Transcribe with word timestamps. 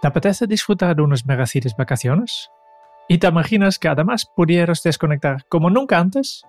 ¿Te 0.00 0.06
apetece 0.06 0.46
disfrutar 0.46 0.94
de 0.94 1.02
unas 1.02 1.26
megacities 1.26 1.74
vacaciones? 1.76 2.52
¿Y 3.08 3.18
te 3.18 3.26
imaginas 3.26 3.80
que 3.80 3.88
además 3.88 4.26
pudieras 4.26 4.80
desconectar 4.84 5.44
como 5.48 5.70
nunca 5.70 5.98
antes? 5.98 6.44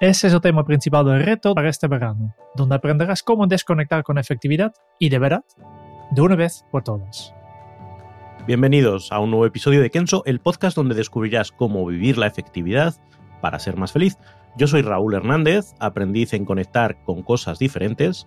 Ese 0.00 0.26
es 0.26 0.32
el 0.34 0.40
tema 0.40 0.64
principal 0.64 1.06
del 1.06 1.24
reto 1.24 1.54
para 1.54 1.68
este 1.68 1.86
verano, 1.86 2.34
donde 2.56 2.74
aprenderás 2.74 3.22
cómo 3.22 3.46
desconectar 3.46 4.02
con 4.02 4.18
efectividad 4.18 4.72
y 4.98 5.08
de 5.08 5.20
verdad, 5.20 5.44
de 6.10 6.20
una 6.20 6.34
vez 6.34 6.66
por 6.72 6.82
todas. 6.82 7.32
Bienvenidos 8.44 9.12
a 9.12 9.20
un 9.20 9.30
nuevo 9.30 9.46
episodio 9.46 9.80
de 9.80 9.90
Kenso, 9.90 10.24
el 10.26 10.40
podcast 10.40 10.76
donde 10.76 10.96
descubrirás 10.96 11.52
cómo 11.52 11.86
vivir 11.86 12.18
la 12.18 12.26
efectividad 12.26 12.96
para 13.40 13.60
ser 13.60 13.76
más 13.76 13.92
feliz. 13.92 14.18
Yo 14.56 14.66
soy 14.66 14.82
Raúl 14.82 15.14
Hernández, 15.14 15.74
aprendiz 15.78 16.34
en 16.34 16.44
conectar 16.44 17.04
con 17.04 17.22
cosas 17.22 17.60
diferentes. 17.60 18.26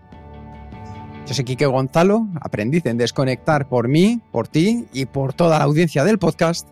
Yo 1.27 1.33
soy 1.33 1.43
Quique 1.43 1.65
Gonzalo, 1.65 2.25
aprendiz 2.39 2.85
en 2.85 2.97
desconectar 2.97 3.67
por 3.67 3.89
mí, 3.89 4.21
por 4.31 4.47
ti 4.47 4.85
y 4.93 5.07
por 5.07 5.33
toda 5.33 5.59
la 5.59 5.65
audiencia 5.65 6.05
del 6.05 6.19
podcast. 6.19 6.69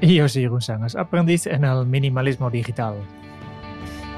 Y 0.00 0.14
yo 0.14 0.30
soy 0.30 0.46
González, 0.46 0.96
aprendiz 0.96 1.46
en 1.46 1.64
el 1.64 1.84
minimalismo 1.84 2.50
digital. 2.50 2.94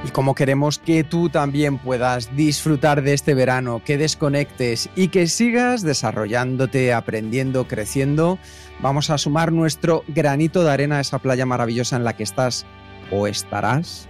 Y 0.04 0.10
como 0.10 0.36
queremos 0.36 0.78
que 0.78 1.02
tú 1.02 1.28
también 1.28 1.78
puedas 1.78 2.36
disfrutar 2.36 3.02
de 3.02 3.14
este 3.14 3.34
verano, 3.34 3.82
que 3.84 3.98
desconectes 3.98 4.90
y 4.94 5.08
que 5.08 5.26
sigas 5.26 5.82
desarrollándote, 5.82 6.92
aprendiendo, 6.92 7.66
creciendo, 7.66 8.38
vamos 8.80 9.10
a 9.10 9.18
sumar 9.18 9.50
nuestro 9.50 10.04
granito 10.06 10.62
de 10.62 10.70
arena 10.70 10.98
a 10.98 11.00
esa 11.00 11.18
playa 11.18 11.46
maravillosa 11.46 11.96
en 11.96 12.04
la 12.04 12.12
que 12.12 12.22
estás 12.22 12.64
o 13.10 13.26
estarás 13.26 14.08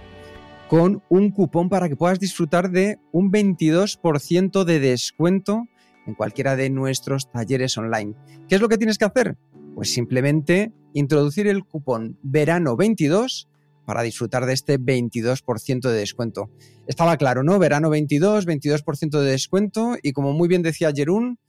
con 0.69 1.01
un 1.09 1.31
cupón 1.31 1.67
para 1.67 1.89
que 1.89 1.95
puedas 1.95 2.19
disfrutar 2.19 2.69
de 2.69 2.99
un 3.11 3.31
22% 3.31 4.63
de 4.63 4.79
descuento 4.79 5.63
en 6.05 6.13
cualquiera 6.13 6.55
de 6.55 6.69
nuestros 6.69 7.31
talleres 7.31 7.75
online. 7.79 8.13
¿Qué 8.47 8.53
es 8.53 8.61
lo 8.61 8.69
que 8.69 8.77
tienes 8.77 8.99
que 8.99 9.05
hacer? 9.05 9.35
Pues 9.73 9.91
simplemente 9.91 10.71
introducir 10.93 11.47
el 11.47 11.65
cupón 11.65 12.19
verano 12.21 12.77
22 12.77 13.49
para 13.83 14.03
disfrutar 14.03 14.45
de 14.45 14.53
este 14.53 14.79
22% 14.79 15.89
de 15.89 15.97
descuento. 15.97 16.51
Estaba 16.85 17.17
claro, 17.17 17.41
¿no? 17.41 17.57
Verano 17.57 17.89
22, 17.89 18.45
22% 18.45 19.21
de 19.21 19.31
descuento 19.31 19.97
y 20.03 20.13
como 20.13 20.33
muy 20.33 20.47
bien 20.47 20.61
decía 20.61 20.91
Jerún, 20.93 21.39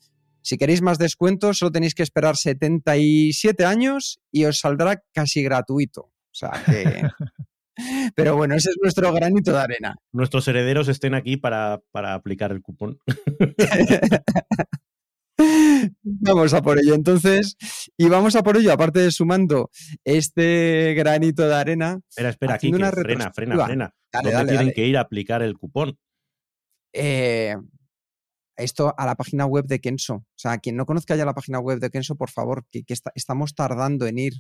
si 0.41 0.57
queréis 0.57 0.81
más 0.81 0.97
descuento 0.97 1.53
solo 1.53 1.73
tenéis 1.73 1.95
que 1.95 2.03
esperar 2.03 2.39
77 2.39 3.67
años 3.67 4.19
y 4.33 4.47
os 4.47 4.61
saldrá 4.61 5.03
casi 5.13 5.43
gratuito. 5.43 6.05
O 6.05 6.33
sea 6.33 6.53
que... 6.65 7.03
Pero 8.15 8.37
bueno, 8.37 8.55
ese 8.55 8.71
es 8.71 8.77
nuestro 8.83 9.13
granito 9.13 9.53
de 9.53 9.59
arena. 9.59 9.97
Nuestros 10.13 10.47
herederos 10.49 10.89
estén 10.89 11.15
aquí 11.15 11.37
para, 11.37 11.81
para 11.93 12.15
aplicar 12.15 12.53
el 12.53 12.61
cupón. 12.63 12.99
Vamos 16.03 16.53
a 16.53 16.63
por 16.63 16.79
ello 16.79 16.95
entonces. 16.95 17.57
Y 17.97 18.09
vamos 18.09 18.37
a 18.37 18.43
por 18.43 18.57
ello, 18.57 18.73
aparte 18.73 19.01
de 19.01 19.11
sumando 19.11 19.71
este 20.05 20.95
granito 20.95 21.49
de 21.49 21.55
arena. 21.55 22.01
Espera, 22.09 22.29
espera, 22.31 22.55
aquí, 22.55 22.71
frena, 22.71 22.91
frena, 22.91 23.09
retrospectiva. 23.09 23.67
frena. 23.67 23.95
Dale, 24.13 24.25
¿Dónde 24.25 24.37
dale, 24.37 24.49
tienen 24.49 24.67
dale. 24.67 24.75
que 24.75 24.87
ir 24.87 24.97
a 24.99 25.01
aplicar 25.01 25.43
el 25.43 25.57
cupón? 25.57 25.99
Eh, 26.93 27.57
esto 28.61 28.95
a 28.97 29.07
la 29.07 29.15
página 29.17 29.47
web 29.47 29.67
de 29.67 29.81
Kenso. 29.81 30.15
O 30.15 30.25
sea, 30.37 30.59
quien 30.59 30.77
no 30.77 30.87
conozca 30.87 31.17
ya 31.17 31.25
la 31.25 31.35
página 31.35 31.59
web 31.61 31.79
de 31.81 31.91
Kenso, 31.91 32.17
por 32.17 32.31
favor, 32.31 32.65
que, 32.71 32.85
que 32.85 32.93
está- 32.95 33.13
estamos 33.15 33.55
tardando 33.55 34.07
en 34.07 34.19
ir. 34.19 34.35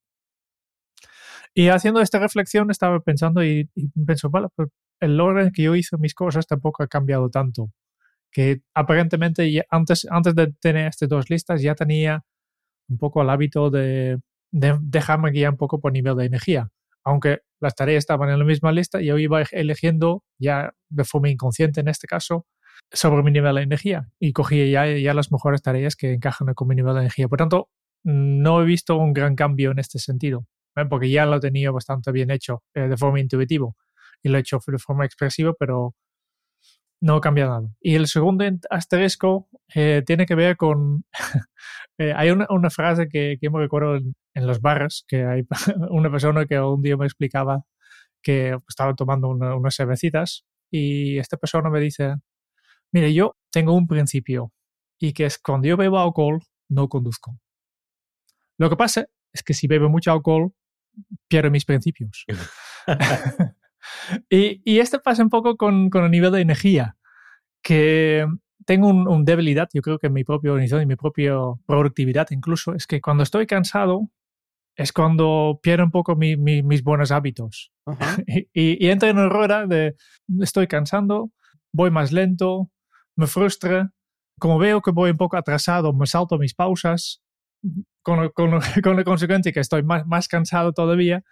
Y 1.53 1.69
haciendo 1.69 2.01
esta 2.01 2.19
reflexión 2.19 2.69
estaba 2.71 2.99
pensando 2.99 3.43
y, 3.43 3.69
y 3.75 3.87
pienso, 4.05 4.29
vale, 4.29 4.47
pues 4.55 4.69
el 4.99 5.19
orden 5.19 5.51
que 5.51 5.63
yo 5.63 5.75
hice 5.75 5.97
mis 5.97 6.13
cosas 6.13 6.47
tampoco 6.47 6.83
ha 6.83 6.87
cambiado 6.87 7.29
tanto. 7.29 7.71
Que 8.31 8.61
aparentemente 8.73 9.51
ya 9.51 9.63
antes, 9.69 10.07
antes 10.09 10.35
de 10.35 10.53
tener 10.61 10.87
estas 10.87 11.09
dos 11.09 11.29
listas 11.29 11.61
ya 11.61 11.75
tenía 11.75 12.23
un 12.89 12.97
poco 12.97 13.21
el 13.21 13.29
hábito 13.29 13.69
de, 13.69 14.19
de 14.51 14.77
dejarme 14.81 15.31
guiar 15.31 15.51
un 15.51 15.57
poco 15.57 15.79
por 15.79 15.91
nivel 15.91 16.15
de 16.17 16.25
energía. 16.25 16.69
Aunque 17.05 17.41
las 17.61 17.75
tareas 17.75 17.99
estaban 17.99 18.29
en 18.29 18.39
la 18.39 18.45
misma 18.45 18.71
lista, 18.71 18.99
yo 18.99 19.17
iba 19.17 19.43
eligiendo 19.51 20.23
ya 20.39 20.73
de 20.89 21.03
forma 21.03 21.29
inconsciente 21.29 21.79
en 21.81 21.87
este 21.87 22.07
caso 22.07 22.45
sobre 22.91 23.23
mi 23.23 23.31
nivel 23.31 23.55
de 23.55 23.61
energía 23.61 24.09
y 24.19 24.33
cogí 24.33 24.71
ya, 24.71 24.87
ya 24.87 25.13
las 25.13 25.31
mejores 25.31 25.61
tareas 25.61 25.95
que 25.95 26.13
encajan 26.13 26.53
con 26.53 26.67
mi 26.67 26.75
nivel 26.75 26.93
de 26.95 27.01
energía. 27.01 27.27
Por 27.27 27.37
tanto, 27.37 27.69
no 28.03 28.61
he 28.61 28.65
visto 28.65 28.97
un 28.97 29.13
gran 29.13 29.35
cambio 29.35 29.71
en 29.71 29.79
este 29.79 29.99
sentido, 29.99 30.47
¿eh? 30.75 30.85
porque 30.85 31.09
ya 31.09 31.25
lo 31.25 31.39
tenido 31.39 31.73
bastante 31.73 32.11
bien 32.11 32.31
hecho 32.31 32.63
eh, 32.73 32.87
de 32.87 32.97
forma 32.97 33.19
intuitiva 33.19 33.69
y 34.21 34.29
lo 34.29 34.37
he 34.37 34.41
hecho 34.41 34.59
de 34.65 34.79
forma 34.79 35.05
expresiva, 35.05 35.53
pero 35.57 35.95
no 37.01 37.21
cambia 37.21 37.45
nada. 37.45 37.69
Y 37.81 37.95
el 37.95 38.07
segundo 38.07 38.45
asterisco 38.69 39.47
eh, 39.73 40.03
tiene 40.05 40.25
que 40.25 40.35
ver 40.35 40.57
con... 40.57 41.05
Hay 41.97 42.29
una, 42.29 42.69
frase 42.69 43.07
que, 43.07 43.37
que, 43.39 43.49
me 43.49 43.59
recuerdo 43.59 43.99
los 44.35 44.61
bares, 44.61 45.05
que 45.07 45.25
hay 45.25 45.43
una 45.89 46.11
persona 46.11 46.45
que 46.45 46.59
un 46.59 46.81
día 46.81 46.97
me 46.97 47.05
explicaba 47.05 47.63
que 48.21 48.57
estaba 48.67 48.93
tomando 48.95 49.29
unas 49.29 49.75
cervecitas 49.75 50.45
y 50.71 51.17
esta 51.19 51.37
persona 51.37 51.69
me 51.69 51.79
dice, 51.79 52.15
mire, 52.91 53.13
yo 53.13 53.37
tengo 53.51 53.73
un 53.73 53.87
principio 53.87 54.51
y 54.99 55.13
que 55.13 55.25
es 55.25 55.37
cuando 55.37 55.67
yo 55.67 55.77
bebo 55.77 55.99
alcohol, 55.99 56.41
no 56.69 56.89
conduzco. 56.89 57.37
Lo 58.57 58.69
que 58.69 58.75
pasa 58.75 59.07
es 59.31 59.43
que 59.43 59.53
si 59.53 59.67
bebo 59.67 59.89
mucho 59.89 60.11
alcohol, 60.11 60.53
pierdo 61.27 61.51
mis 61.51 61.65
principios. 61.65 62.25
y, 64.29 64.61
y 64.65 64.79
esto 64.79 65.01
pasa 65.01 65.23
un 65.23 65.29
poco 65.29 65.55
con, 65.55 65.89
con, 65.89 66.03
el 66.03 66.11
nivel 66.11 66.31
de 66.31 66.41
energía, 66.41 66.97
que 67.61 68.25
tengo 68.65 68.89
un, 68.89 69.25
debilidad, 69.25 69.69
yo 69.73 69.81
creo 69.81 69.99
que 69.99 70.07
en 70.07 70.13
mi 70.13 70.23
propia 70.23 70.51
organización 70.51 70.83
y 70.83 70.85
mi 70.85 70.95
propia 70.95 71.35
productividad 71.65 72.27
incluso, 72.31 72.73
es 72.73 72.87
que 72.87 73.01
cuando 73.01 73.23
estoy 73.23 73.45
cansado 73.45 74.09
es 74.75 74.91
cuando 74.91 75.59
pierdo 75.61 75.85
un 75.85 75.91
poco 75.91 76.15
mis 76.15 76.83
buenos 76.83 77.11
hábitos. 77.11 77.71
y, 78.27 78.85
y, 78.85 78.89
entro 78.89 79.09
en 79.09 79.17
una 79.17 79.29
rueda 79.29 79.67
de 79.67 79.95
estoy 80.41 80.67
cansando, 80.67 81.31
voy 81.73 81.91
más 81.91 82.11
lento, 82.11 82.69
me 83.15 83.27
frustra, 83.27 83.91
como 84.39 84.57
veo 84.57 84.81
que 84.81 84.91
voy 84.91 85.11
un 85.11 85.17
poco 85.17 85.37
atrasado, 85.37 85.93
me 85.93 86.07
salto 86.07 86.37
mis 86.37 86.53
pausas, 86.53 87.21
con, 88.01 88.29
con, 88.29 88.59
con 88.83 88.95
la 88.95 89.03
consecuencia 89.03 89.51
que 89.51 89.59
estoy 89.59 89.83
más, 89.83 90.05
más 90.05 90.27
cansado 90.27 90.73
todavía. 90.73 91.23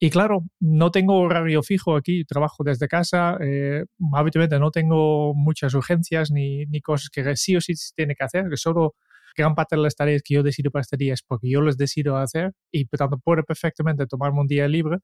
Y 0.00 0.10
claro, 0.10 0.44
no 0.60 0.92
tengo 0.92 1.18
horario 1.18 1.62
fijo 1.62 1.96
aquí, 1.96 2.24
trabajo 2.24 2.62
desde 2.62 2.86
casa, 2.86 3.36
eh, 3.40 3.84
habitualmente 4.14 4.60
no 4.60 4.70
tengo 4.70 5.34
muchas 5.34 5.74
urgencias 5.74 6.30
ni, 6.30 6.66
ni, 6.66 6.80
cosas 6.80 7.10
que 7.10 7.34
sí 7.34 7.56
o 7.56 7.60
sí 7.60 7.74
se 7.74 7.92
tiene 7.96 8.14
que 8.14 8.22
hacer, 8.24 8.48
que 8.48 8.56
solo 8.56 8.94
gran 9.42 9.54
parte 9.54 9.76
de 9.76 9.82
las 9.82 9.96
tareas 9.96 10.22
que 10.22 10.34
yo 10.34 10.42
decido 10.42 10.70
para 10.70 10.82
este 10.82 10.96
día 10.96 11.14
es 11.14 11.22
porque 11.22 11.50
yo 11.50 11.60
les 11.62 11.76
decido 11.76 12.16
hacer 12.16 12.52
y 12.72 12.84
por 12.86 12.98
tanto 12.98 13.18
puedo 13.18 13.42
perfectamente 13.42 14.06
tomarme 14.06 14.40
un 14.40 14.46
día 14.46 14.68
libre 14.68 14.98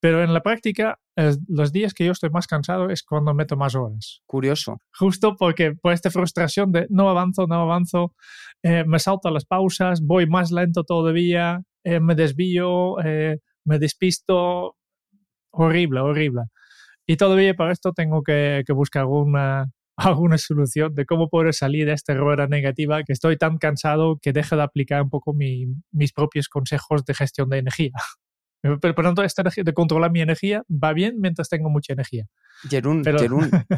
pero 0.00 0.24
en 0.24 0.32
la 0.32 0.42
práctica, 0.42 0.98
los 1.46 1.72
días 1.72 1.92
que 1.92 2.06
yo 2.06 2.12
estoy 2.12 2.30
más 2.30 2.46
cansado 2.46 2.88
es 2.88 3.02
cuando 3.02 3.34
meto 3.34 3.56
más 3.56 3.74
horas. 3.74 4.22
Curioso. 4.26 4.78
Justo 4.98 5.36
porque 5.36 5.72
por 5.72 5.92
esta 5.92 6.10
frustración 6.10 6.72
de 6.72 6.86
no 6.88 7.10
avanzo, 7.10 7.46
no 7.46 7.56
avanzo, 7.56 8.14
eh, 8.62 8.84
me 8.86 8.98
salto 8.98 9.30
las 9.30 9.44
pausas, 9.44 10.00
voy 10.00 10.26
más 10.26 10.52
lento 10.52 10.84
todavía, 10.84 11.62
eh, 11.84 12.00
me 12.00 12.14
desvío, 12.14 12.98
eh, 13.04 13.40
me 13.64 13.78
despisto. 13.78 14.76
Horrible, 15.50 16.00
horrible. 16.00 16.44
Y 17.06 17.16
todavía 17.16 17.54
para 17.54 17.72
esto 17.72 17.92
tengo 17.92 18.22
que, 18.22 18.62
que 18.66 18.72
buscar 18.72 19.02
alguna, 19.02 19.66
alguna 20.08 20.38
solución 20.38 20.94
de 20.94 21.06
cómo 21.06 21.28
poder 21.28 21.54
salir 21.54 21.86
de 21.86 21.92
esta 21.92 22.14
rueda 22.14 22.46
negativa 22.46 23.02
que 23.02 23.12
estoy 23.12 23.36
tan 23.36 23.58
cansado 23.58 24.18
que 24.20 24.32
deje 24.32 24.56
de 24.56 24.62
aplicar 24.62 25.02
un 25.02 25.10
poco 25.10 25.34
mi, 25.34 25.66
mis 25.92 26.12
propios 26.12 26.48
consejos 26.48 27.04
de 27.04 27.14
gestión 27.14 27.48
de 27.48 27.58
energía. 27.58 27.92
Pero 28.62 28.94
por 28.94 29.04
tanto, 29.04 29.22
esta 29.22 29.40
energía 29.40 29.64
de 29.64 29.72
controlar 29.72 30.10
mi 30.10 30.20
energía 30.20 30.62
va 30.68 30.92
bien 30.92 31.18
mientras 31.18 31.48
tengo 31.48 31.70
mucha 31.70 31.94
energía. 31.94 32.26
Jerún, 32.68 33.02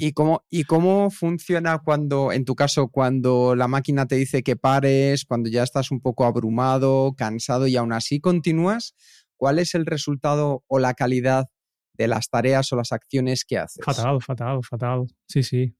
¿y, 0.00 0.12
cómo, 0.12 0.44
¿y 0.50 0.64
cómo 0.64 1.10
funciona 1.10 1.78
cuando, 1.78 2.32
en 2.32 2.44
tu 2.44 2.56
caso, 2.56 2.88
cuando 2.88 3.54
la 3.54 3.68
máquina 3.68 4.06
te 4.06 4.16
dice 4.16 4.42
que 4.42 4.56
pares, 4.56 5.24
cuando 5.24 5.48
ya 5.48 5.62
estás 5.62 5.92
un 5.92 6.00
poco 6.00 6.24
abrumado, 6.24 7.14
cansado 7.16 7.68
y 7.68 7.76
aún 7.76 7.92
así 7.92 8.20
continúas? 8.20 8.94
¿Cuál 9.36 9.60
es 9.60 9.76
el 9.76 9.86
resultado 9.86 10.64
o 10.66 10.80
la 10.80 10.94
calidad 10.94 11.46
de 11.94 12.08
las 12.08 12.28
tareas 12.28 12.72
o 12.72 12.76
las 12.76 12.90
acciones 12.90 13.44
que 13.44 13.58
haces? 13.58 13.84
Fatal, 13.84 14.20
fatal, 14.20 14.60
fatal. 14.64 15.06
Sí, 15.28 15.44
sí. 15.44 15.76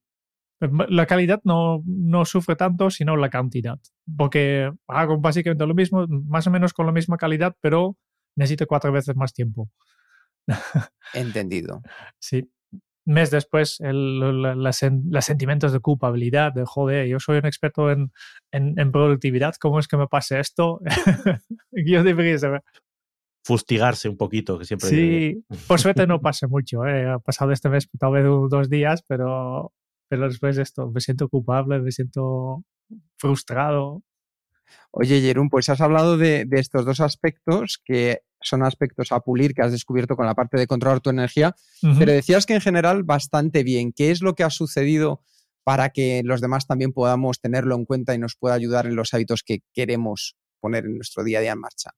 La 0.88 1.06
calidad 1.06 1.40
no, 1.44 1.82
no 1.84 2.24
sufre 2.24 2.56
tanto, 2.56 2.90
sino 2.90 3.16
la 3.16 3.30
cantidad. 3.30 3.78
Porque 4.16 4.70
hago 4.86 5.18
básicamente 5.18 5.66
lo 5.66 5.74
mismo, 5.74 6.06
más 6.08 6.46
o 6.46 6.50
menos 6.50 6.72
con 6.72 6.86
la 6.86 6.92
misma 6.92 7.16
calidad, 7.16 7.56
pero 7.60 7.96
necesito 8.36 8.66
cuatro 8.66 8.92
veces 8.92 9.16
más 9.16 9.32
tiempo. 9.32 9.70
Entendido. 11.14 11.82
sí. 12.18 12.48
Mes 13.04 13.32
después, 13.32 13.78
los 13.82 14.76
sentimientos 15.24 15.72
de 15.72 15.80
culpabilidad, 15.80 16.52
de 16.52 16.64
joder, 16.64 17.08
yo 17.08 17.18
soy 17.18 17.38
un 17.38 17.46
experto 17.46 17.90
en, 17.90 18.12
en, 18.52 18.92
productividad, 18.92 19.56
¿cómo 19.60 19.80
es 19.80 19.88
que 19.88 19.96
me 19.96 20.06
pase 20.06 20.38
esto? 20.38 20.80
yo 21.72 22.04
debería 22.04 22.38
saber. 22.38 22.62
Fustigarse 23.44 24.08
un 24.08 24.16
poquito, 24.16 24.56
que 24.56 24.64
siempre. 24.64 24.88
Sí, 24.88 25.44
por 25.66 25.80
suerte 25.80 26.06
no 26.06 26.20
pasa 26.22 26.46
mucho. 26.46 26.86
¿eh? 26.86 27.08
Ha 27.08 27.18
pasado 27.18 27.50
este 27.50 27.68
mes 27.68 27.88
tal 27.98 28.12
vez 28.12 28.24
dos 28.24 28.70
días, 28.70 29.02
pero, 29.08 29.72
pero 30.12 30.28
después 30.28 30.56
de 30.56 30.62
esto 30.62 30.90
me 30.90 31.00
siento 31.00 31.26
culpable, 31.30 31.80
me 31.80 31.90
siento 31.90 32.66
frustrado. 33.16 34.02
Oye, 34.90 35.22
Jerún, 35.22 35.48
pues 35.48 35.70
has 35.70 35.80
hablado 35.80 36.18
de, 36.18 36.46
estos 36.50 36.84
dos 36.84 37.00
aspectos 37.00 37.80
que 37.82 38.20
son 38.42 38.62
aspectos 38.62 39.10
a 39.10 39.20
pulir 39.20 39.54
que 39.54 39.62
has 39.62 39.72
descubierto 39.72 40.14
con 40.14 40.26
la 40.26 40.34
parte 40.34 40.58
de 40.58 40.66
controlar 40.66 41.00
tu 41.00 41.08
energía, 41.08 41.56
pero 41.98 42.12
decías 42.12 42.44
que 42.44 42.52
en 42.52 42.60
general 42.60 43.04
bastante 43.04 43.62
bien. 43.62 43.94
¿Qué 43.94 44.10
es 44.10 44.20
lo 44.20 44.34
que 44.34 44.44
ha 44.44 44.50
sucedido 44.50 45.22
para 45.64 45.88
que 45.88 46.20
los 46.26 46.42
demás 46.42 46.66
también 46.66 46.92
podamos 46.92 47.40
tenerlo 47.40 47.74
en 47.74 47.86
cuenta 47.86 48.14
y 48.14 48.18
nos 48.18 48.36
pueda 48.36 48.54
ayudar 48.54 48.84
en 48.84 48.96
los 48.96 49.14
hábitos 49.14 49.42
que 49.42 49.60
queremos 49.72 50.36
poner 50.60 50.84
en 50.84 50.96
nuestro 50.96 51.24
día 51.24 51.38
a 51.38 51.40
día 51.40 51.52
en 51.52 51.60
marcha? 51.60 51.92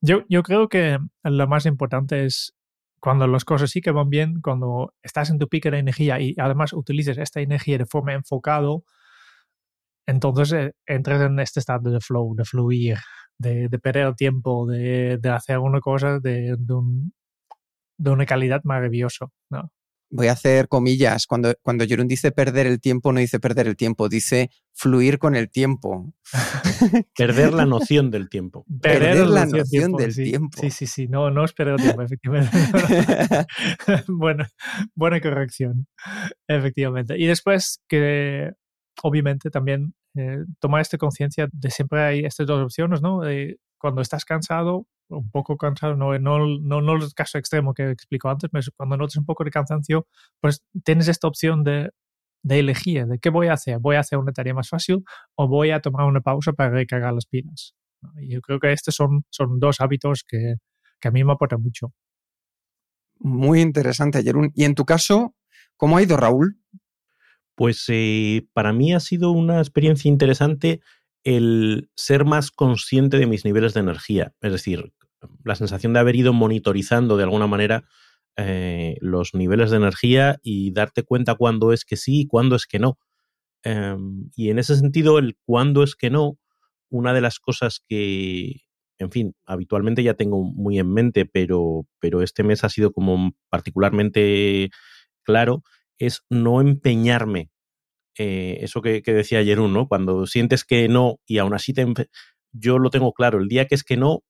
Yo, 0.00 0.22
yo 0.28 0.44
creo 0.44 0.68
que 0.68 0.98
lo 1.24 1.48
más 1.48 1.66
importante 1.66 2.26
es 2.26 2.54
cuando 3.00 3.26
las 3.26 3.44
cosas 3.44 3.70
sí 3.70 3.80
que 3.80 3.90
van 3.90 4.10
bien, 4.10 4.40
cuando 4.42 4.94
estás 5.02 5.30
en 5.30 5.38
tu 5.38 5.48
pico 5.48 5.70
de 5.70 5.78
energía 5.78 6.20
y 6.20 6.34
además 6.38 6.72
utilices 6.72 7.18
esta 7.18 7.40
energía 7.40 7.78
de 7.78 7.86
forma 7.86 8.12
enfocado, 8.12 8.84
entonces 10.06 10.52
eh, 10.52 10.72
entras 10.86 11.22
en 11.22 11.38
este 11.40 11.60
estado 11.60 11.90
de 11.90 12.00
flow, 12.00 12.34
de 12.36 12.44
fluir, 12.44 12.98
de, 13.38 13.68
perder 13.82 14.06
el 14.08 14.16
tiempo, 14.16 14.66
de, 14.66 15.18
hacer 15.32 15.54
alguna 15.54 15.80
cosa 15.80 16.18
de, 16.20 16.56
de, 16.58 18.10
una 18.10 18.26
calidad 18.26 18.60
maravillosa. 18.64 19.28
¿no? 19.50 19.70
Voy 20.10 20.26
a 20.26 20.32
hacer 20.32 20.68
comillas. 20.68 21.26
Cuando, 21.26 21.54
cuando 21.62 21.86
Jerón 21.86 22.08
dice 22.08 22.32
perder 22.32 22.66
el 22.66 22.80
tiempo, 22.80 23.12
no 23.12 23.20
dice 23.20 23.38
perder 23.38 23.68
el 23.68 23.76
tiempo, 23.76 24.08
dice 24.08 24.50
fluir 24.72 25.18
con 25.18 25.36
el 25.36 25.50
tiempo. 25.50 26.12
perder 27.16 27.52
la 27.52 27.66
noción 27.66 28.10
del 28.10 28.28
tiempo. 28.28 28.64
Perder, 28.80 29.28
la 29.28 29.46
noción, 29.46 29.92
del 29.92 30.14
tiempo. 30.14 30.60
Sí, 30.60 30.70
sí, 30.70 30.86
sí. 30.86 31.08
No, 31.08 31.30
no 31.30 31.44
es 31.44 31.52
perder 31.52 31.74
el 31.74 31.82
tiempo, 31.82 32.02
efectivamente. 32.02 32.50
bueno, 34.08 34.44
buena 34.94 35.20
corrección, 35.20 35.86
efectivamente. 36.48 37.16
Y 37.18 37.26
después 37.26 37.80
que 37.88 38.50
obviamente 39.02 39.50
también 39.50 39.94
eh, 40.16 40.44
tomar 40.58 40.80
esta 40.80 40.98
conciencia 40.98 41.48
de 41.52 41.70
siempre 41.70 42.02
hay 42.02 42.24
estas 42.24 42.46
dos 42.46 42.64
opciones, 42.64 43.00
¿no? 43.00 43.20
cuando 43.78 44.02
estás 44.02 44.24
cansado, 44.24 44.86
un 45.10 45.30
poco 45.30 45.56
cansado, 45.56 45.96
no, 45.96 46.18
no, 46.18 46.46
no, 46.60 46.80
no 46.80 46.96
el 46.96 47.14
caso 47.14 47.38
extremo 47.38 47.74
que 47.74 47.90
explico 47.90 48.28
antes, 48.28 48.48
pero 48.50 48.64
cuando 48.76 48.96
notas 48.96 49.16
un 49.16 49.26
poco 49.26 49.44
de 49.44 49.50
cansancio, 49.50 50.06
pues 50.40 50.64
tienes 50.84 51.08
esta 51.08 51.28
opción 51.28 51.64
de, 51.64 51.90
de 52.42 52.58
elegir, 52.58 53.06
de 53.06 53.18
qué 53.18 53.30
voy 53.30 53.48
a 53.48 53.54
hacer. 53.54 53.78
¿Voy 53.78 53.96
a 53.96 54.00
hacer 54.00 54.18
una 54.18 54.32
tarea 54.32 54.54
más 54.54 54.68
fácil 54.68 55.04
o 55.34 55.48
voy 55.48 55.70
a 55.70 55.80
tomar 55.80 56.06
una 56.06 56.20
pausa 56.20 56.52
para 56.52 56.70
recargar 56.70 57.12
las 57.12 57.26
pilas? 57.26 57.74
Y 58.18 58.32
yo 58.32 58.40
creo 58.40 58.58
que 58.60 58.72
estos 58.72 58.94
son, 58.94 59.24
son 59.30 59.60
dos 59.60 59.80
hábitos 59.80 60.24
que, 60.26 60.54
que 61.00 61.08
a 61.08 61.10
mí 61.10 61.24
me 61.24 61.32
aportan 61.32 61.62
mucho. 61.62 61.92
Muy 63.18 63.60
interesante, 63.60 64.22
Jerún. 64.22 64.50
Y 64.54 64.64
en 64.64 64.74
tu 64.74 64.84
caso, 64.84 65.34
¿cómo 65.76 65.96
ha 65.96 66.02
ido, 66.02 66.16
Raúl? 66.16 66.58
Pues 67.54 67.84
eh, 67.88 68.46
para 68.54 68.72
mí 68.72 68.94
ha 68.94 69.00
sido 69.00 69.32
una 69.32 69.58
experiencia 69.58 70.08
interesante 70.08 70.80
el 71.22 71.90
ser 71.94 72.24
más 72.24 72.50
consciente 72.50 73.18
de 73.18 73.26
mis 73.26 73.44
niveles 73.44 73.74
de 73.74 73.80
energía. 73.80 74.32
Es 74.40 74.52
decir, 74.52 74.94
la 75.44 75.54
sensación 75.54 75.92
de 75.92 76.00
haber 76.00 76.16
ido 76.16 76.32
monitorizando 76.32 77.16
de 77.16 77.24
alguna 77.24 77.46
manera 77.46 77.84
eh, 78.36 78.96
los 79.00 79.34
niveles 79.34 79.70
de 79.70 79.76
energía 79.76 80.38
y 80.42 80.72
darte 80.72 81.02
cuenta 81.02 81.34
cuándo 81.34 81.72
es 81.72 81.84
que 81.84 81.96
sí 81.96 82.20
y 82.20 82.26
cuándo 82.26 82.56
es 82.56 82.66
que 82.66 82.78
no. 82.78 82.98
Em, 83.62 84.30
y 84.36 84.50
en 84.50 84.58
ese 84.58 84.76
sentido, 84.76 85.18
el 85.18 85.36
cuándo 85.44 85.82
es 85.82 85.94
que 85.96 86.10
no, 86.10 86.38
una 86.88 87.12
de 87.12 87.20
las 87.20 87.38
cosas 87.38 87.80
que, 87.86 88.62
en 88.98 89.10
fin, 89.10 89.34
habitualmente 89.46 90.02
ya 90.02 90.14
tengo 90.14 90.44
muy 90.44 90.78
en 90.78 90.92
mente, 90.92 91.26
pero, 91.26 91.86
pero 92.00 92.22
este 92.22 92.42
mes 92.42 92.64
ha 92.64 92.68
sido 92.68 92.92
como 92.92 93.32
particularmente 93.50 94.70
claro, 95.22 95.62
es 95.98 96.22
no 96.30 96.60
empeñarme. 96.60 97.50
Eh, 98.18 98.58
eso 98.62 98.82
que, 98.82 99.02
decía 99.02 99.44
Jerún, 99.44 99.72
¿no? 99.72 99.88
Cuando 99.88 100.26
sientes 100.26 100.64
que 100.64 100.88
no 100.88 101.20
y 101.26 101.38
aún 101.38 101.54
así 101.54 101.72
te 101.72 101.86
yo 102.52 102.78
lo 102.78 102.90
tengo 102.90 103.12
claro, 103.12 103.38
el 103.38 103.48
día 103.48 103.66
que 103.66 103.76
es 103.76 103.84
que 103.84 103.96
no, 103.96 104.22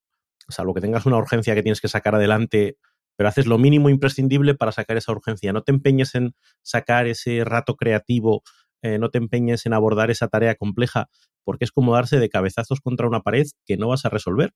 salvo 0.50 0.75
que 0.75 0.80
tengas 0.80 1.07
una 1.07 1.16
urgencia 1.16 1.54
que 1.54 1.62
tienes 1.62 1.80
que 1.80 1.88
sacar 1.88 2.14
adelante, 2.14 2.76
pero 3.16 3.28
haces 3.28 3.47
lo 3.47 3.59
mínimo 3.59 3.90
imprescindible 3.90 4.54
para 4.54 4.73
sacar 4.73 4.97
esa 4.97 5.12
urgencia. 5.12 5.52
No 5.52 5.62
te 5.62 5.73
empeñes 5.73 6.14
en 6.14 6.35
sacar 6.62 7.07
ese 7.07 7.45
rato 7.45 7.76
creativo, 7.76 8.42
eh, 8.83 8.99
no 8.99 9.11
te 9.11 9.19
empeñes 9.19 9.66
en 9.66 9.75
abordar 9.75 10.11
esa 10.11 10.28
tarea 10.28 10.54
compleja, 10.54 11.09
porque 11.45 11.64
es 11.64 11.73
como 11.73 11.95
darse 11.95 12.19
de 12.19 12.28
cabezazos 12.28 12.80
contra 12.80 13.07
una 13.07 13.21
pared 13.21 13.47
que 13.66 13.76
no 13.76 13.88
vas 13.88 14.04
a 14.04 14.09
resolver. 14.09 14.54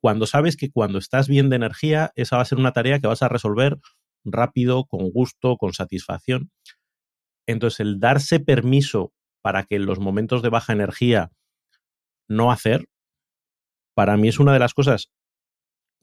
Cuando 0.00 0.26
sabes 0.26 0.56
que 0.56 0.70
cuando 0.70 0.98
estás 0.98 1.28
bien 1.28 1.50
de 1.50 1.56
energía, 1.56 2.12
esa 2.14 2.36
va 2.36 2.42
a 2.42 2.46
ser 2.46 2.58
una 2.58 2.72
tarea 2.72 2.98
que 2.98 3.06
vas 3.06 3.22
a 3.22 3.28
resolver 3.28 3.78
rápido, 4.24 4.86
con 4.86 5.10
gusto, 5.10 5.56
con 5.56 5.72
satisfacción. 5.72 6.50
Entonces, 7.46 7.80
el 7.80 8.00
darse 8.00 8.40
permiso 8.40 9.12
para 9.42 9.64
que 9.64 9.76
en 9.76 9.86
los 9.86 10.00
momentos 10.00 10.42
de 10.42 10.48
baja 10.48 10.72
energía 10.72 11.30
no 12.28 12.50
hacer, 12.50 12.86
para 13.94 14.16
mí 14.16 14.28
es 14.28 14.38
una 14.38 14.52
de 14.52 14.58
las 14.58 14.74
cosas 14.74 15.10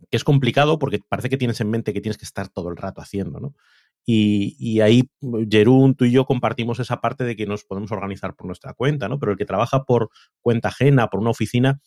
que 0.09 0.17
es 0.17 0.23
complicado 0.23 0.79
porque 0.79 0.99
parece 1.07 1.29
que 1.29 1.37
tienes 1.37 1.61
en 1.61 1.69
mente 1.69 1.93
que 1.93 2.01
tienes 2.01 2.17
que 2.17 2.25
estar 2.25 2.49
todo 2.49 2.69
el 2.69 2.77
rato 2.77 3.01
haciendo, 3.01 3.39
¿no? 3.39 3.55
Y, 4.03 4.79
ahí, 4.81 5.03
Jerún, 5.49 5.95
tú 5.95 6.05
y 6.05 6.11
yo 6.11 6.25
compartimos 6.25 6.79
esa 6.79 6.99
parte 7.01 7.23
de 7.23 7.35
que 7.35 7.45
nos 7.45 7.63
podemos 7.65 7.91
organizar 7.91 8.35
por 8.35 8.47
nuestra 8.47 8.73
cuenta, 8.73 9.07
¿no? 9.07 9.19
Pero 9.19 9.33
el 9.33 9.37
que 9.37 9.45
trabaja 9.45 9.83
por 9.83 10.09
cuenta 10.41 10.69
ajena, 10.69 11.07
por 11.07 11.19
una 11.19 11.29
oficina, 11.29 11.79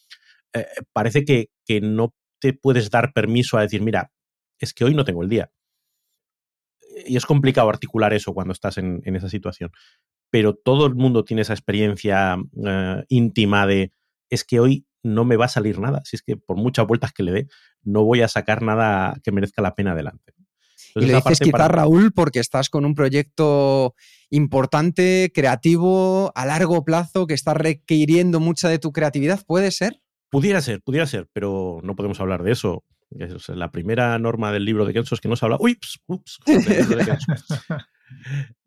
eh, 0.52 0.64
parece 0.92 1.24
que, 1.24 1.50
que, 1.66 1.80
no 1.80 2.14
te 2.40 2.52
puedes 2.52 2.88
dar 2.90 3.12
permiso 3.12 3.58
a 3.58 3.62
decir, 3.62 3.82
mira, 3.82 4.12
es 4.60 4.72
que 4.72 4.84
hoy 4.84 4.94
no 4.94 5.04
tengo 5.04 5.22
el 5.22 5.28
día. 5.28 5.50
Y 7.06 7.16
es 7.16 7.26
complicado 7.26 7.68
articular 7.68 8.14
eso 8.14 8.32
cuando 8.32 8.52
estás 8.52 8.78
en, 8.78 9.02
esa 9.04 9.28
situación. 9.28 9.72
Pero 10.30 10.54
todo 10.54 10.86
el 10.86 10.94
mundo 10.94 11.24
tiene 11.24 11.42
esa 11.42 11.52
experiencia 11.54 12.36
eh, 12.64 13.04
íntima 13.08 13.66
de, 13.66 13.92
es 14.30 14.44
que 14.44 14.60
hoy 14.60 14.86
no 15.04 15.24
me 15.24 15.36
va 15.36 15.44
a 15.44 15.48
salir 15.48 15.78
nada. 15.78 16.02
Si 16.04 16.16
es 16.16 16.22
que 16.22 16.36
por 16.36 16.56
muchas 16.56 16.86
vueltas 16.86 17.12
que 17.12 17.22
le 17.22 17.32
dé, 17.32 17.48
no 17.82 18.02
voy 18.02 18.22
a 18.22 18.28
sacar 18.28 18.62
nada 18.62 19.14
que 19.22 19.30
merezca 19.30 19.62
la 19.62 19.74
pena 19.74 19.92
adelante. 19.92 20.32
y 20.96 21.04
le 21.04 21.14
dices 21.14 21.38
quizás, 21.38 21.70
Raúl, 21.70 22.12
porque 22.12 22.40
estás 22.40 22.70
con 22.70 22.84
un 22.84 22.94
proyecto 22.94 23.94
importante, 24.30 25.30
creativo, 25.32 26.32
a 26.34 26.46
largo 26.46 26.84
plazo, 26.84 27.26
que 27.26 27.34
está 27.34 27.54
requiriendo 27.54 28.40
mucha 28.40 28.68
de 28.68 28.78
tu 28.78 28.92
creatividad. 28.92 29.44
¿Puede 29.46 29.70
ser? 29.70 30.00
Pudiera 30.30 30.60
ser, 30.60 30.80
pudiera 30.82 31.06
ser, 31.06 31.28
pero 31.32 31.80
no 31.82 31.94
podemos 31.94 32.18
hablar 32.20 32.42
de 32.42 32.52
eso. 32.52 32.82
la 33.48 33.70
primera 33.70 34.18
norma 34.18 34.50
del 34.52 34.64
libro 34.64 34.86
de 34.86 34.94
Kenzo 34.94 35.14
es 35.14 35.20
que 35.20 35.28
no 35.28 35.36
se 35.36 35.44
habla. 35.44 35.58
Uy, 35.60 35.78
ups, 36.06 36.40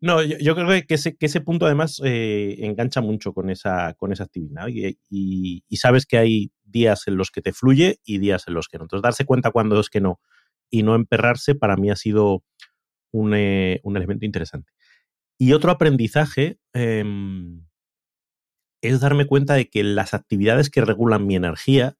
No, 0.00 0.22
yo, 0.22 0.54
creo 0.54 0.68
que 0.86 0.94
ese, 0.94 1.40
punto 1.40 1.66
además 1.66 2.00
eh, 2.04 2.56
engancha 2.60 3.00
mucho 3.00 3.32
con 3.32 3.50
esa, 3.50 3.94
con 3.94 4.12
esa 4.12 4.24
actividad 4.24 4.66
y, 4.68 5.64
sabes 5.76 6.06
que 6.06 6.18
hay 6.18 6.52
días 6.64 7.08
en 7.08 7.16
los 7.16 7.30
que 7.30 7.40
te 7.40 7.52
fluye 7.52 8.00
y 8.04 8.18
días 8.18 8.44
en 8.46 8.54
los 8.54 8.68
que 8.68 8.78
no. 8.78 8.84
Entonces, 8.84 9.02
darse 9.02 9.24
cuenta 9.24 9.50
cuando 9.50 9.80
es 9.80 9.88
que 9.88 10.00
no 10.00 10.20
y 10.70 10.82
no 10.82 10.94
emperrarse 10.94 11.54
para 11.54 11.76
mí 11.76 11.90
ha 11.90 11.96
sido 11.96 12.44
un, 13.10 13.34
eh, 13.34 13.80
elemento 13.84 14.26
interesante. 14.26 14.72
Y 15.38 15.52
otro 15.52 15.70
aprendizaje 15.70 16.58
em, 16.74 17.64
es 18.82 19.00
darme 19.00 19.26
cuenta 19.26 19.54
de 19.54 19.68
que 19.68 19.82
las 19.82 20.14
actividades 20.14 20.70
que 20.70 20.84
regulan 20.84 21.26
mi 21.26 21.36
energía, 21.36 21.96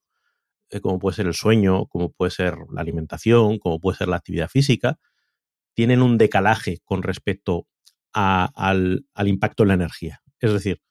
eh, 0.69 0.81
como 0.81 0.99
puede 0.99 1.15
ser 1.15 1.27
el 1.27 1.33
sueño, 1.33 1.87
como 1.87 2.11
puede 2.11 2.31
ser 2.31 2.57
la 2.71 2.81
alimentación, 2.81 3.59
como 3.59 3.79
puede 3.79 3.97
ser 3.97 4.07
la 4.07 4.17
actividad 4.17 4.49
física, 4.49 4.99
tienen 5.79 6.01
un 6.01 6.17
decalaje 6.17 6.79
con 6.83 7.03
respecto 7.03 7.65
al, 8.11 9.05
impacto 9.15 9.63
en 9.63 9.69
la 9.69 9.75
energía. 9.75 10.19
Es 10.41 10.51
decir, 10.51 10.81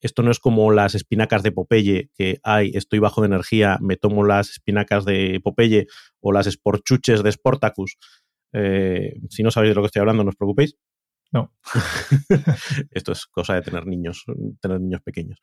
esto 0.00 0.22
no 0.22 0.30
es 0.30 0.38
como 0.38 0.72
las 0.72 0.94
espinacas 0.94 1.42
de 1.42 1.52
Popeye, 1.52 2.08
que 2.14 2.40
hay, 2.42 2.70
estoy 2.72 2.98
bajo 2.98 3.20
de 3.20 3.26
energía, 3.26 3.76
me 3.82 3.96
tomo 3.96 4.24
las 4.24 4.48
espinacas 4.48 5.04
de 5.04 5.38
Popeye 5.44 5.86
o 6.20 6.32
las 6.32 6.46
esporchuches 6.46 7.22
de 7.22 7.30
Sportacus. 7.30 7.98
Eh, 8.54 9.20
si 9.28 9.42
no 9.42 9.50
sabéis 9.50 9.72
de 9.72 9.74
lo 9.74 9.82
que 9.82 9.88
estoy 9.88 10.00
hablando, 10.00 10.24
no 10.24 10.30
os 10.30 10.36
preocupéis. 10.36 10.78
No. 11.30 11.54
esto 12.90 13.12
es 13.12 13.26
cosa 13.26 13.54
de 13.54 13.60
tener 13.60 13.86
niños, 13.86 14.24
tener 14.62 14.80
niños 14.80 15.02
pequeños. 15.02 15.42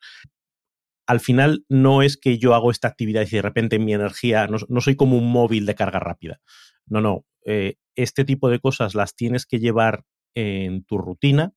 Al 1.06 1.20
final 1.20 1.64
no 1.68 2.02
es 2.02 2.16
que 2.16 2.38
yo 2.38 2.56
hago 2.56 2.72
esta 2.72 2.88
actividad 2.88 3.22
y 3.22 3.36
de 3.36 3.42
repente 3.42 3.78
mi 3.78 3.94
energía, 3.94 4.48
no, 4.48 4.56
no 4.68 4.80
soy 4.80 4.96
como 4.96 5.16
un 5.16 5.30
móvil 5.30 5.64
de 5.64 5.76
carga 5.76 6.00
rápida. 6.00 6.40
No, 6.86 7.00
no. 7.00 7.24
Eh, 7.44 7.74
este 7.94 8.24
tipo 8.24 8.48
de 8.50 8.60
cosas 8.60 8.94
las 8.94 9.14
tienes 9.14 9.46
que 9.46 9.58
llevar 9.58 10.04
en 10.34 10.84
tu 10.84 10.98
rutina 10.98 11.52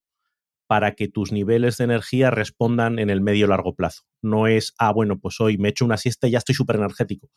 para 0.68 0.94
que 0.94 1.08
tus 1.08 1.32
niveles 1.32 1.78
de 1.78 1.86
energía 1.86 2.30
respondan 2.30 3.00
en 3.00 3.10
el 3.10 3.22
medio 3.22 3.48
largo 3.48 3.76
plazo. 3.76 4.04
No 4.22 4.48
es, 4.48 4.74
ah, 4.78 4.94
bueno, 4.94 5.20
pues 5.20 5.40
hoy 5.42 5.58
me 5.58 5.70
echo 5.70 5.84
una 5.84 5.98
siesta 5.98 6.28
y 6.28 6.32
ya 6.32 6.38
estoy 6.38 6.56
súper 6.56 6.76
energético. 6.76 7.30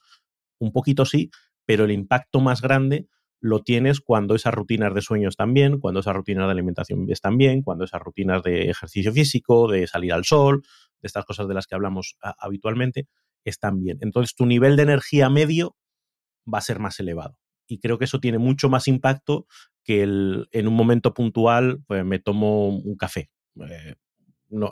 Un 0.58 0.72
poquito 0.72 1.06
sí, 1.06 1.30
pero 1.64 1.84
el 1.84 1.92
impacto 1.92 2.40
más 2.40 2.60
grande 2.60 3.08
lo 3.40 3.62
tienes 3.62 4.00
cuando 4.00 4.34
esas 4.34 4.54
rutinas 4.54 4.94
de 4.94 5.00
sueño 5.00 5.28
están 5.28 5.54
bien, 5.54 5.80
cuando 5.80 6.00
esas 6.00 6.14
rutinas 6.14 6.46
de 6.46 6.52
alimentación 6.52 7.06
están 7.10 7.38
bien, 7.38 7.62
cuando 7.62 7.84
esas 7.84 8.00
rutinas 8.00 8.42
de 8.42 8.70
ejercicio 8.70 9.12
físico, 9.12 9.66
de 9.66 9.86
salir 9.86 10.12
al 10.12 10.24
sol, 10.24 10.62
de 11.00 11.06
estas 11.06 11.24
cosas 11.24 11.48
de 11.48 11.54
las 11.54 11.66
que 11.66 11.74
hablamos 11.74 12.16
habitualmente, 12.20 13.08
están 13.44 13.80
bien. 13.82 13.98
Entonces 14.02 14.36
tu 14.36 14.46
nivel 14.46 14.76
de 14.76 14.84
energía 14.84 15.28
medio 15.30 15.74
va 16.46 16.58
a 16.58 16.62
ser 16.62 16.78
más 16.78 17.00
elevado 17.00 17.41
y 17.72 17.78
creo 17.78 17.98
que 17.98 18.04
eso 18.04 18.20
tiene 18.20 18.36
mucho 18.36 18.68
más 18.68 18.86
impacto 18.86 19.46
que 19.82 20.02
el, 20.02 20.46
en 20.52 20.68
un 20.68 20.74
momento 20.74 21.14
puntual 21.14 21.82
pues, 21.86 22.04
me 22.04 22.18
tomo 22.18 22.68
un 22.68 22.96
café. 22.96 23.30
Eh, 23.66 23.94
no, 24.50 24.70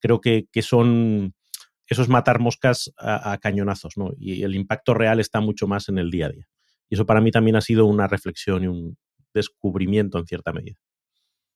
creo 0.00 0.20
que, 0.20 0.48
son 0.62 1.34
eso 1.86 2.02
es 2.02 2.08
matar 2.08 2.38
moscas 2.38 2.90
a, 2.96 3.36
cañonazos, 3.38 3.96
¿no? 3.96 4.12
Y 4.18 4.42
el 4.42 4.54
impacto 4.54 4.94
real 4.94 5.20
está 5.20 5.40
mucho 5.40 5.66
más 5.66 5.88
en 5.90 5.98
el 5.98 6.10
día 6.10 6.26
a 6.26 6.30
día. 6.30 6.48
Y 6.88 6.94
eso 6.94 7.04
para 7.04 7.20
mí 7.20 7.30
también 7.30 7.56
ha 7.56 7.60
sido 7.60 7.84
una 7.84 8.06
reflexión 8.06 8.64
y 8.64 8.66
un 8.68 8.96
descubrimiento 9.34 10.18
en 10.18 10.26
cierta 10.26 10.52
medida. 10.52 10.78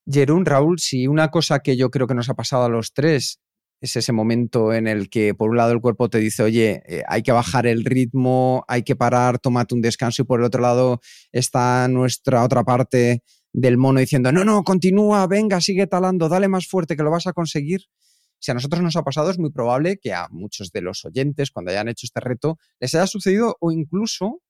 Jerún, 0.07 0.45
Raúl, 0.45 0.79
si 0.79 1.07
una 1.07 1.31
cosa 1.31 1.61
que 1.61 1.77
yo 1.79 1.91
creo 1.91 2.07
que 2.07 2.15
nos 2.15 2.29
ha 2.29 2.35
pasado 2.35 2.65
a 2.65 2.69
los 2.69 2.93
tres 2.93 3.41
es 3.83 3.97
ese 3.97 4.13
momento 4.13 4.73
en 4.73 4.87
el 4.87 5.11
que 5.11 5.35
por 5.35 5.51
un 5.51 5.57
lado 5.57 5.73
el 5.73 5.81
cuerpo 5.81 6.09
te 6.09 6.19
dice, 6.19 6.45
oye, 6.45 6.83
eh, 6.87 7.03
hay 7.09 7.23
que 7.23 7.33
bajar 7.33 7.67
el 7.67 7.85
ritmo, 7.85 8.65
hay 8.69 8.85
que 8.85 8.95
parar, 8.95 9.41
tómate 9.41 9.75
un 9.75 9.81
descanso 9.83 10.23
y 10.23 10.25
por 10.25 10.39
el 10.39 10.47
otro 10.47 10.63
lado 10.63 11.01
está 11.33 11.89
nuestra 11.89 12.45
otra 12.45 12.63
parte 12.63 13.25
del 13.53 13.79
mono 13.79 13.99
diciendo, 13.99 14.31
no, 14.31 14.45
no, 14.45 14.63
continúa, 14.63 15.27
venga, 15.27 15.61
sigue 15.61 15.89
talando, 15.89 16.29
dale 16.29 16.47
más 16.47 16.69
fuerte 16.69 16.97
que 16.97 17.03
lo 17.03 17.11
vas 17.11 17.27
a 17.27 17.33
conseguir. 17.33 17.81
Si 18.39 18.53
a 18.53 18.55
nosotros 18.55 18.83
nos 18.83 18.95
ha 18.95 19.03
pasado, 19.03 19.31
es 19.31 19.39
muy 19.39 19.51
probable 19.51 19.99
que 20.01 20.13
a 20.13 20.29
muchos 20.31 20.71
de 20.71 20.81
los 20.81 21.05
oyentes, 21.05 21.51
cuando 21.51 21.73
hayan 21.73 21.89
hecho 21.89 22.07
este 22.07 22.21
reto, 22.21 22.59
les 22.79 22.95
haya 22.95 23.09
sucedido 23.09 23.57
o 23.61 23.73
incluso 23.73 24.43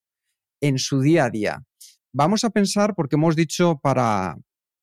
en 0.60 0.78
su 0.78 1.00
día 1.00 1.24
a 1.24 1.30
día. 1.30 1.64
Vamos 2.12 2.44
a 2.44 2.50
pensar, 2.50 2.94
porque 2.94 3.16
hemos 3.16 3.34
dicho 3.34 3.80
para, 3.82 4.36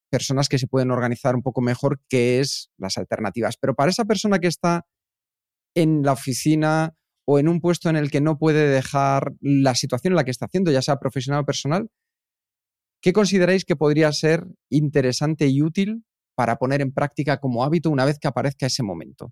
personas 0.09 0.49
que 0.49 0.57
se 0.57 0.67
pueden 0.67 0.91
organizar 0.91 1.35
un 1.35 1.41
poco 1.41 1.61
mejor, 1.61 2.01
qué 2.09 2.39
es 2.39 2.71
las 2.77 2.97
alternativas. 2.97 3.57
Pero 3.57 3.75
para 3.75 3.91
esa 3.91 4.05
persona 4.05 4.39
que 4.39 4.47
está 4.47 4.85
en 5.75 6.03
la 6.03 6.13
oficina 6.13 6.95
o 7.25 7.39
en 7.39 7.47
un 7.47 7.61
puesto 7.61 7.89
en 7.89 7.95
el 7.95 8.09
que 8.09 8.21
no 8.21 8.37
puede 8.37 8.67
dejar 8.67 9.33
la 9.39 9.75
situación 9.75 10.13
en 10.13 10.15
la 10.15 10.23
que 10.23 10.31
está 10.31 10.45
haciendo, 10.45 10.71
ya 10.71 10.81
sea 10.81 10.97
profesional 10.97 11.41
o 11.41 11.45
personal, 11.45 11.89
¿qué 13.01 13.13
consideráis 13.13 13.65
que 13.65 13.75
podría 13.75 14.11
ser 14.11 14.45
interesante 14.69 15.47
y 15.47 15.61
útil 15.61 16.03
para 16.35 16.57
poner 16.57 16.81
en 16.81 16.91
práctica 16.91 17.39
como 17.39 17.63
hábito 17.63 17.89
una 17.89 18.05
vez 18.05 18.17
que 18.19 18.27
aparezca 18.27 18.65
ese 18.65 18.83
momento? 18.83 19.31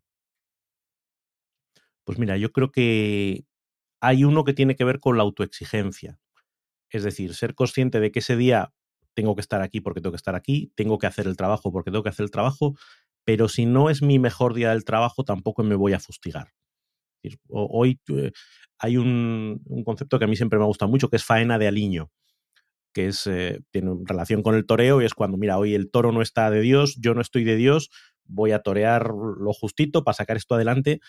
Pues 2.04 2.20
mira, 2.20 2.38
yo 2.38 2.52
creo 2.52 2.72
que 2.72 3.46
hay 4.02 4.24
uno 4.24 4.44
que 4.44 4.54
tiene 4.54 4.76
que 4.76 4.84
ver 4.84 5.00
con 5.00 5.18
la 5.18 5.24
autoexigencia. 5.24 6.20
Es 6.90 7.04
decir, 7.04 7.34
ser 7.34 7.56
consciente 7.56 8.00
de 8.00 8.12
que 8.12 8.20
ese 8.20 8.38
día 8.38 8.74
tengo 9.18 9.34
que 9.34 9.42
estar 9.42 9.64
aquí 9.64 9.82
porque 9.82 10.00
tengo 10.00 10.12
que 10.12 10.18
estar 10.18 10.36
aquí, 10.36 10.72
tengo 10.76 11.00
que 11.00 11.08
hacer 11.08 11.26
el 11.26 11.36
trabajo 11.36 11.72
porque 11.72 11.90
tengo 11.90 12.04
que 12.04 12.10
hacer 12.10 12.24
el 12.24 12.30
trabajo, 12.30 12.76
pero 13.26 13.50
si 13.50 13.66
no 13.66 13.90
es 13.90 14.04
mi 14.04 14.20
mejor 14.20 14.54
día 14.54 14.70
del 14.70 14.86
trabajo, 14.86 15.24
tampoco 15.24 15.64
me 15.64 15.74
voy 15.74 15.94
a 15.94 16.00
fustigar. 16.00 16.54
Hoy 17.50 18.00
eh, 18.10 18.32
hay 18.78 18.98
un, 18.98 19.60
concepto 19.84 20.20
que 20.20 20.26
a 20.26 20.28
mí 20.28 20.36
siempre 20.36 20.60
me 20.60 20.66
gusta 20.66 20.86
mucho, 20.86 21.10
que 21.10 21.16
es 21.16 21.24
faena 21.24 21.58
de 21.58 21.68
aliño, 21.68 22.12
que 22.94 23.08
es, 23.08 23.26
eh, 23.26 23.60
tiene 23.72 23.92
relación 24.06 24.44
con 24.44 24.54
el 24.54 24.68
toreo 24.68 25.02
y 25.02 25.06
es 25.06 25.16
cuando, 25.16 25.36
mira, 25.36 25.58
hoy 25.58 25.74
el 25.74 25.90
toro 25.90 26.12
no 26.12 26.22
está 26.22 26.52
de 26.52 26.62
Dios, 26.62 26.96
yo 27.02 27.16
no 27.16 27.22
estoy 27.22 27.44
de 27.44 27.56
Dios, 27.56 27.90
voy 28.24 28.52
a 28.52 28.60
torear 28.60 29.10
lo 29.10 29.52
justito 29.52 30.04
para 30.04 30.14
sacar 30.14 30.38
esto 30.38 30.54
adelante. 30.54 31.00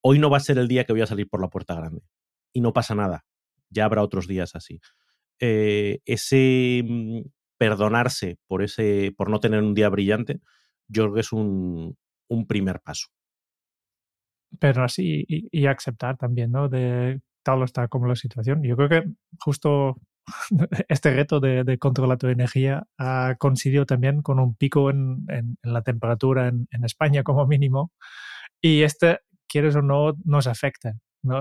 Hoy 0.00 0.20
no 0.20 0.30
va 0.30 0.36
a 0.36 0.40
ser 0.40 0.58
el 0.58 0.68
día 0.68 0.84
que 0.84 0.92
voy 0.92 1.02
a 1.02 1.08
salir 1.08 1.28
por 1.28 1.40
la 1.40 1.48
puerta 1.48 1.74
grande. 1.74 2.02
Y 2.52 2.60
no 2.60 2.72
pasa 2.72 2.94
nada. 2.94 3.24
Ya 3.68 3.84
habrá 3.84 4.04
otros 4.04 4.28
días 4.28 4.54
así. 4.54 4.78
Eh, 5.40 5.98
ese 6.04 6.84
mm, 6.86 7.22
perdonarse 7.58 8.38
por, 8.46 8.62
ese, 8.62 9.12
por 9.16 9.28
no 9.28 9.40
tener 9.40 9.62
un 9.62 9.74
día 9.74 9.88
brillante, 9.88 10.40
yo 10.88 11.04
creo 11.04 11.14
que 11.14 11.20
es 11.20 11.32
un, 11.32 11.96
primer 12.46 12.80
paso. 12.80 13.08
Pero 14.58 14.84
así 14.84 15.24
y, 15.28 15.66
aceptar 15.66 16.16
también, 16.16 16.52
¿no? 16.52 16.68
De 16.68 17.20
tal 17.42 17.62
está 17.62 17.88
como 17.88 18.06
la 18.06 18.16
situación. 18.16 18.62
Yo 18.62 18.76
creo 18.76 18.88
que 18.88 19.04
justo 19.38 19.96
este 20.88 21.12
reto 21.12 21.40
de, 21.40 21.78
controlar 21.78 22.18
tu 22.18 22.28
energía 22.28 22.86
ha 22.96 23.36
coincidido 23.38 23.84
también 23.84 24.22
con 24.22 24.38
un 24.38 24.54
pico 24.54 24.90
en, 24.90 25.26
la 25.62 25.82
temperatura 25.82 26.48
en, 26.48 26.84
España 26.84 27.22
como 27.22 27.46
mínimo 27.46 27.92
y 28.60 28.82
este, 28.82 29.20
quieres 29.46 29.76
o 29.76 29.82
no, 29.82 30.14
nos 30.24 30.46
afecta. 30.46 30.94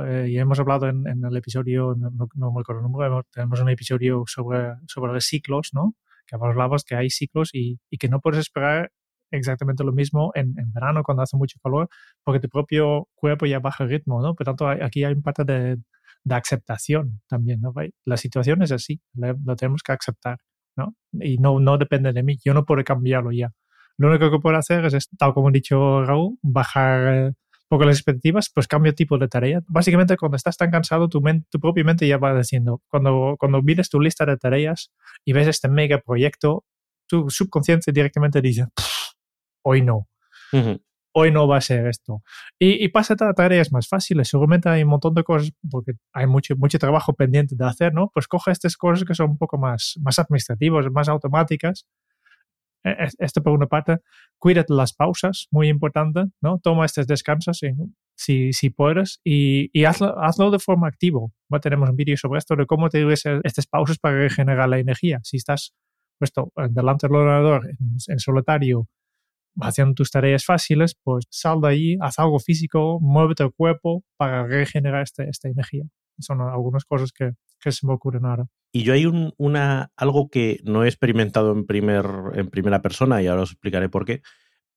Eh, 0.06 0.28
y 0.30 0.38
hemos 0.38 0.60
hablado 0.60 0.88
en, 0.90 1.06
el 1.08 1.38
episodio, 1.38 1.96
no, 1.96 2.52
me 2.52 2.62
acuerdo 2.62 2.82
el 2.82 2.92
número, 2.92 3.24
tenemos 3.32 3.62
un 3.62 3.70
episodio 3.70 4.24
sobre, 4.26 4.76
sobre 4.88 5.14
los 5.14 5.26
ciclos, 5.26 5.70
¿no? 5.74 5.96
Que 6.28 6.36
hablabas 6.36 6.84
que 6.84 6.96
hay 6.96 7.10
ciclos 7.10 7.50
y, 7.54 7.80
que 7.98 8.10
no 8.10 8.20
puedes 8.20 8.40
esperar 8.40 8.92
exactamente 9.32 9.84
lo 9.84 9.92
mismo 9.92 10.32
en, 10.36 10.54
verano 10.74 11.04
cuando 11.04 11.24
hace 11.24 11.38
mucho 11.38 11.60
calor, 11.64 11.90
porque 12.24 12.40
tu 12.40 12.50
propio 12.50 13.08
cuerpo 13.16 13.46
ya 13.46 13.60
baja 13.60 13.84
el 13.84 13.90
ritmo, 13.90 14.22
¿no? 14.22 14.36
Por 14.36 14.46
tanto, 14.46 14.68
aquí 14.68 15.04
hay 15.04 15.14
un 15.14 15.22
parte 15.24 15.44
de, 15.44 15.78
aceptación 16.30 17.22
también, 17.28 17.62
¿no? 17.62 17.74
La 18.06 18.18
situación 18.18 18.62
es 18.62 18.72
así, 18.72 19.02
lo 19.16 19.56
tenemos 19.56 19.82
que 19.84 19.94
aceptar, 19.94 20.38
¿no? 20.76 20.94
Y 21.14 21.38
no, 21.38 21.60
no 21.60 21.78
depende 21.78 22.14
de 22.14 22.24
mí, 22.24 22.38
yo 22.44 22.54
no 22.54 22.66
puedo 22.66 22.84
cambiarlo 22.84 23.32
ya. 23.32 23.52
lo 23.98 24.10
único 24.10 24.30
que 24.32 24.40
puedo 24.40 24.58
hacer 24.58 24.86
es, 24.86 25.10
tal 25.18 25.34
como 25.34 25.50
ha 25.50 25.52
dicho 25.52 26.04
Raúl, 26.04 26.38
bajar 26.44 27.30
eh, 27.30 27.34
poco 27.68 27.86
las 27.86 27.98
expectativas, 27.98 28.50
pues 28.54 28.68
cambio 28.68 28.94
tipo 28.94 29.18
de 29.18 29.28
tarea. 29.28 29.62
Básicamente, 29.68 30.18
cuando 30.18 30.38
estás 30.38 30.58
tan 30.58 30.72
cansado, 30.72 31.10
tu, 31.10 31.22
mente, 31.22 31.48
tu 31.50 31.60
propia 31.60 31.84
mente 31.84 32.08
ya 32.08 32.18
va 32.18 32.38
diciendo, 32.38 32.82
cuando, 32.88 33.36
cuando 33.40 33.62
miras 33.62 33.90
tu 33.90 34.00
lista 34.00 34.26
de 34.26 34.38
tareas 34.38 34.92
y 35.26 35.34
ves 35.34 35.48
este 35.48 35.68
mega 35.68 36.00
proyecto, 36.00 36.66
tu 37.08 37.30
subconsciente 37.30 37.92
directamente 37.92 38.42
dice, 38.42 38.66
hoy 39.64 39.82
no. 39.82 40.08
Hoy 41.14 41.32
no 41.32 41.48
va 41.48 41.58
a 41.58 41.62
ser 41.62 41.88
esto. 41.88 42.22
Y, 42.60 42.84
y 42.84 42.90
pasa 42.90 43.16
a 43.20 43.34
tareas 43.34 43.72
más 43.72 43.88
fáciles. 43.88 44.30
Seguramente 44.30 44.70
hay 44.70 44.84
un 44.84 44.90
montón 44.90 45.16
de 45.16 45.24
cosas, 45.24 45.52
porque 45.70 45.94
hay 46.14 46.28
mucho, 46.28 46.56
mucho 46.58 46.78
trabajo 46.78 47.14
pendiente 47.14 47.56
de 47.58 47.66
hacer, 47.66 47.94
¿no? 47.94 48.12
Pues 48.14 48.28
coge 48.28 48.52
estas 48.52 48.78
cosas 48.78 49.04
que 49.06 49.16
son 49.16 49.32
un 49.32 49.38
poco 49.38 49.58
más, 49.58 49.96
más 50.02 50.20
administrativas, 50.20 50.86
más 50.92 51.10
automáticas 51.10 51.86
esto 53.20 53.42
por 53.42 53.54
una 53.54 53.68
parte, 53.68 53.98
cuídate 54.38 54.74
las 54.74 54.94
pausas, 54.94 55.48
muy 55.52 55.70
importante, 55.70 56.26
¿no? 56.42 56.60
Toma 56.60 56.86
estos 56.86 57.08
descansos 57.08 57.60
si, 58.16 58.54
si 58.54 58.70
puedes 58.70 59.20
y, 59.24 59.70
y 59.78 59.86
hazlo, 59.86 60.20
hazlo, 60.20 60.52
de 60.52 60.60
forma 60.60 60.88
activa. 60.88 61.20
Tenemos 61.62 61.90
un 61.90 61.96
vídeo 61.96 62.18
sobre 62.18 62.40
esto 62.40 62.56
de 62.56 62.66
cómo 62.66 62.90
te 62.90 63.02
doy 63.02 63.14
estas 63.14 63.68
pausas 63.68 63.98
para 64.00 64.18
regenerar 64.18 64.70
la 64.70 64.80
energía. 64.80 65.20
Si 65.24 65.38
estás 65.38 65.74
puesto 66.18 66.52
delante 66.70 67.08
del 67.08 67.16
ordenador 67.16 67.70
en, 67.70 68.20
solitario 68.20 68.88
haciendo 69.60 69.94
tus 69.96 70.12
tareas 70.12 70.46
fáciles, 70.46 70.96
pues 71.04 71.26
sal 71.30 71.62
de 71.62 71.68
ahí, 71.68 71.98
haz 72.02 72.20
algo 72.20 72.40
físico, 72.40 73.00
muévete 73.02 73.44
el 73.44 73.52
cuerpo 73.54 74.04
para 74.18 74.46
regenerar 74.46 75.04
este, 75.04 75.30
esta 75.30 75.50
energía. 75.50 75.84
Son 76.20 76.42
algunas 76.42 76.86
cosas 76.86 77.12
que, 77.12 77.32
que 77.60 77.72
se 77.72 77.86
me 77.88 77.94
ocurren 77.94 78.26
ahora. 78.26 78.46
Y 78.72 78.84
yo 78.84 78.94
hay 78.94 79.06
un, 79.06 79.34
una, 79.38 79.92
algo 79.96 80.30
que 80.30 80.60
no 80.64 80.84
he 80.84 80.88
experimentado 80.88 81.52
en, 81.52 81.66
primer, 81.66 82.06
en 82.34 82.50
primera 82.50 82.82
persona 82.82 83.22
y 83.22 83.28
ahora 83.28 83.44
os 83.44 83.52
explicaré 83.52 83.90
por 83.90 84.06
qué, 84.06 84.22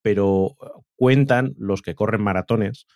pero 0.03 0.57
cuentan 0.97 1.55
los 1.59 1.83
que 1.83 1.95
corren 1.95 2.23
maratones 2.23 2.87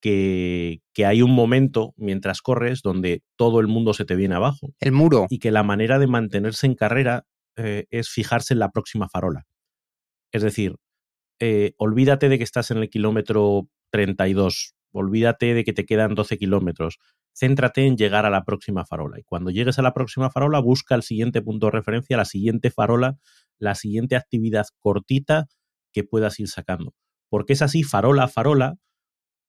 que, 0.00 0.80
que, 0.92 1.06
hay 1.06 1.22
un 1.22 1.34
momento 1.34 1.94
mientras 1.96 2.42
corres 2.42 2.82
donde 2.82 3.22
todo 3.36 3.60
el 3.60 3.68
mundo 3.68 3.94
se 3.94 4.04
te 4.04 4.16
viene 4.16 4.34
abajo. 4.34 4.74
El 4.80 4.92
muro. 4.92 5.26
Y 5.30 5.38
que 5.38 5.50
la 5.50 5.62
manera 5.62 5.98
de 5.98 6.06
mantenerse 6.06 6.66
en 6.66 6.74
carrera 6.74 7.24
eh, 7.56 7.86
es 7.90 8.08
fijarse 8.10 8.54
en 8.54 8.60
la 8.60 8.70
próxima 8.70 9.08
farola. 9.08 9.44
Es 10.32 10.42
decir, 10.42 10.76
eh, 11.40 11.72
olvídate 11.78 12.28
de 12.28 12.38
que 12.38 12.44
estás 12.44 12.70
en 12.70 12.78
el 12.78 12.90
kilómetro 12.90 13.68
32, 13.92 14.74
olvídate 14.94 15.54
de 15.54 15.64
que 15.64 15.72
te 15.72 15.84
quedan 15.84 16.14
12 16.14 16.38
kilómetros, 16.38 16.98
céntrate 17.32 17.86
en 17.86 17.96
llegar 17.96 18.26
a 18.26 18.30
la 18.30 18.44
próxima 18.44 18.86
farola. 18.86 19.18
Y 19.18 19.24
cuando 19.24 19.50
llegues 19.50 19.78
a 19.78 19.82
la 19.82 19.92
próxima 19.92 20.30
farola, 20.30 20.60
busca 20.60 20.94
el 20.94 21.02
siguiente 21.02 21.42
punto 21.42 21.66
de 21.66 21.72
referencia, 21.72 22.16
la 22.16 22.24
siguiente 22.24 22.70
farola, 22.70 23.18
la 23.58 23.74
siguiente 23.74 24.16
actividad 24.16 24.66
cortita 24.78 25.46
que 25.92 26.04
puedas 26.04 26.38
ir 26.40 26.48
sacando. 26.48 26.94
Porque 27.28 27.54
es 27.54 27.62
así, 27.62 27.82
farola 27.82 28.24
a 28.24 28.28
farola, 28.28 28.76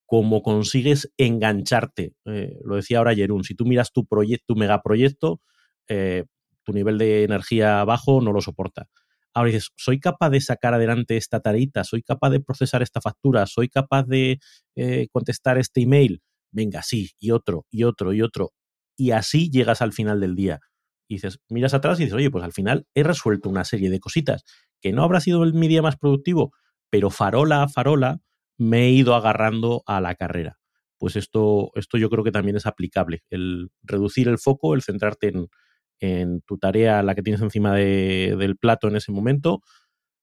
como 0.06 0.42
consigues 0.42 1.12
engancharte. 1.18 2.14
Eh, 2.26 2.58
lo 2.64 2.76
decía 2.76 3.00
ahora 3.00 3.16
Jerún, 3.16 3.44
si 3.44 3.56
tú 3.56 3.66
miras 3.66 3.92
tu 3.92 4.06
proyecto, 4.06 4.54
tu 4.54 4.56
megaproyecto, 4.56 5.42
eh, 5.88 6.26
tu 6.64 6.74
nivel 6.74 6.98
de 6.98 7.24
energía 7.24 7.84
bajo 7.84 8.22
no 8.22 8.32
lo 8.32 8.42
soporta. 8.42 8.88
Ahora 9.36 9.50
dices, 9.50 9.72
soy 9.76 10.00
capaz 10.00 10.30
de 10.30 10.40
sacar 10.40 10.74
adelante 10.74 11.18
esta 11.18 11.42
tareita, 11.42 11.84
soy 11.84 12.02
capaz 12.02 12.30
de 12.30 12.40
procesar 12.40 12.82
esta 12.82 13.02
factura, 13.02 13.46
soy 13.48 13.68
capaz 13.68 14.04
de 14.08 14.40
eh, 14.78 15.08
contestar 15.12 15.58
este 15.58 15.82
email, 15.82 16.22
venga, 16.52 16.82
sí, 16.82 17.12
y 17.20 17.32
otro, 17.32 17.66
y 17.70 17.84
otro, 17.84 18.14
y 18.14 18.22
otro. 18.22 18.54
Y 18.98 19.12
así 19.12 19.52
llegas 19.52 19.82
al 19.82 19.92
final 19.92 20.22
del 20.22 20.36
día. 20.36 20.62
Y 21.10 21.16
dices, 21.16 21.40
miras 21.50 21.74
atrás 21.74 22.00
y 22.00 22.04
dices, 22.04 22.16
oye, 22.16 22.32
pues 22.32 22.46
al 22.46 22.54
final 22.54 22.88
he 22.96 23.04
resuelto 23.04 23.50
una 23.50 23.66
serie 23.66 23.90
de 23.90 24.00
cositas, 24.00 24.46
que 24.82 24.94
no 24.94 25.04
habrá 25.04 25.20
sido 25.20 25.42
mi 25.42 25.68
día 25.68 25.82
más 25.82 25.98
productivo, 25.98 26.54
pero 26.90 27.10
farola 27.10 27.64
a 27.64 27.68
farola 27.68 28.22
me 28.58 28.86
he 28.86 28.92
ido 28.92 29.16
agarrando 29.16 29.84
a 29.86 30.00
la 30.00 30.16
carrera. 30.16 30.60
Pues 30.98 31.18
esto, 31.18 31.72
esto 31.76 31.98
yo 31.98 32.10
creo 32.10 32.24
que 32.24 32.32
también 32.32 32.56
es 32.56 32.66
aplicable, 32.66 33.24
el 33.30 33.70
reducir 33.84 34.30
el 34.30 34.38
foco, 34.38 34.76
el 34.76 34.82
centrarte 34.82 35.28
en, 35.28 35.50
en 36.00 36.42
tu 36.42 36.58
tarea, 36.58 37.04
la 37.04 37.16
que 37.16 37.22
tienes 37.22 37.42
encima 37.42 37.74
de, 37.74 38.36
del 38.38 38.58
plato 38.58 38.88
en 38.88 38.96
ese 38.96 39.12
momento, 39.12 39.62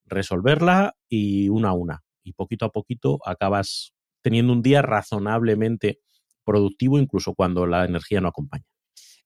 resolverla 0.05 0.95
y 1.09 1.49
una 1.49 1.71
a 1.71 1.75
una. 1.75 2.03
Y 2.23 2.35
poquito 2.35 2.67
a 2.67 2.73
poquito 2.73 3.19
acabas 3.25 3.93
teniendo 4.23 4.53
un 4.53 4.63
día 4.63 4.83
razonablemente 4.83 6.01
productivo 6.45 6.99
incluso 6.99 7.35
cuando 7.35 7.67
la 7.67 7.85
energía 7.85 8.21
no 8.21 8.29
acompaña. 8.29 8.65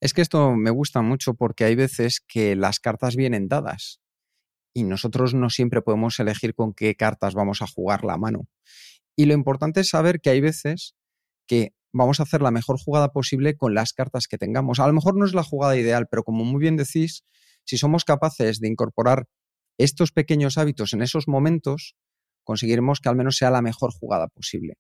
Es 0.01 0.13
que 0.13 0.23
esto 0.23 0.55
me 0.55 0.71
gusta 0.71 1.03
mucho 1.03 1.35
porque 1.35 1.65
hay 1.65 1.75
veces 1.75 2.21
que 2.27 2.55
las 2.57 2.81
cartas 2.81 3.17
vienen 3.17 3.49
dadas 3.49 4.01
y 4.75 4.85
nosotros 4.85 5.33
no 5.35 5.49
siempre 5.49 5.81
podemos 5.81 6.21
elegir 6.21 6.55
con 6.55 6.75
qué 6.75 6.95
cartas 6.95 7.35
vamos 7.35 7.63
a 7.63 7.67
jugar 7.67 8.05
la 8.05 8.19
mano. 8.19 8.47
Y 9.17 9.25
lo 9.25 9.33
importante 9.33 9.81
es 9.81 9.89
saber 9.89 10.21
que 10.21 10.31
hay 10.31 10.43
veces 10.43 10.95
que 11.47 11.75
vamos 11.93 12.21
a 12.21 12.25
hacer 12.25 12.43
la 12.43 12.51
mejor 12.51 12.79
jugada 12.79 13.13
posible 13.13 13.57
con 13.57 13.75
las 13.75 13.93
cartas 13.93 14.29
que 14.29 14.39
tengamos. 14.39 14.81
A 14.81 14.87
lo 14.87 14.93
mejor 14.93 15.17
no 15.17 15.25
es 15.25 15.35
la 15.35 15.43
jugada 15.43 15.77
ideal, 15.77 16.07
pero 16.11 16.25
como 16.25 16.45
muy 16.45 16.61
bien 16.61 16.77
decís, 16.77 17.25
si 17.65 17.79
somos 17.79 18.05
capaces 18.05 18.61
de 18.61 18.69
incorporar 18.69 19.27
estos 19.79 20.13
pequeños 20.13 20.59
hábitos 20.59 20.93
en 20.93 21.03
esos 21.03 21.29
momentos, 21.29 21.97
conseguiremos 22.45 23.01
que 23.01 23.09
al 23.09 23.17
menos 23.17 23.37
sea 23.37 23.51
la 23.51 23.63
mejor 23.63 23.93
jugada 23.93 24.29
posible. 24.29 24.75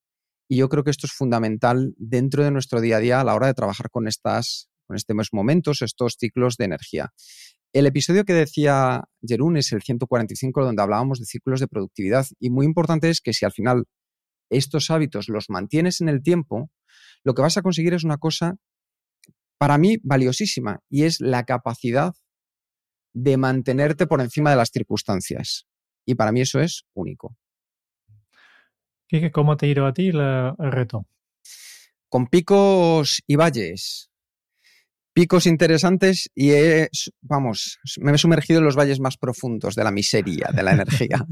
Y 0.49 0.59
yo 0.59 0.69
creo 0.69 0.85
que 0.85 0.91
esto 0.91 1.07
es 1.07 1.13
fundamental 1.13 1.95
dentro 1.99 2.45
de 2.45 2.51
nuestro 2.51 2.81
día 2.81 2.99
a 2.99 3.01
día 3.01 3.21
a 3.21 3.25
la 3.25 3.35
hora 3.35 3.49
de 3.49 3.55
trabajar 3.55 3.91
con, 3.91 4.07
estas, 4.07 4.69
con 4.87 4.97
estos 4.97 5.29
momentos, 5.33 5.83
estos 5.83 6.17
ciclos 6.19 6.57
de 6.57 6.67
energía. 6.67 7.13
El 7.73 7.87
episodio 7.87 8.25
que 8.25 8.33
decía 8.33 9.05
Jerún 9.27 9.57
es 9.57 9.73
el 9.73 9.83
145, 9.83 10.65
donde 10.65 10.83
hablábamos 10.83 11.19
de 11.19 11.27
ciclos 11.27 11.61
de 11.61 11.67
productividad. 11.67 12.27
Y 12.39 12.51
muy 12.51 12.65
importante 12.65 13.11
es 13.11 13.21
que 13.21 13.33
si 13.33 13.45
al 13.45 13.53
final 13.53 13.85
estos 14.51 14.91
hábitos 14.91 15.29
los 15.29 15.51
mantienes 15.51 16.01
en 16.01 16.09
el 16.09 16.23
tiempo, 16.23 16.71
lo 17.25 17.35
que 17.35 17.43
vas 17.43 17.57
a 17.57 17.63
conseguir 17.63 17.95
es 17.95 18.05
una 18.05 18.19
cosa, 18.19 18.57
para 19.59 19.79
mí, 19.79 19.97
valiosísima, 20.03 20.81
y 20.89 21.05
es 21.05 21.21
la 21.21 21.45
capacidad 21.45 22.15
de 23.15 23.37
mantenerte 23.37 24.07
por 24.07 24.21
encima 24.21 24.51
de 24.51 24.57
las 24.57 24.71
circunstancias. 24.71 25.67
Y 26.05 26.15
para 26.15 26.33
mí 26.33 26.43
eso 26.43 26.61
es 26.61 26.85
único. 26.95 27.37
¿cómo 29.33 29.57
te 29.57 29.69
ido 29.69 29.87
a 29.87 29.93
ti 29.93 30.09
el 30.09 30.55
reto? 30.73 31.07
Con 32.09 32.27
picos 32.27 33.23
y 33.27 33.37
valles. 33.37 34.11
Picos 35.13 35.47
interesantes 35.47 36.31
y 36.35 36.51
vamos, 37.23 37.79
me 38.01 38.13
he 38.13 38.19
sumergido 38.19 38.59
en 38.59 38.67
los 38.67 38.77
valles 38.77 39.01
más 39.01 39.17
profundos 39.17 39.75
de 39.75 39.85
la 39.85 39.91
miseria, 39.91 40.51
de 40.53 40.63
la 40.63 40.73
energía. 40.73 41.27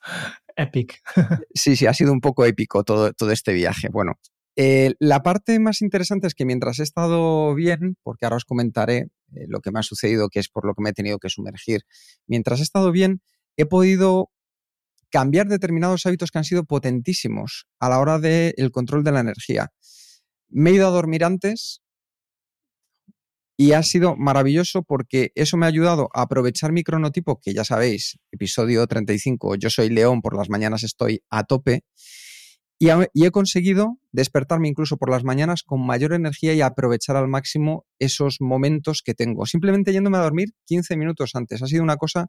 Epic. 0.56 1.00
sí, 1.54 1.76
sí, 1.76 1.86
ha 1.86 1.94
sido 1.94 2.12
un 2.12 2.20
poco 2.20 2.44
épico 2.44 2.84
todo, 2.84 3.12
todo 3.12 3.30
este 3.30 3.52
viaje. 3.52 3.88
Bueno, 3.90 4.14
eh, 4.56 4.94
la 4.98 5.22
parte 5.22 5.58
más 5.58 5.80
interesante 5.80 6.26
es 6.26 6.34
que 6.34 6.44
mientras 6.44 6.78
he 6.78 6.82
estado 6.82 7.54
bien, 7.54 7.96
porque 8.02 8.26
ahora 8.26 8.36
os 8.36 8.44
comentaré 8.44 9.08
eh, 9.34 9.46
lo 9.48 9.60
que 9.60 9.70
me 9.70 9.80
ha 9.80 9.82
sucedido, 9.82 10.28
que 10.28 10.40
es 10.40 10.48
por 10.48 10.66
lo 10.66 10.74
que 10.74 10.82
me 10.82 10.90
he 10.90 10.94
tenido 10.94 11.18
que 11.18 11.30
sumergir, 11.30 11.82
mientras 12.26 12.60
he 12.60 12.62
estado 12.62 12.92
bien, 12.92 13.22
he 13.56 13.66
podido 13.66 14.30
cambiar 15.10 15.46
determinados 15.46 16.06
hábitos 16.06 16.30
que 16.30 16.38
han 16.38 16.44
sido 16.44 16.64
potentísimos 16.64 17.66
a 17.78 17.88
la 17.88 17.98
hora 17.98 18.18
del 18.18 18.70
control 18.70 19.04
de 19.04 19.12
la 19.12 19.20
energía. 19.20 19.68
Me 20.48 20.70
he 20.70 20.74
ido 20.74 20.88
a 20.88 20.90
dormir 20.90 21.24
antes 21.24 21.81
y 23.62 23.74
ha 23.74 23.82
sido 23.84 24.16
maravilloso 24.16 24.82
porque 24.82 25.30
eso 25.36 25.56
me 25.56 25.66
ha 25.66 25.68
ayudado 25.68 26.08
a 26.14 26.22
aprovechar 26.22 26.72
mi 26.72 26.82
cronotipo, 26.82 27.38
que 27.40 27.54
ya 27.54 27.62
sabéis, 27.62 28.18
episodio 28.32 28.84
35, 28.88 29.54
yo 29.54 29.70
soy 29.70 29.88
león, 29.88 30.20
por 30.20 30.36
las 30.36 30.50
mañanas 30.50 30.82
estoy 30.82 31.22
a 31.30 31.44
tope, 31.44 31.84
y, 32.80 32.88
he 32.88 33.30
conseguido 33.30 34.00
despertarme 34.10 34.66
incluso 34.66 34.96
por 34.96 35.10
las 35.10 35.22
mañanas 35.22 35.62
con 35.62 35.86
mayor 35.86 36.12
energía 36.12 36.54
y 36.54 36.60
aprovechar 36.60 37.14
al 37.14 37.28
máximo 37.28 37.86
esos 38.00 38.38
momentos 38.40 39.00
que 39.04 39.14
tengo. 39.14 39.46
Simplemente 39.46 39.92
yéndome 39.92 40.18
a 40.18 40.22
dormir 40.22 40.48
15 40.64 40.96
minutos 40.96 41.36
antes. 41.36 41.62
Ha 41.62 41.68
sido 41.68 41.84
una 41.84 41.96
cosa 41.96 42.26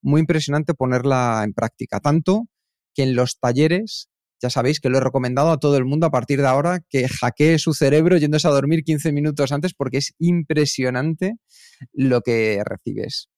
muy 0.00 0.20
impresionante 0.20 0.74
ponerla 0.74 1.42
en 1.44 1.52
práctica. 1.52 2.00
Tanto 2.00 2.48
que 2.92 3.04
en 3.04 3.14
los 3.14 3.38
talleres, 3.38 4.08
ya 4.42 4.50
sabéis 4.50 4.80
que 4.80 4.88
lo 4.88 4.98
he 4.98 5.00
recomendado 5.00 5.52
a 5.52 5.58
todo 5.58 5.76
el 5.76 5.84
mundo 5.84 6.06
a 6.06 6.10
partir 6.10 6.40
de 6.40 6.48
ahora, 6.48 6.80
que 6.88 7.06
hackee 7.08 7.58
su 7.58 7.74
cerebro 7.74 8.16
yéndose 8.16 8.48
a 8.48 8.50
dormir 8.50 8.82
15 8.82 9.12
minutos 9.12 9.52
antes 9.52 9.72
porque 9.72 9.98
es 9.98 10.14
impresionante 10.18 11.34
lo 11.92 12.20
que 12.22 12.60
recibes. 12.64 13.28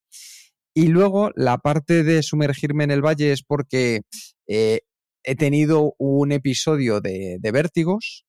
Y 0.75 0.89
luego 0.89 1.31
la 1.37 1.59
parte 1.59 2.03
de 2.03 2.23
sumergirme 2.23 2.85
en 2.85 2.91
el 2.91 3.05
valle 3.05 3.33
es 3.33 3.43
porque 3.45 4.01
eh, 4.49 4.81
he 5.23 5.37
tenido 5.37 5.95
un 5.99 6.33
episodio 6.33 7.01
de, 7.01 7.39
vértigos 7.53 8.25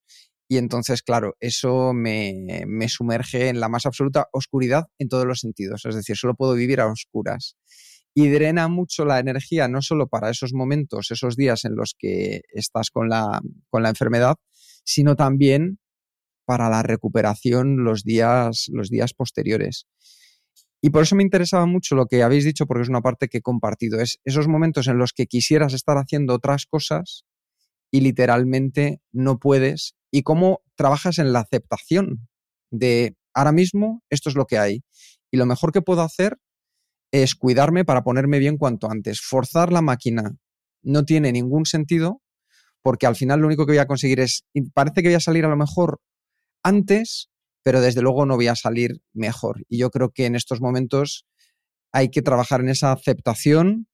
y 0.47 0.57
entonces, 0.57 1.01
claro, 1.01 1.35
eso 1.39 1.93
me, 1.93 2.63
me, 2.67 2.87
sumerge 2.87 3.49
en 3.49 3.59
la 3.59 3.67
más 3.67 3.87
absoluta 3.87 4.27
oscuridad 4.31 4.83
en 4.99 5.09
todos 5.09 5.25
los 5.25 5.39
sentidos. 5.39 5.85
Es 5.85 5.95
decir, 5.95 6.15
solo 6.17 6.35
puedo 6.35 6.53
vivir 6.53 6.81
a 6.81 6.87
oscuras. 6.87 7.55
Y 8.17 8.29
drena 8.29 8.69
mucho 8.69 9.03
la 9.03 9.19
energía, 9.19 9.67
no 9.67 9.81
solo 9.81 10.07
para 10.07 10.29
esos 10.29 10.53
momentos, 10.53 11.11
esos 11.11 11.35
días 11.35 11.65
en 11.65 11.75
los 11.75 11.93
que 11.97 12.41
estás 12.53 12.89
con 12.89 13.09
la, 13.09 13.41
con 13.69 13.83
la 13.83 13.89
enfermedad, 13.89 14.35
sino 14.85 15.15
también 15.15 15.79
para 16.45 16.69
la 16.69 16.81
recuperación 16.81 17.83
los 17.83 18.03
días, 18.03 18.67
los 18.71 18.89
días 18.89 19.13
posteriores. 19.13 19.85
Y 20.81 20.91
por 20.91 21.01
eso 21.01 21.15
me 21.15 21.23
interesaba 21.23 21.65
mucho 21.65 21.95
lo 21.95 22.05
que 22.05 22.23
habéis 22.23 22.45
dicho, 22.45 22.67
porque 22.67 22.83
es 22.83 22.89
una 22.89 23.01
parte 23.01 23.27
que 23.27 23.39
he 23.39 23.41
compartido. 23.41 23.99
Es 23.99 24.19
esos 24.23 24.47
momentos 24.47 24.87
en 24.87 24.97
los 24.97 25.13
que 25.13 25.25
quisieras 25.25 25.73
estar 25.73 25.97
haciendo 25.97 26.35
otras 26.35 26.67
cosas 26.67 27.25
y 27.91 28.01
literalmente 28.01 29.01
no 29.11 29.39
puedes. 29.39 29.95
Y 30.11 30.21
cómo 30.21 30.61
trabajas 30.75 31.17
en 31.17 31.33
la 31.33 31.39
aceptación 31.39 32.27
de 32.71 33.15
ahora 33.33 33.51
mismo 33.51 34.03
esto 34.09 34.29
es 34.29 34.35
lo 34.35 34.45
que 34.45 34.59
hay. 34.59 34.83
Y 35.31 35.37
lo 35.37 35.45
mejor 35.47 35.71
que 35.71 35.81
puedo 35.81 36.01
hacer 36.01 36.37
es 37.23 37.35
cuidarme 37.35 37.85
para 37.85 38.03
ponerme 38.03 38.39
bien 38.39 38.57
cuanto 38.57 38.89
antes. 38.91 39.21
Forzar 39.21 39.71
la 39.71 39.81
máquina 39.81 40.35
no 40.83 41.05
tiene 41.05 41.31
ningún 41.31 41.65
sentido 41.65 42.21
porque 42.81 43.07
al 43.07 43.15
final 43.15 43.39
lo 43.39 43.47
único 43.47 43.65
que 43.65 43.71
voy 43.71 43.79
a 43.79 43.87
conseguir 43.87 44.19
es, 44.19 44.45
parece 44.73 45.01
que 45.01 45.07
voy 45.07 45.15
a 45.15 45.19
salir 45.19 45.45
a 45.45 45.49
lo 45.49 45.55
mejor 45.55 46.01
antes, 46.61 47.29
pero 47.63 47.81
desde 47.81 48.01
luego 48.01 48.25
no 48.25 48.35
voy 48.35 48.47
a 48.47 48.55
salir 48.55 49.01
mejor. 49.13 49.63
Y 49.69 49.79
yo 49.79 49.89
creo 49.89 50.11
que 50.11 50.25
en 50.25 50.35
estos 50.35 50.61
momentos 50.61 51.25
hay 51.91 52.09
que 52.09 52.21
trabajar 52.21 52.59
en 52.59 52.69
esa 52.69 52.91
aceptación 52.91 53.87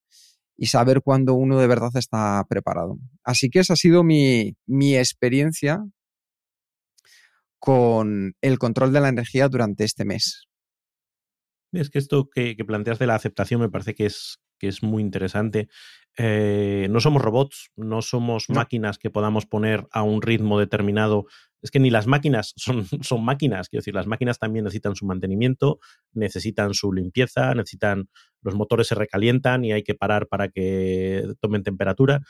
y 0.58 0.66
saber 0.68 1.02
cuándo 1.04 1.36
uno 1.36 1.60
de 1.60 1.68
verdad 1.68 1.92
está 1.96 2.44
preparado. 2.50 2.98
Así 3.24 3.50
que 3.50 3.60
esa 3.60 3.74
ha 3.74 3.78
sido 3.78 4.04
mi, 4.04 4.56
mi 4.66 4.98
experiencia 4.98 5.80
con 7.60 8.34
el 8.42 8.58
control 8.58 8.92
de 8.92 9.02
la 9.02 9.10
energía 9.10 9.48
durante 9.48 9.84
este 9.84 10.06
mes. 10.06 10.48
Es 11.72 11.90
que 11.90 12.00
esto 12.00 12.30
que, 12.30 12.56
planteas 12.66 13.00
de 13.00 13.08
la 13.08 13.16
aceptación 13.16 13.62
me 13.62 13.70
parece 13.70 13.96
que 13.96 14.06
es, 14.06 14.40
que 14.60 14.68
es 14.68 14.84
muy 14.84 15.02
interesante. 15.02 15.70
Eh, 16.18 16.88
no 16.90 17.00
somos 17.00 17.22
robots, 17.22 17.72
no 17.78 18.02
somos 18.02 18.50
máquinas 18.50 18.98
que 18.98 19.10
podamos 19.10 19.46
poner 19.46 19.88
a 19.92 20.04
un 20.04 20.22
ritmo 20.22 20.60
determinado. 20.60 21.26
Es 21.62 21.72
que 21.72 21.80
ni 21.80 21.90
las 21.90 22.08
máquinas 22.08 22.54
son, 22.58 22.86
son 23.02 23.24
máquinas, 23.24 23.70
quiero 23.70 23.82
decir, 23.82 23.96
las 23.96 24.08
máquinas 24.08 24.38
también 24.38 24.66
necesitan 24.66 24.96
su 24.96 25.06
mantenimiento, 25.06 25.80
necesitan 26.12 26.74
su 26.74 26.92
limpieza, 26.92 27.54
necesitan, 27.56 28.10
los 28.42 28.56
motores 28.56 28.88
se 28.88 28.96
recalientan 28.96 29.64
y 29.64 29.72
hay 29.72 29.84
que 29.84 29.96
parar 29.96 30.28
para 30.28 30.50
que 30.50 31.24
tomen 31.40 31.64
temperatura. 31.64 32.22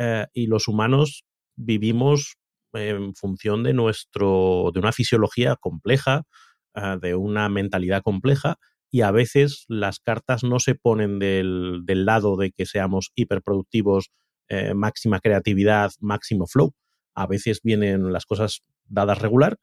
Eh, 0.00 0.26
y 0.32 0.46
los 0.48 0.66
humanos 0.66 1.24
vivimos 1.54 2.36
en 2.72 3.14
función 3.14 3.62
de 3.62 3.74
nuestro, 3.74 4.70
de 4.74 4.80
una 4.80 4.92
fisiología 4.92 5.54
compleja, 5.54 6.24
eh, 6.74 6.96
de 7.00 7.14
una 7.14 7.48
mentalidad 7.48 8.02
compleja 8.02 8.58
y 8.90 9.02
a 9.02 9.10
veces 9.10 9.64
las 9.68 10.00
cartas 10.00 10.44
no 10.44 10.60
se 10.60 10.74
ponen 10.74 11.18
del, 11.18 11.84
lado 11.86 12.36
de 12.36 12.52
que 12.52 12.66
seamos 12.66 13.12
hiperproductivos, 13.14 14.10
eh, 14.48 14.74
máxima 14.74 15.20
creatividad, 15.20 15.90
máximo 16.00 16.46
flow. 16.46 16.72
A 17.14 17.26
veces 17.26 17.60
vienen 17.62 18.12
las 18.12 18.24
cosas 18.24 18.62
dadas 18.86 19.20
regular 19.20 19.58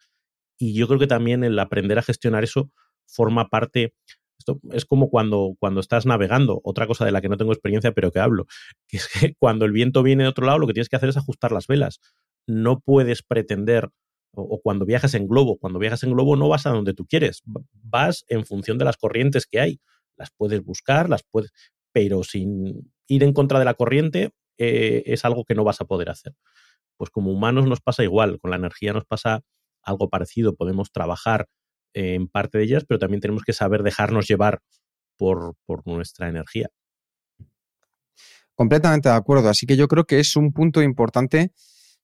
y 0.58 0.74
yo 0.74 0.88
creo 0.88 1.00
que 1.00 1.08
también 1.08 1.44
el 1.44 1.58
aprender 1.58 1.98
a 1.98 2.04
gestionar 2.04 2.44
eso 2.44 2.72
forma 3.08 3.50
parte, 3.50 3.94
esto 4.38 4.60
es 4.72 4.86
como 4.86 5.10
cuando, 5.10 5.56
cuando 5.60 5.80
estás 5.80 6.06
navegando, 6.06 6.62
otra 6.64 6.88
cosa 6.88 7.06
de 7.06 7.12
la 7.12 7.22
que 7.22 7.30
no 7.30 7.38
tengo 7.38 7.52
experiencia 7.52 7.94
pero 7.94 8.12
que 8.12 8.20
hablo, 8.20 8.46
que 8.88 8.98
es 8.98 9.08
que 9.08 9.34
cuando 9.40 9.66
el 9.66 9.72
viento 9.72 10.04
viene 10.04 10.24
de 10.24 10.30
otro 10.30 10.46
lado 10.46 10.60
lo 10.60 10.68
que 10.68 10.74
tienes 10.74 10.90
que 10.90 10.98
hacer 10.98 11.10
es 11.10 11.18
ajustar 11.18 11.52
las 11.52 11.68
velas. 11.68 12.00
No 12.48 12.80
puedes 12.80 13.24
pretender 13.24 13.90
o, 14.36 14.60
cuando 14.62 14.86
viajas 14.86 15.14
en 15.14 15.28
globo. 15.28 15.58
Cuando 15.58 15.80
viajas 15.80 16.04
en 16.04 16.12
globo 16.12 16.36
no 16.36 16.50
vas 16.50 16.66
a 16.66 16.72
donde 16.72 16.94
tú 16.94 17.06
quieres, 17.06 17.42
vas 17.84 18.26
en 18.28 18.46
función 18.46 18.78
de 18.78 18.86
las 18.86 18.98
corrientes 18.98 19.46
que 19.46 19.60
hay. 19.60 19.80
Las 20.18 20.32
puedes 20.36 20.64
buscar, 20.64 21.10
las 21.10 21.24
puedes, 21.24 21.52
pero 21.92 22.24
sin 22.24 22.94
ir 23.08 23.24
en 23.24 23.34
contra 23.34 23.60
de 23.60 23.66
la 23.66 23.74
corriente 23.74 24.32
eh, 24.58 25.04
es 25.06 25.26
algo 25.26 25.44
que 25.46 25.56
no 25.56 25.64
vas 25.64 25.82
a 25.82 25.86
poder 25.86 26.10
hacer. 26.10 26.34
Pues 26.98 27.10
como 27.10 27.32
humanos 27.32 27.66
nos 27.66 27.82
pasa 27.82 28.04
igual, 28.04 28.40
con 28.40 28.52
la 28.52 28.58
energía 28.58 28.94
nos 28.94 29.06
pasa 29.06 29.42
algo 29.82 30.10
parecido. 30.10 30.56
Podemos 30.56 30.92
trabajar 30.92 31.48
en 31.94 32.28
parte 32.28 32.58
de 32.58 32.66
ellas, 32.66 32.86
pero 32.88 33.00
también 33.00 33.22
tenemos 33.22 33.44
que 33.44 33.54
saber 33.54 33.84
dejarnos 33.84 34.28
llevar 34.28 34.62
por, 35.18 35.56
por 35.66 35.86
nuestra 35.88 36.30
energía. 36.30 36.70
Completamente 38.56 39.10
de 39.10 39.16
acuerdo. 39.16 39.50
Así 39.50 39.66
que 39.66 39.76
yo 39.76 39.88
creo 39.88 40.06
que 40.06 40.20
es 40.20 40.36
un 40.36 40.54
punto 40.54 40.82
importante 40.82 41.52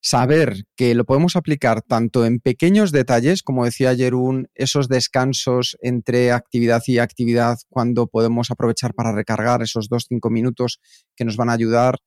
saber 0.02 0.64
que 0.76 0.96
lo 0.96 1.06
podemos 1.06 1.36
aplicar 1.36 1.84
tanto 1.84 2.26
en 2.26 2.40
pequeños 2.40 2.92
detalles, 2.92 3.44
como 3.44 3.66
decía 3.66 3.96
Jerún, 3.96 4.50
esos 4.56 4.88
descansos 4.88 5.78
entre 5.82 6.32
actividad 6.32 6.82
y 6.88 6.98
actividad, 6.98 7.60
cuando 7.70 8.08
podemos 8.08 8.50
aprovechar 8.50 8.94
para 8.96 9.14
recargar 9.14 9.62
esos 9.62 9.88
dos, 9.90 10.06
cinco 10.10 10.30
minutos 10.30 10.80
que 11.16 11.24
nos 11.24 11.38
van 11.38 11.50
a 11.50 11.54
ayudar, 11.54 12.00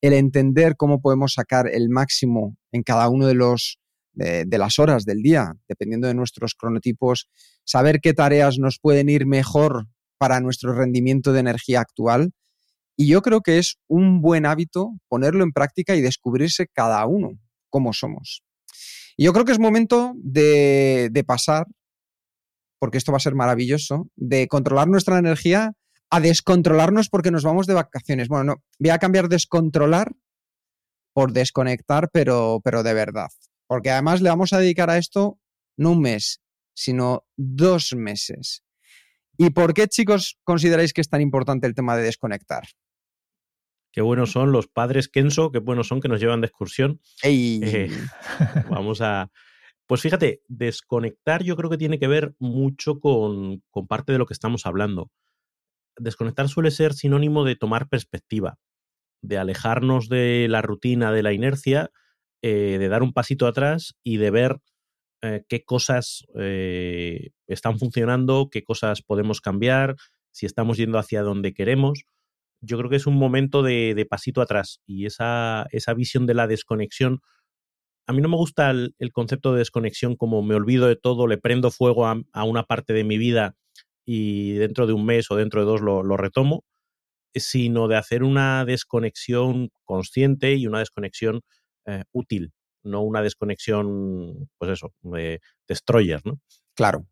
el 0.00 0.12
entender 0.12 0.76
cómo 0.76 1.00
podemos 1.00 1.34
sacar 1.34 1.68
el 1.68 1.90
máximo 1.90 2.56
en 2.72 2.82
cada 2.82 3.08
uno 3.08 3.26
de 3.26 3.34
los 3.34 3.78
de, 4.12 4.44
de 4.44 4.58
las 4.58 4.78
horas 4.78 5.04
del 5.04 5.22
día, 5.22 5.54
dependiendo 5.68 6.08
de 6.08 6.14
nuestros 6.14 6.54
cronotipos, 6.54 7.28
saber 7.64 8.00
qué 8.00 8.12
tareas 8.12 8.58
nos 8.58 8.78
pueden 8.80 9.08
ir 9.08 9.26
mejor 9.26 9.86
para 10.18 10.40
nuestro 10.40 10.74
rendimiento 10.74 11.32
de 11.32 11.40
energía 11.40 11.80
actual 11.80 12.32
y 13.00 13.06
yo 13.06 13.22
creo 13.22 13.40
que 13.40 13.56
es 13.56 13.78
un 13.88 14.20
buen 14.20 14.44
hábito 14.44 14.90
ponerlo 15.08 15.42
en 15.42 15.52
práctica 15.52 15.96
y 15.96 16.02
descubrirse 16.02 16.66
cada 16.66 17.06
uno 17.06 17.30
cómo 17.70 17.94
somos. 17.94 18.42
Y 19.16 19.24
yo 19.24 19.32
creo 19.32 19.46
que 19.46 19.52
es 19.52 19.58
momento 19.58 20.12
de, 20.16 21.24
pasar, 21.26 21.66
porque 22.78 22.98
esto 22.98 23.10
va 23.10 23.16
a 23.16 23.20
ser 23.20 23.34
maravilloso, 23.34 24.10
de 24.16 24.48
controlar 24.48 24.86
nuestra 24.88 25.16
energía 25.18 25.72
a 26.10 26.20
descontrolarnos 26.20 27.08
porque 27.08 27.30
nos 27.30 27.42
vamos 27.42 27.66
de 27.66 27.72
vacaciones. 27.72 28.28
Bueno, 28.28 28.44
no, 28.44 28.56
voy 28.78 28.90
a 28.90 28.98
cambiar 28.98 29.30
descontrolar 29.30 30.12
por 31.14 31.32
desconectar, 31.32 32.10
pero, 32.12 32.60
pero 32.62 32.82
de 32.82 32.92
verdad. 32.92 33.28
Porque 33.66 33.90
además 33.90 34.20
le 34.20 34.28
vamos 34.28 34.52
a 34.52 34.58
dedicar 34.58 34.90
a 34.90 34.98
esto 34.98 35.38
no 35.78 35.92
un 35.92 36.02
mes, 36.02 36.42
sino 36.74 37.24
dos 37.38 37.94
meses. 37.96 38.62
¿Y 39.38 39.48
por 39.48 39.72
qué, 39.72 39.88
chicos, 39.88 40.38
consideráis 40.44 40.92
que 40.92 41.00
es 41.00 41.08
tan 41.08 41.22
importante 41.22 41.66
el 41.66 41.74
tema 41.74 41.96
de 41.96 42.02
desconectar? 42.02 42.64
Qué 43.92 44.02
buenos 44.02 44.30
son 44.30 44.52
los 44.52 44.68
padres 44.68 45.08
Kenso, 45.08 45.50
qué 45.50 45.58
buenos 45.58 45.88
son 45.88 46.00
que 46.00 46.08
nos 46.08 46.20
llevan 46.20 46.40
de 46.40 46.46
excursión. 46.46 47.00
Eh, 47.24 47.90
vamos 48.70 49.00
a. 49.00 49.30
Pues 49.86 50.00
fíjate, 50.02 50.42
desconectar 50.46 51.42
yo 51.42 51.56
creo 51.56 51.68
que 51.68 51.78
tiene 51.78 51.98
que 51.98 52.06
ver 52.06 52.34
mucho 52.38 53.00
con, 53.00 53.62
parte 53.88 54.12
de 54.12 54.18
lo 54.18 54.26
que 54.26 54.34
estamos 54.34 54.64
hablando. 54.64 55.10
Desconectar 55.98 56.48
suele 56.48 56.70
ser 56.70 56.92
sinónimo 56.92 57.44
de 57.44 57.56
tomar 57.56 57.88
perspectiva, 57.88 58.58
de 59.22 59.38
alejarnos 59.38 60.08
de 60.08 60.46
la 60.48 60.62
rutina, 60.62 61.10
de 61.10 61.24
la 61.24 61.32
inercia, 61.32 61.90
eh, 62.42 62.76
de 62.78 62.88
dar 62.88 63.02
un 63.02 63.12
pasito 63.12 63.48
atrás 63.48 63.96
y 64.04 64.18
de 64.18 64.30
ver 64.30 64.60
eh, 65.22 65.42
qué 65.48 65.64
cosas 65.64 66.24
están 67.48 67.78
funcionando, 67.80 68.48
qué 68.52 68.62
cosas 68.62 69.02
podemos 69.02 69.40
cambiar, 69.40 69.96
si 70.30 70.46
estamos 70.46 70.76
yendo 70.76 70.98
hacia 70.98 71.22
donde 71.22 71.52
queremos 71.52 72.04
yo 72.60 72.78
creo 72.78 72.90
que 72.90 72.96
es 72.96 73.06
un 73.06 73.16
momento 73.16 73.62
de, 73.62 74.06
pasito 74.08 74.42
atrás 74.42 74.80
y 74.86 75.06
esa, 75.06 75.66
esa, 75.70 75.94
visión 75.94 76.26
de 76.26 76.34
la 76.34 76.46
desconexión. 76.46 77.20
A 78.06 78.12
mí 78.12 78.20
no 78.20 78.28
me 78.28 78.36
gusta 78.36 78.70
el, 78.70 78.94
concepto 79.12 79.52
de 79.52 79.60
desconexión 79.60 80.16
como 80.16 80.42
me 80.42 80.54
olvido 80.54 80.86
de 80.86 80.96
todo, 80.96 81.26
le 81.26 81.38
prendo 81.38 81.70
fuego 81.70 82.06
a, 82.06 82.44
una 82.44 82.64
parte 82.64 82.92
de 82.92 83.04
mi 83.04 83.18
vida 83.18 83.54
y 84.04 84.54
dentro 84.54 84.86
de 84.86 84.92
un 84.92 85.06
mes 85.06 85.30
o 85.30 85.36
dentro 85.36 85.60
de 85.60 85.66
dos 85.66 85.80
lo, 85.80 86.16
retomo, 86.16 86.64
sino 87.34 87.88
de 87.88 87.96
hacer 87.96 88.22
una 88.22 88.64
desconexión 88.64 89.70
consciente 89.84 90.54
y 90.54 90.66
una 90.66 90.80
desconexión 90.80 91.42
eh, 91.86 92.04
útil, 92.12 92.52
no 92.82 93.02
una 93.02 93.22
desconexión, 93.22 94.50
pues 94.58 94.72
eso, 94.72 94.92
de 95.02 95.40
destroyer, 95.68 96.20
¿no? 96.24 96.40
Claro. 96.74 97.06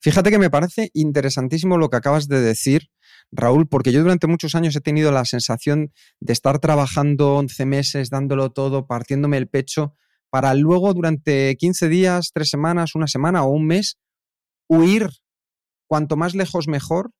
Fíjate 0.00 0.30
que 0.30 0.38
me 0.38 0.50
parece 0.50 0.90
interesantísimo 0.94 1.76
lo 1.76 1.90
que 1.90 1.96
acabas 1.96 2.28
de 2.28 2.40
decir 2.40 2.88
Raúl, 3.32 3.66
porque 3.66 3.92
yo 3.92 4.02
durante 4.02 4.26
muchos 4.26 4.54
años 4.54 4.76
he 4.76 4.80
tenido 4.80 5.10
la 5.10 5.24
sensación 5.24 5.92
de 6.20 6.34
estar 6.34 6.58
trabajando 6.58 7.36
11 7.36 7.64
meses, 7.66 8.10
dándolo 8.10 8.50
todo, 8.50 8.86
partiéndome 8.86 9.38
el 9.38 9.48
pecho, 9.48 9.94
para 10.30 10.54
luego 10.54 10.92
durante 10.92 11.56
15 11.56 11.88
días, 11.88 12.30
3 12.34 12.48
semanas, 12.48 12.94
una 12.94 13.06
semana 13.06 13.42
o 13.44 13.50
un 13.50 13.66
mes, 13.66 13.96
huir 14.68 15.08
cuanto 15.88 16.16
más 16.16 16.34
lejos 16.34 16.68
mejor, 16.68 17.10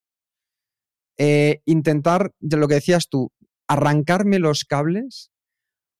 eh, 1.18 1.61
intentar, 1.64 2.33
de 2.40 2.57
lo 2.57 2.68
que 2.68 2.75
decías 2.75 3.09
tú, 3.09 3.31
arrancarme 3.66 4.38
los 4.38 4.64
cables, 4.64 5.31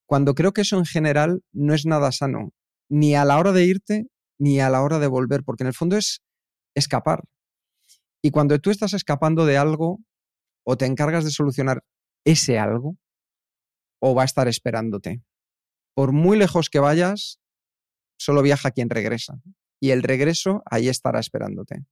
cuando 0.07 0.35
creo 0.35 0.53
que 0.53 0.61
eso 0.61 0.79
en 0.79 0.85
general 0.85 1.42
no 1.53 1.75
es 1.75 1.87
nada 1.87 2.12
sano, 2.12 2.51
ni 2.90 3.14
a 3.14 3.25
la 3.25 3.38
hora 3.38 3.53
de 3.53 3.64
irte, 3.64 4.07
ni 4.38 4.61
a 4.61 4.68
la 4.68 4.83
hora 4.83 4.98
de 4.98 5.07
volver, 5.07 5.42
porque 5.44 5.64
en 5.64 5.68
el 5.68 5.75
fondo 5.75 5.96
es 5.96 6.20
escapar. 6.75 7.25
Y 8.22 8.30
cuando 8.30 8.58
tú 8.61 8.70
estás 8.70 8.94
escapando 8.94 9.44
de 9.44 9.58
algo, 9.58 10.00
o 10.64 10.76
te 10.76 10.87
encargas 10.87 11.24
de 11.24 11.30
solucionar 11.30 11.82
ese 12.24 12.58
algo, 12.58 12.96
o 14.00 14.14
va 14.14 14.22
a 14.22 14.26
estar 14.26 14.46
esperándote. 14.46 15.22
Por 15.94 16.12
muy 16.12 16.38
lejos 16.38 16.70
que 16.70 16.78
vayas, 16.78 17.40
solo 18.18 18.42
viaja 18.42 18.70
quien 18.70 18.90
regresa. 18.90 19.40
Y 19.80 19.90
el 19.90 20.02
regreso 20.02 20.62
ahí 20.66 20.88
estará 20.88 21.18
esperándote. 21.18 21.85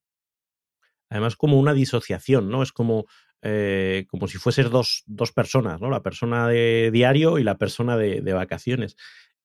Además, 1.09 1.35
como 1.35 1.59
una 1.59 1.75
disociación, 1.75 2.49
¿no? 2.49 2.63
Es 2.63 2.71
como, 2.71 3.07
eh, 3.43 4.07
como 4.09 4.29
si 4.29 4.39
fuesen 4.39 4.71
dos, 4.71 5.03
dos, 5.07 5.33
personas, 5.33 5.81
¿no? 5.81 5.91
La 5.91 6.03
persona 6.03 6.47
de 6.47 6.91
diario 6.93 7.39
y 7.39 7.43
la 7.43 7.59
persona 7.59 7.97
de, 7.97 8.33
vacaciones. 8.33 8.95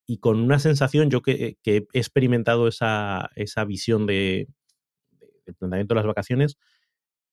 Y 0.06 0.20
con 0.20 0.40
una 0.40 0.60
sensación, 0.60 1.10
yo 1.10 1.24
que, 1.24 1.58
he 1.66 1.88
experimentado 1.94 2.68
esa, 2.68 3.32
esa 3.36 3.66
visión 3.66 4.06
de, 4.06 4.48
de 5.46 5.54
planteamiento 5.54 5.96
de 5.96 6.00
las 6.00 6.08
vacaciones, 6.08 6.58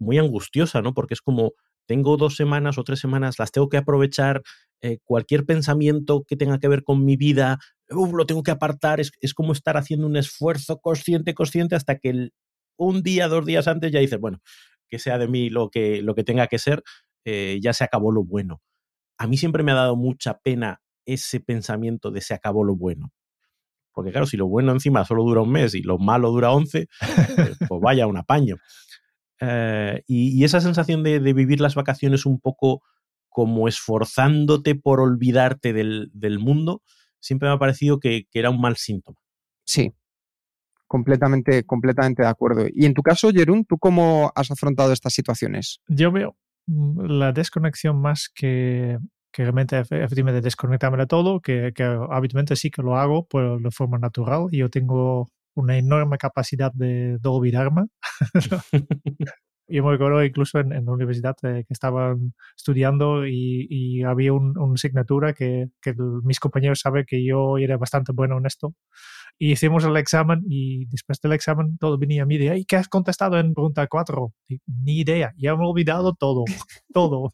muy 0.02 0.18
angustiosa, 0.18 0.82
¿no? 0.82 0.94
Porque 0.94 1.14
es 1.14 1.20
como, 1.20 1.52
tengo 1.86 2.16
dos 2.16 2.36
semanas 2.36 2.78
o 2.78 2.84
tres 2.84 3.00
semanas, 3.00 3.38
las 3.38 3.52
tengo 3.52 3.68
que 3.68 3.76
aprovechar, 3.76 4.42
eh, 4.80 4.98
cualquier 5.04 5.46
pensamiento 5.46 6.24
que 6.26 6.36
tenga 6.36 6.58
que 6.58 6.68
ver 6.68 6.82
con 6.82 7.04
mi 7.04 7.16
vida, 7.16 7.58
lo 7.88 8.26
tengo 8.26 8.42
que 8.42 8.50
apartar, 8.50 9.00
es, 9.00 9.34
como 9.34 9.52
estar 9.52 9.76
haciendo 9.76 10.06
un 10.06 10.16
esfuerzo 10.16 10.78
consciente, 10.78 11.34
consciente, 11.34 11.76
hasta 11.76 11.98
que 11.98 12.30
un 12.76 13.02
día, 13.02 13.28
dos 13.28 13.46
días 13.46 13.68
antes 13.68 13.92
ya 13.92 14.00
dices, 14.00 14.18
bueno, 14.18 14.40
que 14.88 14.98
sea 14.98 15.18
de 15.18 15.28
mí 15.28 15.50
lo 15.50 15.70
que, 15.70 16.02
lo 16.02 16.14
que 16.14 16.24
tenga 16.24 16.48
que 16.48 16.58
ser, 16.58 16.82
eh, 17.24 17.60
ya 17.62 17.72
se 17.72 17.84
acabó 17.84 18.10
lo 18.12 18.24
bueno. 18.24 18.60
A 19.18 19.26
mí 19.26 19.36
siempre 19.36 19.62
me 19.62 19.72
ha 19.72 19.76
dado 19.76 19.96
mucha 19.96 20.38
pena 20.38 20.80
ese 21.06 21.40
pensamiento 21.40 22.10
de 22.10 22.20
se 22.20 22.34
acabó 22.34 22.64
lo 22.64 22.74
bueno. 22.74 23.12
Porque 23.92 24.10
claro, 24.10 24.26
si 24.26 24.36
lo 24.36 24.48
bueno 24.48 24.72
encima 24.72 25.04
solo 25.04 25.22
dura 25.22 25.42
un 25.42 25.52
mes 25.52 25.74
y 25.74 25.82
lo 25.82 25.98
malo 25.98 26.30
dura 26.30 26.50
once, 26.50 26.88
pues, 27.36 27.58
pues 27.68 27.80
vaya 27.80 28.06
un 28.06 28.16
apaño. 28.16 28.56
Eh, 29.44 30.04
y, 30.06 30.44
esa 30.44 30.60
sensación 30.60 31.02
de, 31.02 31.18
vivir 31.18 31.60
las 31.60 31.74
vacaciones 31.74 32.26
un 32.26 32.38
poco 32.38 32.82
como 33.28 33.66
esforzándote 33.66 34.76
por 34.76 35.00
olvidarte 35.00 35.72
del, 35.72 36.38
mundo, 36.38 36.82
siempre 37.18 37.48
me 37.48 37.54
ha 37.56 37.58
parecido 37.58 37.98
que, 37.98 38.26
era 38.32 38.50
un 38.50 38.60
mal 38.60 38.76
síntoma. 38.76 39.18
Sí, 39.64 39.92
completamente, 40.86 41.64
completamente 41.64 42.22
de 42.22 42.28
acuerdo. 42.28 42.66
Y 42.72 42.86
en 42.86 42.94
tu 42.94 43.02
caso, 43.02 43.30
Jerún, 43.32 43.64
¿tú 43.64 43.78
cómo 43.78 44.30
has 44.36 44.52
afrontado 44.52 44.92
estas 44.92 45.12
situaciones? 45.12 45.80
Yo 45.88 46.12
veo 46.12 46.36
mm, 46.66 47.06
la 47.06 47.32
desconexión 47.32 48.00
más 48.00 48.30
que, 48.32 48.98
que 49.32 49.42
realmente 49.42 49.76
efectivamente 49.76 50.40
desconectarme 50.40 50.98
de 50.98 51.06
todo, 51.06 51.40
que, 51.40 51.72
que 51.74 51.82
habitualmente 51.82 52.54
sí 52.54 52.70
que 52.70 52.82
lo 52.82 52.96
hago 52.96 53.26
de 53.32 53.70
forma 53.72 53.98
natural. 53.98 54.46
Yo 54.52 54.70
tengo 54.70 55.26
una 55.54 55.78
enorme 55.78 56.18
capacidad 56.18 56.72
de, 56.72 57.18
de 57.18 57.28
olvidarme. 57.28 57.86
Yo 59.72 59.82
me 59.84 59.92
recuerdo 59.92 60.22
incluso 60.22 60.58
en, 60.58 60.70
la 60.70 60.92
universidad 60.92 61.34
eh, 61.44 61.64
que 61.66 61.72
estaban 61.72 62.34
estudiando 62.56 63.26
y, 63.26 63.66
y 63.70 64.02
había 64.02 64.34
una 64.34 64.60
un 64.60 64.74
asignatura 64.74 65.32
que, 65.32 65.68
mis 66.24 66.40
compañeros 66.40 66.80
saben 66.80 67.04
que 67.06 67.24
yo 67.24 67.56
era 67.56 67.78
bastante 67.78 68.12
bueno 68.12 68.36
en 68.38 68.46
esto. 68.46 68.74
Y 69.38 69.52
hicimos 69.52 69.84
el 69.84 69.96
examen 69.96 70.42
y 70.48 70.86
después 70.86 71.20
del 71.22 71.32
examen 71.32 71.78
todo 71.78 71.96
venía 71.98 72.24
a 72.24 72.26
mí 72.26 72.38
de, 72.38 72.64
¿qué 72.68 72.76
has 72.76 72.88
contestado 72.88 73.38
en 73.38 73.54
pregunta 73.54 73.86
4? 73.86 74.34
Ni 74.66 75.00
idea, 75.00 75.32
ya 75.38 75.56
me 75.56 75.64
he 75.64 75.66
olvidado 75.66 76.14
todo, 76.14 76.44
todo. 76.92 77.32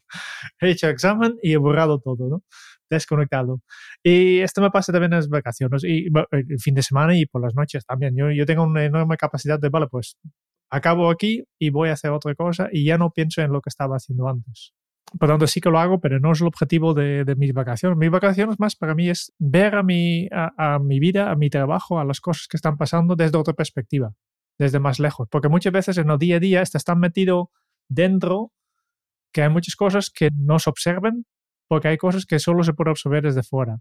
He 0.61 0.71
hecho 0.71 0.87
examen 0.87 1.35
y 1.43 1.53
he 1.53 1.57
borrado 1.57 1.99
todo, 1.99 2.29
¿no? 2.29 2.43
Desconectado. 2.89 3.61
Y 4.03 4.39
esto 4.39 4.61
me 4.61 4.71
pasa 4.71 4.91
también 4.91 5.13
en 5.13 5.19
las 5.19 5.29
vacaciones 5.29 5.83
y 5.83 6.07
el 6.31 6.59
fin 6.59 6.75
de 6.75 6.83
semana 6.83 7.17
y 7.17 7.25
por 7.25 7.41
las 7.41 7.55
noches 7.55 7.85
también. 7.85 8.15
Yo, 8.15 8.31
yo 8.31 8.45
tengo 8.45 8.63
una 8.63 8.83
enorme 8.83 9.17
capacidad 9.17 9.59
de, 9.59 9.69
vale, 9.69 9.87
pues 9.87 10.17
acabo 10.69 11.09
aquí 11.09 11.43
y 11.59 11.69
voy 11.69 11.89
a 11.89 11.93
hacer 11.93 12.11
otra 12.11 12.35
cosa 12.35 12.69
y 12.71 12.85
ya 12.85 12.97
no 12.97 13.11
pienso 13.11 13.41
en 13.41 13.51
lo 13.51 13.61
que 13.61 13.69
estaba 13.69 13.95
haciendo 13.95 14.27
antes. 14.27 14.73
Por 15.17 15.27
tanto, 15.27 15.47
sí 15.47 15.59
que 15.59 15.71
lo 15.71 15.79
hago, 15.79 15.99
pero 15.99 16.19
no 16.19 16.31
es 16.33 16.41
el 16.41 16.47
objetivo 16.47 16.93
de, 16.93 17.25
de 17.25 17.35
mis 17.35 17.51
vacaciones. 17.53 17.97
Mis 17.97 18.11
vacaciones 18.11 18.59
más 18.59 18.75
para 18.75 18.93
mí 18.93 19.09
es 19.09 19.33
ver 19.39 19.75
a 19.75 19.81
mi, 19.81 20.27
a, 20.31 20.77
mi 20.79 20.99
vida, 20.99 21.31
a 21.31 21.35
mi 21.35 21.49
trabajo, 21.49 21.99
a 21.99 22.05
las 22.05 22.21
cosas 22.21 22.47
que 22.47 22.57
están 22.57 22.77
pasando 22.77 23.15
desde 23.15 23.37
otra 23.37 23.53
perspectiva, 23.53 24.13
desde 24.59 24.79
más 24.79 24.99
lejos. 24.99 25.27
Porque 25.31 25.49
muchas 25.49 25.73
veces 25.73 25.97
en 25.97 26.11
el 26.11 26.19
día 26.19 26.35
a 26.35 26.39
día 26.39 26.61
estás 26.61 26.83
tan 26.83 26.99
metido 26.99 27.49
dentro 27.87 28.51
que 29.33 29.41
hay 29.41 29.49
muchas 29.49 29.75
cosas 29.75 30.11
que 30.11 30.29
no 30.35 30.59
se 30.59 30.69
observan 30.69 31.25
porque 31.69 31.87
hay 31.89 31.97
cosas 31.97 32.25
que 32.25 32.39
solo 32.39 32.63
se 32.63 32.73
pueden 32.73 32.91
absorber 32.91 33.23
desde 33.23 33.43
fuera. 33.43 33.79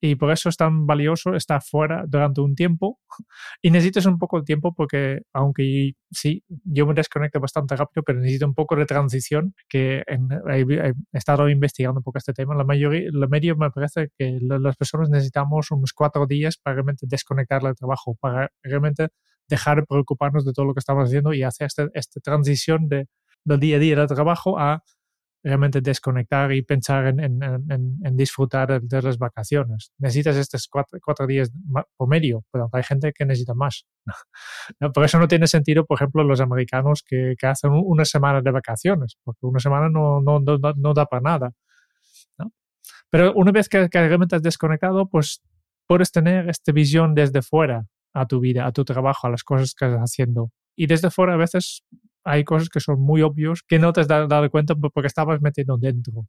Y 0.00 0.16
por 0.16 0.30
eso 0.30 0.50
es 0.50 0.56
tan 0.58 0.86
valioso 0.86 1.34
estar 1.34 1.62
fuera 1.62 2.04
durante 2.06 2.40
un 2.40 2.54
tiempo. 2.54 3.00
Y 3.62 3.70
necesitas 3.70 4.06
un 4.06 4.18
poco 4.18 4.38
de 4.38 4.44
tiempo 4.44 4.74
porque, 4.74 5.22
aunque 5.32 5.94
sí, 6.10 6.44
yo 6.64 6.86
me 6.86 6.94
desconecto 6.94 7.40
bastante 7.40 7.74
rápido, 7.76 8.02
pero 8.04 8.20
necesito 8.20 8.46
un 8.46 8.54
poco 8.54 8.76
de 8.76 8.84
transición, 8.84 9.54
que 9.68 10.02
he, 10.06 10.94
estado 11.12 11.48
investigando 11.48 12.00
un 12.00 12.04
poco 12.04 12.18
este 12.18 12.34
tema. 12.34 12.54
La 12.54 12.64
mayoría, 12.64 13.08
la 13.12 13.26
media 13.28 13.54
me 13.54 13.70
parece 13.70 14.10
que 14.18 14.38
las 14.42 14.76
personas 14.76 15.08
necesitamos 15.08 15.70
unos 15.70 15.92
cuatro 15.94 16.26
días 16.26 16.58
para 16.58 16.74
realmente 16.74 17.06
desconectar 17.08 17.62
del 17.62 17.74
trabajo, 17.74 18.16
para 18.20 18.50
realmente 18.62 19.08
dejar 19.48 19.78
de 19.80 19.86
preocuparnos 19.86 20.44
de 20.44 20.52
todo 20.52 20.66
lo 20.66 20.74
que 20.74 20.80
estamos 20.80 21.08
haciendo 21.08 21.32
y 21.32 21.42
hacer 21.42 21.66
esta, 21.66 21.88
esta 21.94 22.20
transición 22.20 22.88
de, 22.88 23.06
del 23.44 23.60
día 23.60 23.76
a 23.76 23.78
día 23.80 23.96
del 23.96 24.08
trabajo 24.08 24.58
a 24.58 24.82
realmente 25.44 25.82
desconectar 25.82 26.50
y 26.52 26.62
pensar 26.62 27.06
en, 27.06 27.20
en, 27.20 27.42
en, 27.70 28.16
disfrutar 28.16 28.80
de 28.80 29.02
las 29.02 29.18
vacaciones. 29.18 29.92
Necesitas 29.98 30.36
estos 30.36 30.66
cuatro, 30.68 30.98
cuatro, 31.04 31.26
días 31.26 31.52
por 31.96 32.08
medio, 32.08 32.44
pero 32.50 32.70
hay 32.72 32.82
gente 32.82 33.12
que 33.12 33.26
necesita 33.26 33.52
más. 33.52 33.84
Por 34.94 35.04
eso 35.04 35.18
no 35.18 35.28
tiene 35.28 35.46
sentido, 35.46 35.84
por 35.84 35.98
ejemplo, 35.98 36.24
los 36.24 36.40
americanos 36.40 37.04
que, 37.06 37.34
que 37.38 37.46
hacen 37.46 37.72
una 37.72 38.06
semana 38.06 38.40
de 38.40 38.50
vacaciones, 38.50 39.18
porque 39.22 39.46
una 39.46 39.60
semana 39.60 39.88
no, 39.90 40.20
no, 40.20 40.40
no, 40.40 40.58
no 40.76 40.94
da 40.94 41.06
para 41.06 41.22
nada. 41.22 41.52
Pero 43.10 43.32
una 43.34 43.52
vez 43.52 43.68
que, 43.68 43.88
que 43.88 44.08
realmente 44.08 44.36
has 44.36 44.42
desconectado, 44.42 45.08
pues 45.08 45.42
puedes 45.86 46.10
tener 46.10 46.48
esta 46.48 46.72
visión 46.72 47.14
desde 47.14 47.42
fuera 47.42 47.86
a 48.14 48.26
tu 48.26 48.40
vida, 48.40 48.66
a 48.66 48.72
tu 48.72 48.84
trabajo, 48.84 49.26
a 49.26 49.30
las 49.30 49.44
cosas 49.44 49.74
que 49.74 49.84
estás 49.84 50.00
haciendo. 50.00 50.50
Y 50.74 50.86
desde 50.86 51.10
fuera 51.10 51.34
a 51.34 51.36
veces 51.36 51.84
hay 52.24 52.44
cosas 52.44 52.68
que 52.68 52.80
son 52.80 53.00
muy 53.00 53.22
obvios 53.22 53.62
que 53.62 53.78
no 53.78 53.92
te 53.92 54.00
has 54.00 54.08
dado 54.08 54.50
cuenta 54.50 54.74
porque 54.74 55.06
estabas 55.06 55.40
metiendo 55.40 55.76
dentro. 55.76 56.26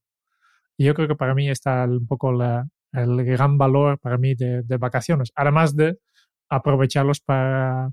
Y 0.77 0.85
yo 0.85 0.93
creo 0.93 1.07
que 1.07 1.15
para 1.15 1.33
mí 1.33 1.49
está 1.49 1.85
un 1.85 2.05
poco 2.05 2.33
la, 2.33 2.67
el 2.91 3.23
gran 3.23 3.57
valor 3.57 3.99
para 3.99 4.17
mí 4.17 4.35
de, 4.35 4.61
de, 4.63 4.77
vacaciones, 4.77 5.31
además 5.35 5.75
de 5.75 5.97
aprovecharlos 6.49 7.21
para, 7.21 7.91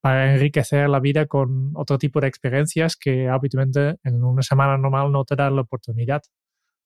para 0.00 0.34
enriquecer 0.34 0.88
la 0.88 1.00
vida 1.00 1.26
con 1.26 1.72
otro 1.74 1.98
tipo 1.98 2.20
de 2.20 2.28
experiencias 2.28 2.96
que 2.96 3.28
habitualmente 3.28 3.96
en 4.02 4.22
una 4.24 4.42
semana 4.42 4.78
normal 4.78 5.12
no 5.12 5.24
te 5.24 5.36
dan 5.36 5.56
la 5.56 5.62
oportunidad, 5.62 6.22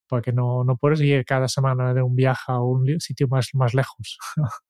porque 0.08 0.32
no, 0.32 0.64
no 0.64 0.76
puedes 0.76 1.00
ir 1.00 1.24
cada 1.24 1.48
semana 1.48 1.94
de 1.94 2.02
un 2.02 2.14
viaje 2.14 2.44
a 2.52 2.60
un 2.60 3.00
sitio 3.00 3.28
más, 3.28 3.50
más 3.54 3.74
lejos. 3.74 4.18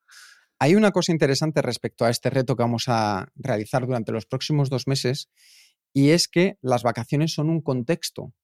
Hay 0.58 0.74
una 0.74 0.90
cosa 0.90 1.12
interesante 1.12 1.60
respecto 1.60 2.06
a 2.06 2.10
este 2.10 2.30
reto 2.30 2.56
que 2.56 2.62
vamos 2.62 2.84
a 2.86 3.28
realizar 3.34 3.86
durante 3.86 4.12
los 4.12 4.24
próximos 4.24 4.70
dos 4.70 4.86
meses 4.86 5.28
y 5.96 6.10
es 6.10 6.28
que 6.28 6.58
las 6.60 6.82
vacaciones 6.82 7.32
son 7.32 7.48
un 7.48 7.62
contexto, 7.62 8.34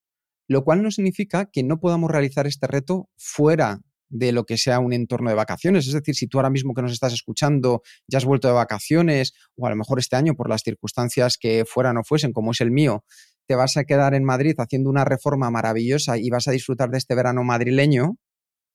lo 0.48 0.64
cual 0.64 0.82
no 0.82 0.90
significa 0.90 1.50
que 1.52 1.62
no 1.62 1.80
podamos 1.80 2.10
realizar 2.10 2.46
este 2.46 2.66
reto 2.66 3.10
fuera 3.18 3.82
de 4.08 4.32
lo 4.32 4.44
que 4.44 4.56
sea 4.56 4.78
un 4.78 4.94
entorno 4.94 5.28
de 5.28 5.36
vacaciones. 5.36 5.86
Es 5.86 5.92
decir, 5.92 6.14
si 6.14 6.26
tú 6.28 6.38
ahora 6.38 6.48
mismo 6.48 6.72
que 6.72 6.80
nos 6.80 6.92
estás 6.92 7.12
escuchando 7.12 7.82
ya 8.08 8.16
has 8.16 8.24
vuelto 8.24 8.48
de 8.48 8.54
vacaciones, 8.54 9.34
o 9.54 9.66
a 9.66 9.70
lo 9.70 9.76
mejor 9.76 9.98
este 9.98 10.16
año 10.16 10.34
por 10.34 10.48
las 10.48 10.62
circunstancias 10.62 11.36
que 11.38 11.66
fueran 11.66 11.98
o 11.98 12.04
fuesen, 12.04 12.32
como 12.32 12.52
es 12.52 12.62
el 12.62 12.70
mío, 12.70 13.04
te 13.46 13.54
vas 13.54 13.76
a 13.76 13.84
quedar 13.84 14.14
en 14.14 14.24
Madrid 14.24 14.54
haciendo 14.56 14.88
una 14.88 15.04
reforma 15.04 15.50
maravillosa 15.50 16.16
y 16.16 16.30
vas 16.30 16.48
a 16.48 16.52
disfrutar 16.52 16.88
de 16.88 16.96
este 16.96 17.14
verano 17.14 17.44
madrileño, 17.44 18.16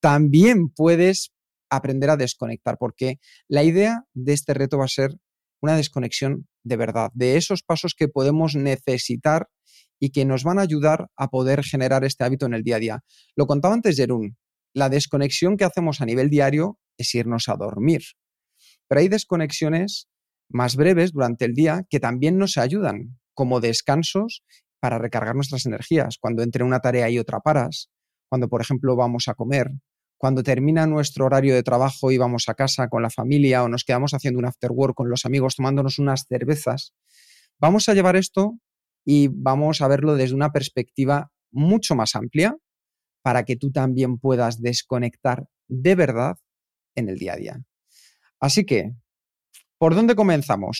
también 0.01 0.69
puedes 0.69 1.31
aprender 1.71 2.11
a 2.11 2.15
desconectar, 2.15 2.77
porque 2.79 3.15
la 3.47 3.63
idea 3.63 4.03
de 4.13 4.33
este 4.33 4.53
reto 4.53 4.77
va 4.77 4.85
a 4.85 4.87
ser 4.87 5.17
una 5.61 5.75
desconexión 5.75 6.47
de 6.67 6.77
verdad, 6.77 7.09
de 7.13 7.37
esos 7.37 7.63
pasos 7.63 7.93
que 7.95 8.07
podemos 8.07 8.55
necesitar 8.55 9.47
y 9.99 10.11
que 10.11 10.25
nos 10.25 10.43
van 10.43 10.59
a 10.59 10.63
ayudar 10.63 11.07
a 11.15 11.29
poder 11.29 11.63
generar 11.63 12.03
este 12.03 12.23
hábito 12.23 12.45
en 12.45 12.53
el 12.53 12.63
día 12.63 12.75
a 12.75 12.79
día. 12.79 12.99
Lo 13.35 13.47
contaba 13.47 13.73
antes 13.73 13.97
Jerún, 13.97 14.37
la 14.73 14.89
desconexión 14.89 15.57
que 15.57 15.65
hacemos 15.65 16.01
a 16.01 16.05
nivel 16.05 16.29
diario 16.29 16.77
es 16.97 17.15
irnos 17.15 17.49
a 17.49 17.55
dormir. 17.55 18.03
Pero 18.87 19.01
hay 19.01 19.07
desconexiones 19.07 20.07
más 20.49 20.75
breves 20.75 21.11
durante 21.11 21.45
el 21.45 21.53
día 21.53 21.85
que 21.89 21.99
también 21.99 22.37
nos 22.37 22.57
ayudan 22.57 23.17
como 23.33 23.59
descansos 23.59 24.43
para 24.79 24.99
recargar 24.99 25.35
nuestras 25.35 25.65
energías. 25.65 26.17
Cuando 26.19 26.43
entre 26.43 26.63
una 26.63 26.79
tarea 26.79 27.09
y 27.09 27.19
otra 27.19 27.39
paras, 27.39 27.89
cuando 28.29 28.49
por 28.49 28.61
ejemplo 28.61 28.95
vamos 28.95 29.27
a 29.27 29.33
comer, 29.33 29.71
cuando 30.17 30.43
termina 30.43 30.87
nuestro 30.87 31.25
horario 31.25 31.53
de 31.53 31.63
trabajo 31.63 32.11
y 32.11 32.17
vamos 32.17 32.49
a 32.49 32.55
casa 32.55 32.89
con 32.89 33.01
la 33.01 33.09
familia 33.09 33.63
o 33.63 33.69
nos 33.69 33.83
quedamos 33.83 34.13
haciendo 34.13 34.39
un 34.39 34.45
after 34.45 34.71
work 34.71 34.95
con 34.95 35.09
los 35.09 35.25
amigos 35.25 35.55
tomándonos 35.55 35.99
unas 35.99 36.25
cervezas, 36.27 36.93
vamos 37.59 37.87
a 37.89 37.93
llevar 37.93 38.15
esto 38.15 38.59
y 39.05 39.29
vamos 39.31 39.81
a 39.81 39.87
verlo 39.87 40.15
desde 40.15 40.35
una 40.35 40.51
perspectiva 40.51 41.31
mucho 41.51 41.95
más 41.95 42.15
amplia 42.15 42.57
para 43.21 43.43
que 43.43 43.55
tú 43.55 43.71
también 43.71 44.17
puedas 44.17 44.61
desconectar 44.61 45.47
de 45.67 45.95
verdad 45.95 46.37
en 46.95 47.09
el 47.09 47.17
día 47.17 47.33
a 47.33 47.35
día. 47.37 47.61
Así 48.39 48.65
que, 48.65 48.93
¿por 49.77 49.95
dónde 49.95 50.15
comenzamos? 50.15 50.79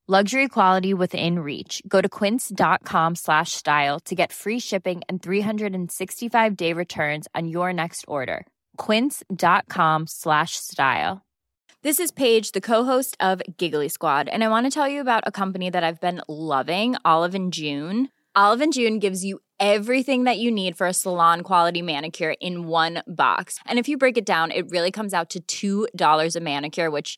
Luxury 0.11 0.49
quality 0.49 0.93
within 0.93 1.39
reach. 1.39 1.81
Go 1.87 2.01
to 2.01 2.09
quince.com 2.09 3.15
slash 3.15 3.53
style 3.53 3.97
to 4.01 4.13
get 4.13 4.33
free 4.33 4.59
shipping 4.59 5.01
and 5.07 5.23
365 5.23 6.57
day 6.57 6.73
returns 6.73 7.29
on 7.33 7.47
your 7.47 7.71
next 7.71 8.03
order. 8.09 8.45
Quince.com 8.75 10.07
slash 10.07 10.57
style. 10.57 11.21
This 11.81 11.97
is 11.97 12.11
Paige, 12.11 12.51
the 12.51 12.59
co-host 12.59 13.15
of 13.21 13.41
Giggly 13.57 13.87
Squad, 13.87 14.27
and 14.27 14.43
I 14.43 14.49
want 14.49 14.65
to 14.65 14.69
tell 14.69 14.89
you 14.89 14.99
about 14.99 15.23
a 15.25 15.31
company 15.31 15.69
that 15.69 15.85
I've 15.85 16.01
been 16.01 16.21
loving, 16.27 16.95
Olive 17.05 17.33
and 17.33 17.53
June. 17.53 18.09
Olive 18.35 18.59
and 18.59 18.73
June 18.73 18.99
gives 18.99 19.23
you 19.23 19.39
everything 19.61 20.25
that 20.25 20.39
you 20.39 20.51
need 20.51 20.75
for 20.75 20.87
a 20.87 20.93
salon 20.93 21.41
quality 21.41 21.81
manicure 21.81 22.35
in 22.41 22.67
one 22.67 23.01
box. 23.07 23.59
And 23.65 23.79
if 23.79 23.87
you 23.87 23.97
break 23.97 24.17
it 24.17 24.25
down, 24.25 24.51
it 24.51 24.71
really 24.71 24.91
comes 24.91 25.13
out 25.13 25.35
to 25.47 25.87
$2 25.87 26.35
a 26.35 26.39
manicure, 26.41 26.91
which 26.91 27.17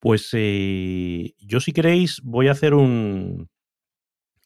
Pues 0.00 0.30
eh, 0.32 1.34
yo 1.38 1.60
si 1.60 1.72
queréis 1.72 2.20
voy 2.22 2.48
a 2.48 2.52
hacer 2.52 2.74
un 2.74 3.48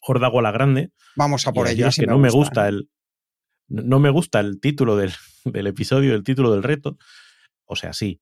Hordago 0.01 0.39
a 0.39 0.41
la 0.41 0.51
grande. 0.51 0.91
Vamos 1.15 1.47
a 1.47 1.53
por 1.53 1.67
ello. 1.67 1.87
es 1.87 1.95
que 1.95 2.05
no 2.05 2.19
me 2.19 2.29
gusta 2.29 2.67
el 2.67 2.89
no 3.67 3.99
me 3.99 4.11
gusta 4.11 4.39
el 4.39 4.59
título 4.59 4.95
del, 4.95 5.11
del, 5.45 5.67
episodio, 5.67 6.13
el 6.13 6.23
título 6.23 6.51
del 6.51 6.63
reto. 6.63 6.97
O 7.65 7.75
sea, 7.75 7.93
sí. 7.93 8.21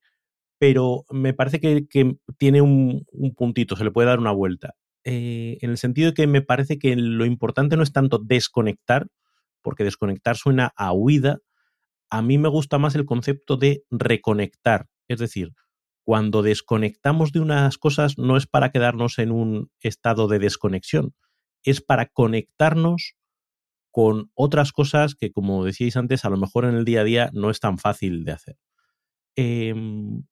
Pero 0.57 1.05
me 1.09 1.33
parece 1.33 1.59
que, 1.59 1.87
que 1.89 2.15
tiene 2.37 2.61
un, 2.61 3.05
un, 3.11 3.35
puntito, 3.35 3.75
se 3.75 3.83
le 3.83 3.91
puede 3.91 4.07
dar 4.07 4.19
una 4.19 4.31
vuelta. 4.31 4.75
Eh, 5.03 5.57
en 5.61 5.71
el 5.71 5.77
sentido 5.77 6.11
de 6.11 6.13
que 6.13 6.27
me 6.27 6.41
parece 6.41 6.79
que 6.79 6.95
lo 6.95 7.25
importante 7.25 7.75
no 7.75 7.83
es 7.83 7.91
tanto 7.91 8.19
desconectar, 8.19 9.07
porque 9.63 9.83
desconectar 9.83 10.37
suena 10.37 10.71
a 10.75 10.93
huida. 10.93 11.39
A 12.09 12.21
mí 12.21 12.37
me 12.37 12.49
gusta 12.49 12.77
más 12.77 12.95
el 12.95 13.05
concepto 13.05 13.57
de 13.57 13.83
reconectar. 13.89 14.87
Es 15.07 15.19
decir, 15.19 15.53
cuando 16.03 16.41
desconectamos 16.43 17.31
de 17.31 17.39
unas 17.39 17.77
cosas 17.77 18.17
no 18.17 18.37
es 18.37 18.45
para 18.45 18.71
quedarnos 18.71 19.17
en 19.19 19.31
un 19.31 19.71
estado 19.79 20.27
de 20.27 20.39
desconexión, 20.39 21.13
es 21.63 21.81
para 21.81 22.07
conectarnos 22.07 23.15
con 23.89 24.31
otras 24.33 24.71
cosas 24.71 25.15
que, 25.15 25.31
como 25.31 25.63
decíais 25.63 25.97
antes, 25.97 26.25
a 26.25 26.29
lo 26.29 26.37
mejor 26.37 26.65
en 26.65 26.75
el 26.75 26.83
día 26.85 27.01
a 27.01 27.03
día 27.03 27.29
no 27.33 27.49
es 27.49 27.59
tan 27.59 27.77
fácil 27.77 28.25
de 28.25 28.31
hacer. 28.31 28.57
Eh, 29.35 29.73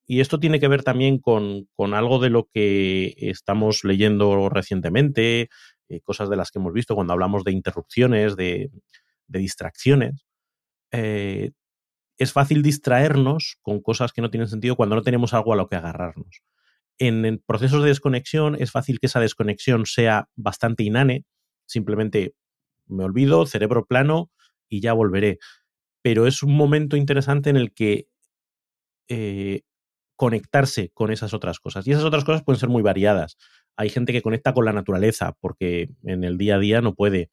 y 0.06 0.20
esto 0.20 0.39
tiene 0.39 0.60
que 0.60 0.67
ver 0.67 0.84
también 0.84 1.20
con, 1.20 1.67
con, 1.76 1.94
algo 1.94 2.20
de 2.20 2.30
lo 2.30 2.50
que 2.54 3.15
estamos 3.17 3.84
leyendo 3.84 4.50
recientemente, 4.50 5.50
eh, 5.89 6.02
cosas 6.02 6.30
de 6.30 6.36
las 6.36 6.52
que 6.52 6.60
hemos 6.60 6.74
visto 6.74 6.96
cuando 6.96 7.13
hablamos 7.13 7.44
de 7.44 7.52
interrupciones, 7.52 8.36
de, 8.36 8.70
de 9.32 9.39
distracciones. 9.39 10.26
Eh, 10.91 11.52
es 12.17 12.34
fácil 12.34 12.62
distraernos 12.62 13.58
con 13.62 13.82
cosas 13.82 14.13
que 14.13 14.22
no 14.22 14.30
tienen 14.30 14.48
sentido 14.48 14.76
cuando 14.76 14.96
no 14.96 15.02
tenemos 15.02 15.34
algo 15.34 15.54
a 15.54 15.56
lo 15.56 15.67
que 15.67 15.76
agarrarnos. 15.76 16.41
En, 17.00 17.41
procesos 17.48 17.82
de 17.82 17.89
desconexión 17.89 18.56
es 18.60 18.72
fácil 18.72 19.00
que 19.00 19.08
esa 19.08 19.20
desconexión 19.20 19.86
sea 19.88 20.30
bastante 20.36 20.84
inane, 20.84 21.26
simplemente 21.65 22.36
me 22.86 23.06
olvido, 23.06 23.46
cerebro 23.48 23.86
plano 23.86 24.30
y 24.70 24.82
ya 24.82 24.94
volveré. 24.94 25.39
Pero 26.04 26.28
es 26.28 26.44
un 26.44 26.56
momento 26.56 26.96
interesante 26.98 27.50
en 27.50 27.58
el 27.58 27.74
que 27.74 28.08
eh, 29.08 29.62
conectarse 30.15 30.91
con 30.94 31.12
esas 31.12 31.34
otras 31.34 31.60
cosas. 31.60 31.88
Y 31.88 31.91
esas 31.91 32.04
otras 32.04 32.24
cosas 32.24 32.44
pueden 32.44 32.60
ser 32.60 32.70
muy 32.70 32.84
variadas. 32.84 33.38
Hay 33.76 33.89
gente 33.89 34.13
que 34.13 34.22
conecta 34.22 34.54
con 34.54 34.65
la 34.65 34.74
naturaleza 34.74 35.36
porque 35.39 35.89
en 36.04 36.24
el 36.24 36.38
día 36.38 36.58
a 36.58 36.60
día 36.60 36.82
no 36.82 36.94
puede. 36.94 37.32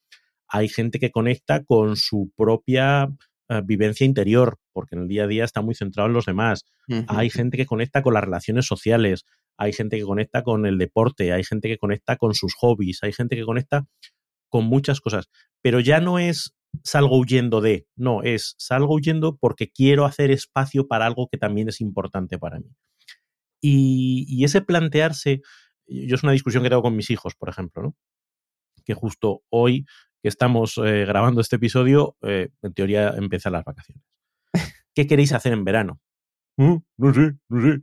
Hay 0.48 0.68
gente 0.68 0.98
que 0.98 1.10
conecta 1.10 1.64
con 1.64 1.96
su 1.96 2.32
propia 2.36 3.06
uh, 3.06 3.62
vivencia 3.64 4.04
interior 4.04 4.58
porque 4.72 4.94
en 4.94 5.02
el 5.02 5.08
día 5.08 5.24
a 5.24 5.26
día 5.26 5.44
está 5.44 5.60
muy 5.60 5.74
centrado 5.74 6.08
en 6.08 6.14
los 6.14 6.26
demás. 6.26 6.64
Uh 6.88 6.94
-huh. 6.94 7.04
Hay 7.08 7.30
gente 7.30 7.56
que 7.56 7.66
conecta 7.66 8.02
con 8.02 8.14
las 8.14 8.24
relaciones 8.24 8.66
sociales. 8.66 9.24
Hay 9.56 9.72
gente 9.72 9.98
que 9.98 10.04
conecta 10.04 10.42
con 10.42 10.66
el 10.66 10.78
deporte. 10.78 11.32
Hay 11.32 11.44
gente 11.44 11.68
que 11.68 11.78
conecta 11.78 12.16
con 12.16 12.34
sus 12.34 12.54
hobbies. 12.54 13.02
Hay 13.02 13.12
gente 13.12 13.34
que 13.34 13.44
conecta 13.44 13.86
con 14.48 14.64
muchas 14.64 15.00
cosas. 15.00 15.28
Pero 15.62 15.80
ya 15.80 16.00
no 16.00 16.18
es 16.18 16.54
salgo 16.84 17.18
huyendo 17.18 17.60
de, 17.60 17.86
no, 17.96 18.22
es 18.22 18.54
salgo 18.58 18.94
huyendo 18.94 19.36
porque 19.36 19.70
quiero 19.70 20.04
hacer 20.04 20.30
espacio 20.30 20.86
para 20.86 21.06
algo 21.06 21.28
que 21.28 21.38
también 21.38 21.68
es 21.68 21.80
importante 21.80 22.38
para 22.38 22.60
mí. 22.60 22.70
Y, 23.60 24.26
y, 24.28 24.44
ese 24.44 24.60
plantearse, 24.60 25.40
yo 25.86 26.14
es 26.14 26.22
una 26.22 26.32
discusión 26.32 26.62
que 26.62 26.68
tengo 26.68 26.82
con 26.82 26.94
mis 26.94 27.10
hijos, 27.10 27.34
por 27.34 27.48
ejemplo, 27.48 27.82
¿no? 27.82 27.96
que 28.84 28.94
justo 28.94 29.42
hoy 29.50 29.84
que 30.22 30.28
estamos 30.28 30.78
eh, 30.78 31.04
grabando 31.04 31.40
este 31.40 31.56
episodio, 31.56 32.16
eh, 32.22 32.48
en 32.62 32.74
teoría 32.74 33.10
empiezan 33.10 33.52
las 33.52 33.64
vacaciones. 33.64 34.04
¿Qué 34.94 35.06
queréis 35.06 35.32
hacer 35.32 35.52
en 35.52 35.64
verano? 35.64 36.00
Uh, 36.56 36.80
no 36.96 37.14
sé, 37.14 37.36
no 37.48 37.62
sé. 37.62 37.82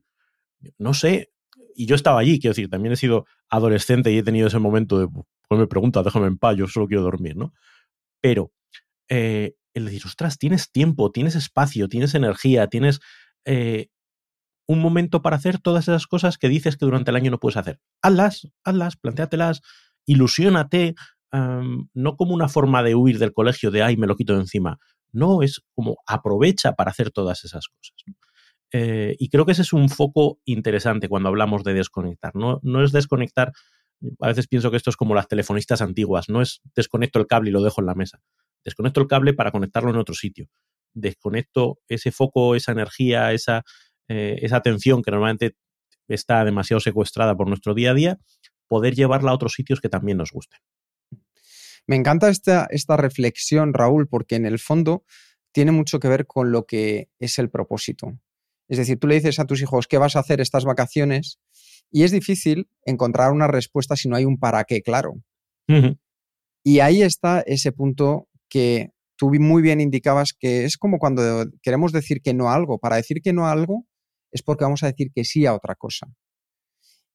No 0.78 0.94
sé. 0.94 1.32
Y 1.76 1.86
yo 1.86 1.96
estaba 1.96 2.20
allí, 2.20 2.40
quiero 2.40 2.52
decir, 2.52 2.70
también 2.70 2.94
he 2.94 2.98
sido 2.98 3.26
adolescente 3.50 4.12
y 4.12 4.18
he 4.18 4.24
tenido 4.24 4.48
ese 4.48 4.60
momento 4.60 5.00
de, 5.00 5.08
pues 5.08 5.60
me 5.60 5.68
pregunta, 5.68 6.04
déjame 6.04 6.28
en 6.28 6.38
paz, 6.38 6.56
yo 6.58 6.68
solo 6.68 6.88
quiero 6.88 7.04
dormir, 7.04 7.36
¿no? 7.36 7.54
Pero 8.22 8.52
eh, 9.10 9.56
el 9.74 9.86
decir, 9.86 10.04
ostras, 10.06 10.38
tienes 10.38 10.72
tiempo, 10.72 11.12
tienes 11.12 11.36
espacio, 11.36 11.88
tienes 11.88 12.16
energía, 12.16 12.68
tienes 12.68 13.00
un 14.68 14.80
momento 14.80 15.22
para 15.22 15.36
hacer 15.36 15.60
todas 15.60 15.88
esas 15.88 16.08
cosas 16.08 16.38
que 16.38 16.50
dices 16.50 16.78
que 16.78 16.86
durante 16.86 17.12
el 17.12 17.18
año 17.18 17.30
no 17.30 17.40
puedes 17.40 17.58
hacer. 17.58 17.80
Hazlas, 18.02 18.48
hazlas, 18.64 18.96
planteatelas, 18.98 19.62
ilusiónate, 20.06 20.96
no 21.94 22.16
como 22.16 22.34
una 22.34 22.48
forma 22.48 22.84
de 22.84 22.96
huir 22.96 23.20
del 23.20 23.34
colegio, 23.34 23.72
de 23.72 23.84
ay, 23.84 23.98
me 23.98 24.08
lo 24.08 24.16
quito 24.16 24.34
de 24.34 24.42
encima. 24.42 24.80
No, 25.12 25.42
es 25.42 25.62
como 25.74 25.98
aprovecha 26.06 26.74
para 26.74 26.92
hacer 26.92 27.12
todas 27.12 27.44
esas 27.46 27.68
cosas. 27.68 27.96
Eh, 28.72 29.16
y 29.20 29.30
creo 29.30 29.46
que 29.46 29.54
ese 29.54 29.62
es 29.62 29.74
un 29.74 29.90
foco 29.90 30.40
interesante 30.46 31.08
cuando 31.08 31.30
hablamos 31.30 31.64
de 31.64 31.74
desconectar. 31.74 32.36
No, 32.36 32.60
no 32.64 32.84
es 32.84 32.92
desconectar, 32.92 33.54
a 34.20 34.28
veces 34.28 34.48
pienso 34.48 34.72
que 34.72 34.78
esto 34.78 34.90
es 34.90 34.98
como 34.98 35.16
las 35.16 35.28
telefonistas 35.28 35.82
antiguas, 35.82 36.30
no 36.30 36.42
es 36.42 36.62
desconecto 36.76 37.20
el 37.20 37.28
cable 37.28 37.50
y 37.50 37.54
lo 37.54 37.62
dejo 37.62 37.82
en 37.82 37.88
la 37.88 37.96
mesa. 37.96 38.20
Desconecto 38.64 39.00
el 39.00 39.08
cable 39.08 39.34
para 39.34 39.52
conectarlo 39.52 39.92
en 39.92 39.98
otro 39.98 40.16
sitio. 40.16 40.50
Desconecto 40.94 41.80
ese 41.88 42.12
foco, 42.12 42.56
esa 42.56 42.72
energía, 42.72 43.32
esa, 43.32 43.64
eh, 44.08 44.40
esa 44.42 44.58
atención 44.58 45.02
que 45.02 45.12
normalmente 45.12 45.56
está 46.08 46.44
demasiado 46.44 46.80
secuestrada 46.80 47.36
por 47.36 47.48
nuestro 47.48 47.74
día 47.74 47.92
a 47.92 47.94
día, 47.94 48.20
poder 48.68 48.96
llevarla 48.96 49.32
a 49.32 49.36
otros 49.36 49.54
sitios 49.54 49.80
que 49.80 49.90
también 49.90 50.18
nos 50.18 50.32
gusten. 50.32 50.60
Me 51.88 51.96
encanta 51.96 52.30
esta, 52.30 52.68
esta 52.70 52.98
reflexión, 52.98 53.74
Raúl, 53.74 54.08
porque 54.08 54.36
en 54.36 54.46
el 54.46 54.60
fondo 54.60 55.04
tiene 55.52 55.72
mucho 55.72 56.00
que 56.00 56.08
ver 56.08 56.26
con 56.26 56.52
lo 56.52 56.66
que 56.66 57.10
es 57.20 57.40
el 57.40 57.50
propósito. 57.50 58.20
Es 58.68 58.78
decir, 58.78 59.00
tú 59.00 59.08
le 59.08 59.16
dices 59.16 59.40
a 59.40 59.46
tus 59.46 59.62
hijos 59.62 59.88
qué 59.88 59.98
vas 59.98 60.16
a 60.16 60.20
hacer 60.20 60.42
estas 60.42 60.66
vacaciones 60.66 61.40
y 61.92 62.04
es 62.04 62.12
difícil 62.12 62.68
encontrar 62.84 63.32
una 63.32 63.48
respuesta 63.48 63.96
si 63.96 64.10
no 64.10 64.16
hay 64.16 64.26
un 64.26 64.40
para 64.40 64.64
qué 64.64 64.82
claro. 64.82 65.14
Uh 65.68 65.74
-huh. 65.74 66.00
Y 66.64 66.80
ahí 66.80 67.04
está 67.04 67.42
ese 67.42 67.72
punto 67.72 68.28
que 68.50 68.92
tú 69.18 69.32
muy 69.40 69.62
bien 69.62 69.82
indicabas 69.82 70.34
que 70.34 70.66
es 70.66 70.78
como 70.78 70.98
cuando 70.98 71.46
queremos 71.62 71.92
decir 71.92 72.22
que 72.22 72.34
no 72.34 72.50
a 72.50 72.56
algo. 72.56 72.80
Para 72.80 72.96
decir 72.96 73.22
que 73.22 73.34
no 73.34 73.46
a 73.46 73.52
algo 73.52 73.86
es 74.32 74.42
porque 74.42 74.64
vamos 74.64 74.84
a 74.84 74.88
decir 74.88 75.12
que 75.14 75.24
sí 75.24 75.46
a 75.46 75.54
otra 75.54 75.76
cosa. 75.76 76.08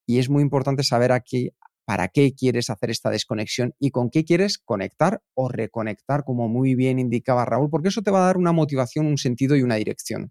Y 0.06 0.18
es 0.18 0.30
muy 0.30 0.42
importante 0.42 0.82
saber 0.82 1.12
aquí 1.12 1.50
para 1.90 2.06
qué 2.06 2.34
quieres 2.36 2.70
hacer 2.70 2.88
esta 2.90 3.10
desconexión 3.10 3.74
y 3.80 3.90
con 3.90 4.10
qué 4.10 4.24
quieres 4.24 4.58
conectar 4.58 5.22
o 5.34 5.48
reconectar, 5.48 6.22
como 6.22 6.46
muy 6.46 6.76
bien 6.76 7.00
indicaba 7.00 7.44
Raúl, 7.44 7.68
porque 7.68 7.88
eso 7.88 8.00
te 8.00 8.12
va 8.12 8.22
a 8.22 8.26
dar 8.26 8.36
una 8.36 8.52
motivación, 8.52 9.06
un 9.06 9.18
sentido 9.18 9.56
y 9.56 9.62
una 9.62 9.74
dirección. 9.74 10.30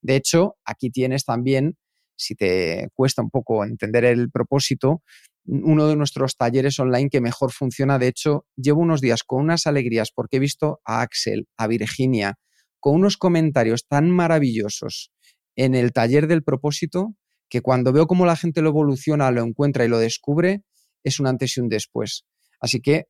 De 0.00 0.16
hecho, 0.16 0.56
aquí 0.64 0.88
tienes 0.88 1.26
también, 1.26 1.76
si 2.16 2.34
te 2.34 2.88
cuesta 2.94 3.20
un 3.20 3.28
poco 3.28 3.66
entender 3.66 4.06
el 4.06 4.30
propósito, 4.30 5.02
uno 5.44 5.88
de 5.88 5.96
nuestros 5.96 6.38
talleres 6.38 6.80
online 6.80 7.10
que 7.10 7.20
mejor 7.20 7.52
funciona. 7.52 7.98
De 7.98 8.08
hecho, 8.08 8.46
llevo 8.56 8.80
unos 8.80 9.02
días 9.02 9.24
con 9.24 9.42
unas 9.42 9.66
alegrías 9.66 10.10
porque 10.10 10.38
he 10.38 10.40
visto 10.40 10.80
a 10.86 11.02
Axel, 11.02 11.48
a 11.58 11.66
Virginia, 11.66 12.38
con 12.80 12.94
unos 12.94 13.18
comentarios 13.18 13.86
tan 13.86 14.08
maravillosos 14.08 15.12
en 15.54 15.74
el 15.74 15.92
taller 15.92 16.28
del 16.28 16.42
propósito 16.42 17.14
que 17.50 17.60
cuando 17.60 17.92
veo 17.92 18.06
cómo 18.06 18.24
la 18.24 18.36
gente 18.36 18.62
lo 18.62 18.70
evoluciona, 18.70 19.30
lo 19.30 19.42
encuentra 19.42 19.84
y 19.84 19.88
lo 19.88 19.98
descubre, 19.98 20.62
es 21.04 21.20
un 21.20 21.26
antes 21.26 21.56
y 21.56 21.60
un 21.60 21.68
después. 21.68 22.24
Así 22.60 22.80
que 22.80 23.06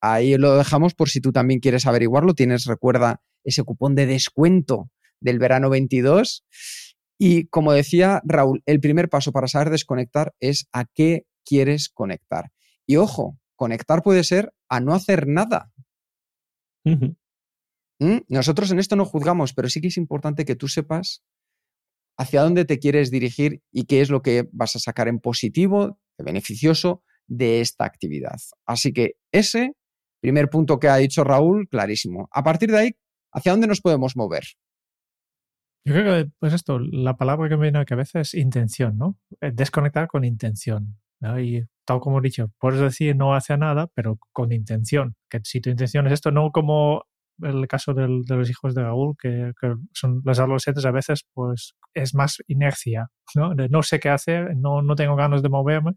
ahí 0.00 0.36
lo 0.36 0.56
dejamos 0.56 0.94
por 0.94 1.08
si 1.08 1.20
tú 1.20 1.32
también 1.32 1.60
quieres 1.60 1.86
averiguarlo. 1.86 2.34
Tienes, 2.34 2.64
recuerda, 2.64 3.20
ese 3.44 3.62
cupón 3.62 3.94
de 3.94 4.06
descuento 4.06 4.90
del 5.20 5.38
verano 5.38 5.70
22. 5.70 6.44
Y 7.18 7.46
como 7.48 7.72
decía 7.72 8.20
Raúl, 8.24 8.62
el 8.66 8.80
primer 8.80 9.08
paso 9.08 9.32
para 9.32 9.48
saber 9.48 9.70
desconectar 9.70 10.34
es 10.40 10.68
a 10.72 10.84
qué 10.84 11.26
quieres 11.44 11.88
conectar. 11.88 12.52
Y 12.86 12.96
ojo, 12.96 13.38
conectar 13.56 14.02
puede 14.02 14.24
ser 14.24 14.52
a 14.68 14.80
no 14.80 14.94
hacer 14.94 15.26
nada. 15.26 15.72
¿Mm? 16.84 18.18
Nosotros 18.28 18.70
en 18.70 18.78
esto 18.78 18.96
no 18.96 19.04
juzgamos, 19.04 19.54
pero 19.54 19.68
sí 19.68 19.80
que 19.80 19.88
es 19.88 19.96
importante 19.96 20.44
que 20.44 20.56
tú 20.56 20.68
sepas 20.68 21.22
hacia 22.18 22.42
dónde 22.42 22.64
te 22.64 22.78
quieres 22.78 23.10
dirigir 23.10 23.62
y 23.72 23.84
qué 23.84 24.00
es 24.00 24.10
lo 24.10 24.22
que 24.22 24.48
vas 24.52 24.76
a 24.76 24.78
sacar 24.78 25.08
en 25.08 25.18
positivo, 25.18 25.98
beneficioso 26.18 27.02
de 27.26 27.60
esta 27.60 27.84
actividad. 27.84 28.36
Así 28.66 28.92
que 28.92 29.16
ese 29.32 29.72
primer 30.20 30.48
punto 30.48 30.78
que 30.78 30.88
ha 30.88 30.96
dicho 30.96 31.24
Raúl, 31.24 31.68
clarísimo. 31.68 32.28
A 32.32 32.42
partir 32.42 32.70
de 32.70 32.78
ahí, 32.78 32.96
¿hacia 33.32 33.52
dónde 33.52 33.66
nos 33.66 33.80
podemos 33.80 34.16
mover? 34.16 34.44
Yo 35.84 35.94
creo 35.94 36.24
que, 36.24 36.30
pues 36.40 36.52
esto, 36.52 36.80
la 36.80 37.16
palabra 37.16 37.48
que 37.48 37.56
me 37.56 37.62
viene 37.62 37.78
a 37.78 37.82
la 37.82 37.86
cabeza 37.86 38.20
es 38.20 38.34
intención, 38.34 38.98
¿no? 38.98 39.18
Eh, 39.40 39.52
desconectar 39.54 40.08
con 40.08 40.24
intención. 40.24 40.98
Y 41.38 41.62
tal 41.84 42.00
como 42.00 42.18
he 42.18 42.22
dicho, 42.22 42.50
puedes 42.58 42.80
decir 42.80 43.16
no 43.16 43.34
hace 43.34 43.56
nada, 43.56 43.86
pero 43.94 44.18
con 44.32 44.52
intención. 44.52 45.16
Que 45.30 45.40
si 45.44 45.60
tu 45.60 45.70
intención 45.70 46.06
es 46.06 46.14
esto, 46.14 46.30
no 46.30 46.50
como 46.50 47.04
el 47.42 47.68
caso 47.68 47.94
de 47.94 48.08
los 48.08 48.50
hijos 48.50 48.74
de 48.74 48.82
Raúl, 48.82 49.14
que, 49.20 49.52
son 49.92 50.22
los 50.24 50.38
adolescentes 50.38 50.84
a 50.84 50.90
veces, 50.90 51.26
pues 51.34 51.74
es 51.94 52.14
más 52.14 52.38
inercia, 52.46 53.08
¿no? 53.34 53.54
De 53.54 53.68
no 53.68 53.82
sé 53.82 54.00
qué 54.00 54.08
hacer, 54.08 54.56
no, 54.56 54.82
no 54.82 54.96
tengo 54.96 55.16
ganas 55.16 55.42
de 55.42 55.48
moverme. 55.48 55.92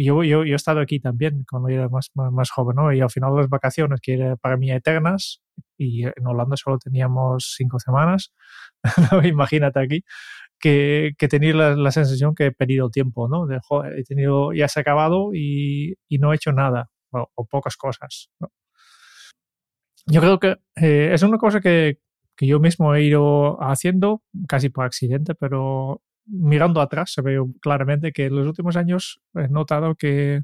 Yo, 0.00 0.22
yo, 0.22 0.44
yo 0.44 0.52
he 0.52 0.56
estado 0.56 0.80
aquí 0.80 1.00
también 1.00 1.44
cuando 1.50 1.68
era 1.68 1.88
más, 1.88 2.10
más, 2.14 2.50
joven, 2.50 2.76
¿no? 2.76 2.92
Y 2.92 3.00
al 3.00 3.10
final 3.10 3.34
las 3.34 3.48
vacaciones, 3.48 4.00
que 4.00 4.14
eran 4.14 4.36
para 4.38 4.56
mí 4.56 4.70
eternas, 4.70 5.42
y 5.76 6.04
en 6.04 6.26
Holanda 6.26 6.56
solo 6.56 6.78
teníamos 6.78 7.54
cinco 7.56 7.80
semanas, 7.80 8.32
imagínate 9.24 9.80
aquí, 9.80 10.04
que, 10.60 11.12
que 11.18 11.28
tenía 11.28 11.54
la, 11.54 11.76
la, 11.76 11.90
sensación 11.90 12.34
que 12.36 12.46
he 12.46 12.52
perdido 12.52 12.90
tiempo, 12.90 13.28
¿no? 13.28 13.46
De, 13.46 13.58
joder, 13.62 13.98
he 13.98 14.04
tenido, 14.04 14.52
ya 14.52 14.68
se 14.68 14.80
ha 14.80 14.82
acabado 14.82 15.30
y, 15.34 15.94
y 16.08 16.18
no 16.18 16.32
he 16.32 16.36
hecho 16.36 16.52
nada, 16.52 16.90
o, 17.10 17.26
o 17.34 17.46
pocas 17.46 17.76
cosas, 17.76 18.30
¿no? 18.40 18.50
yo 20.08 20.20
creo 20.20 20.38
que 20.38 20.56
eh, 20.76 21.10
es 21.12 21.22
una 21.22 21.38
cosa 21.38 21.60
que, 21.60 21.98
que, 22.36 22.46
yo 22.46 22.60
mismo 22.60 22.94
he 22.94 23.04
ido 23.04 23.58
haciendo 23.62 24.22
casi 24.48 24.70
por 24.70 24.84
accidente, 24.84 25.34
pero 25.34 26.02
mirando 26.28 26.80
atrás 26.80 27.12
se 27.12 27.22
ve 27.22 27.38
claramente 27.60 28.12
que 28.12 28.26
en 28.26 28.36
los 28.36 28.46
últimos 28.46 28.76
años 28.76 29.20
he 29.34 29.48
notado 29.48 29.94
que 29.94 30.42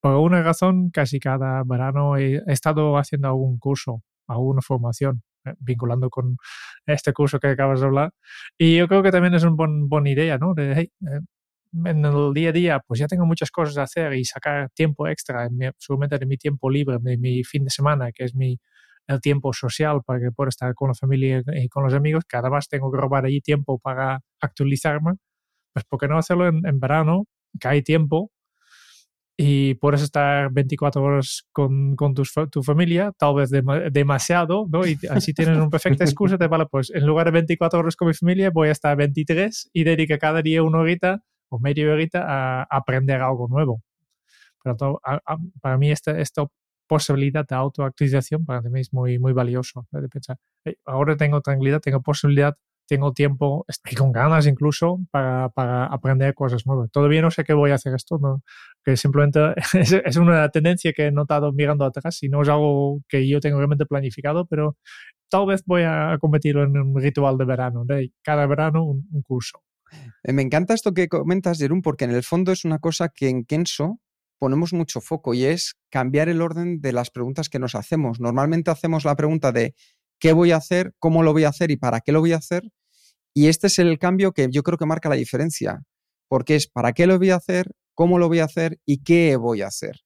por 0.00 0.12
alguna 0.12 0.42
razón 0.42 0.90
casi 0.90 1.20
cada 1.20 1.62
verano 1.64 2.16
he, 2.16 2.42
estado 2.46 2.96
haciendo 2.98 3.28
algún 3.28 3.58
curso, 3.58 4.02
alguna 4.26 4.62
formación 4.62 5.22
eh, 5.44 5.54
vinculando 5.60 6.10
con 6.10 6.36
este 6.86 7.12
curso 7.12 7.38
que 7.40 7.48
acabas 7.48 7.80
de 7.80 7.86
hablar. 7.86 8.12
Y 8.58 8.76
yo 8.76 8.88
creo 8.88 9.02
que 9.02 9.10
también 9.12 9.34
es 9.34 9.42
una 9.44 9.54
buen, 9.56 9.88
buena 9.88 10.10
idea, 10.10 10.38
¿no? 10.38 10.54
De, 10.54 10.74
hey, 10.76 10.92
eh, 11.02 11.20
en 11.84 12.04
el 12.04 12.32
día 12.34 12.50
a 12.50 12.52
día, 12.52 12.80
pues 12.86 13.00
ya 13.00 13.06
tengo 13.08 13.26
muchas 13.26 13.50
cosas 13.50 13.78
a 13.78 13.82
hacer 13.82 14.14
y 14.14 14.24
sacar 14.24 14.70
tiempo 14.70 15.08
extra, 15.08 15.48
mi, 15.50 15.66
seguramente 15.78 16.18
de 16.18 16.26
mi 16.26 16.36
tiempo 16.38 16.70
libre, 16.70 16.98
de 17.00 17.18
mi 17.18 17.44
fin 17.44 17.64
de 17.64 17.70
semana, 17.70 18.12
que 18.12 18.24
es 18.24 18.34
mi, 18.34 18.58
el 19.08 19.20
tiempo 19.20 19.52
social 19.52 20.02
para 20.04 20.20
que 20.20 20.32
pueda 20.32 20.48
estar 20.48 20.74
con 20.74 20.88
la 20.88 20.94
familia 20.94 21.42
y 21.54 21.68
con 21.68 21.84
los 21.84 21.94
amigos, 21.94 22.24
que 22.28 22.36
además 22.36 22.68
tengo 22.68 22.90
que 22.90 22.98
robar 22.98 23.26
allí 23.26 23.40
tiempo 23.40 23.78
para 23.78 24.20
actualizarme, 24.40 25.12
pues 25.76 25.84
¿por 25.84 26.00
qué 26.00 26.08
no 26.08 26.16
hacerlo 26.16 26.46
en, 26.46 26.80
verano, 26.80 27.26
que 27.60 27.68
hay 27.68 27.82
tiempo 27.82 28.30
y 29.36 29.74
puedes 29.74 30.00
estar 30.00 30.50
24 30.50 31.02
horas 31.02 31.46
con, 31.52 31.94
con 31.96 32.14
tu, 32.14 32.22
tu, 32.50 32.62
familia, 32.62 33.12
tal 33.18 33.34
vez 33.34 33.50
demasiado, 33.92 34.64
¿no? 34.70 34.86
Y 34.86 34.96
así 35.10 35.34
tienes 35.34 35.58
una 35.58 35.68
perfecta 35.68 36.04
excusa 36.04 36.38
de, 36.38 36.46
vale, 36.46 36.64
pues 36.64 36.90
en 36.94 37.04
lugar 37.04 37.26
de 37.26 37.32
24 37.32 37.78
horas 37.78 37.94
con 37.94 38.08
mi 38.08 38.14
familia, 38.14 38.48
voy 38.48 38.68
a 38.68 38.72
estar 38.72 38.96
23 38.96 39.68
y 39.74 39.84
dedico 39.84 40.16
cada 40.18 40.40
día 40.40 40.62
una 40.62 40.78
horita 40.78 41.22
o 41.50 41.58
media 41.58 41.92
horita 41.92 42.24
a, 42.26 42.62
aprender 42.70 43.20
algo 43.20 43.46
nuevo. 43.46 43.82
Pero 44.64 44.98
para 45.60 45.76
mí 45.76 45.90
este, 45.90 46.18
esto 46.22 46.50
posibilidad 46.86 47.46
de 47.46 47.54
autoactualización 47.54 48.46
para 48.46 48.62
mí 48.62 48.80
es 48.80 48.94
muy, 48.94 49.18
muy 49.18 49.34
valioso. 49.34 49.86
De 49.90 50.08
pensar, 50.08 50.38
ahora 50.86 51.18
tengo 51.18 51.42
tranquilidad, 51.42 51.80
tengo 51.80 52.00
posibilidad, 52.00 52.56
tengo 52.86 53.12
tiempo, 53.12 53.64
estoy 53.68 53.94
con 53.94 54.12
ganas 54.12 54.46
incluso 54.46 55.00
para, 55.10 55.48
para, 55.50 55.86
aprender 55.86 56.34
cosas 56.34 56.66
nuevas. 56.66 56.90
Todavía 56.90 57.22
no 57.22 57.30
sé 57.30 57.44
qué 57.44 57.52
voy 57.52 57.70
a 57.70 57.74
hacer 57.74 57.94
esto, 57.94 58.18
¿no? 58.18 58.42
que 58.84 58.96
simplemente 58.96 59.40
es, 59.74 59.92
es, 59.92 60.16
una 60.16 60.48
tendencia 60.50 60.92
que 60.92 61.06
he 61.06 61.12
notado 61.12 61.52
mirando 61.52 61.84
atrás 61.84 62.22
y 62.22 62.28
no 62.28 62.42
es 62.42 62.48
algo 62.48 63.00
que 63.08 63.28
yo 63.28 63.40
tengo 63.40 63.58
realmente 63.58 63.86
planificado, 63.86 64.46
pero 64.46 64.76
tal 65.28 65.46
vez 65.46 65.62
voy 65.66 65.82
a 65.82 66.16
convertirlo 66.20 66.62
en 66.62 66.76
un 66.76 67.00
ritual 67.00 67.36
de 67.36 67.44
verano, 67.44 67.84
de 67.84 68.12
cada 68.22 68.46
verano 68.46 68.84
un, 68.84 69.08
un 69.12 69.22
curso. 69.22 69.62
Eh, 70.22 70.32
me 70.32 70.42
encanta 70.42 70.74
esto 70.74 70.94
que 70.94 71.08
comentas, 71.08 71.58
Jerún, 71.58 71.82
porque 71.82 72.04
en 72.04 72.12
el 72.12 72.22
fondo 72.22 72.52
es 72.52 72.64
una 72.64 72.78
cosa 72.78 73.08
que 73.08 73.28
en 73.28 73.44
Kenso 73.44 74.00
ponemos 74.38 74.72
mucho 74.72 75.00
foco 75.00 75.34
y 75.34 75.44
es 75.44 75.76
cambiar 75.90 76.28
el 76.28 76.42
orden 76.42 76.80
de 76.80 76.92
las 76.92 77.10
preguntas 77.10 77.48
que 77.48 77.58
nos 77.58 77.74
hacemos. 77.74 78.20
Normalmente 78.20 78.70
hacemos 78.70 79.04
la 79.04 79.16
pregunta 79.16 79.52
de 79.52 79.74
qué 80.18 80.32
voy 80.32 80.52
a 80.52 80.56
hacer, 80.56 80.94
cómo 80.98 81.22
lo 81.22 81.32
voy 81.32 81.44
a 81.44 81.48
hacer 81.48 81.70
y 81.70 81.76
para 81.76 82.00
qué 82.00 82.12
lo 82.12 82.20
voy 82.20 82.32
a 82.32 82.36
hacer. 82.36 82.64
Y 83.34 83.48
este 83.48 83.66
es 83.66 83.78
el 83.78 83.98
cambio 83.98 84.32
que 84.32 84.48
yo 84.50 84.62
creo 84.62 84.78
que 84.78 84.86
marca 84.86 85.08
la 85.08 85.16
diferencia, 85.16 85.82
porque 86.28 86.56
es 86.56 86.66
para 86.66 86.92
qué 86.92 87.06
lo 87.06 87.18
voy 87.18 87.30
a 87.30 87.36
hacer, 87.36 87.72
cómo 87.94 88.18
lo 88.18 88.28
voy 88.28 88.40
a 88.40 88.44
hacer 88.44 88.78
y 88.86 89.02
qué 89.02 89.36
voy 89.36 89.62
a 89.62 89.66
hacer. 89.66 90.00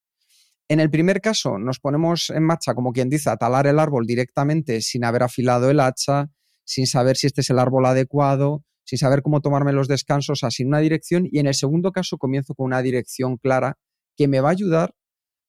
En 0.69 0.79
el 0.79 0.91
primer 0.91 1.21
caso 1.21 1.59
nos 1.59 1.81
ponemos 1.81 2.31
en 2.31 2.45
marcha, 2.45 2.75
como 2.75 2.93
quien 2.93 3.09
dice, 3.09 3.31
a 3.31 3.37
talar 3.37 3.67
el 3.67 3.79
árbol 3.79 4.07
directamente 4.07 4.81
sin 4.81 5.05
haber 5.05 5.25
afilado 5.25 5.69
el 5.71 5.81
hacha, 5.81 6.31
sin 6.65 6.87
saber 6.87 7.17
si 7.17 7.27
este 7.27 7.41
es 7.41 7.51
el 7.51 7.59
árbol 7.59 7.87
adecuado, 7.87 8.65
sin 8.85 8.99
saber 8.99 9.23
cómo 9.23 9.41
tomarme 9.41 9.73
los 9.73 9.89
descansos, 9.89 10.45
así 10.45 10.59
sin 10.59 10.69
una 10.69 10.79
dirección. 10.79 11.29
Y 11.31 11.41
en 11.41 11.49
el 11.49 11.55
segundo 11.55 11.91
caso 11.93 12.19
comienzo 12.19 12.55
con 12.55 12.67
una 12.67 12.83
dirección 12.83 13.37
clara 13.37 13.79
que 14.17 14.29
me 14.29 14.41
va 14.41 14.51
a 14.51 14.53
ayudar 14.53 14.95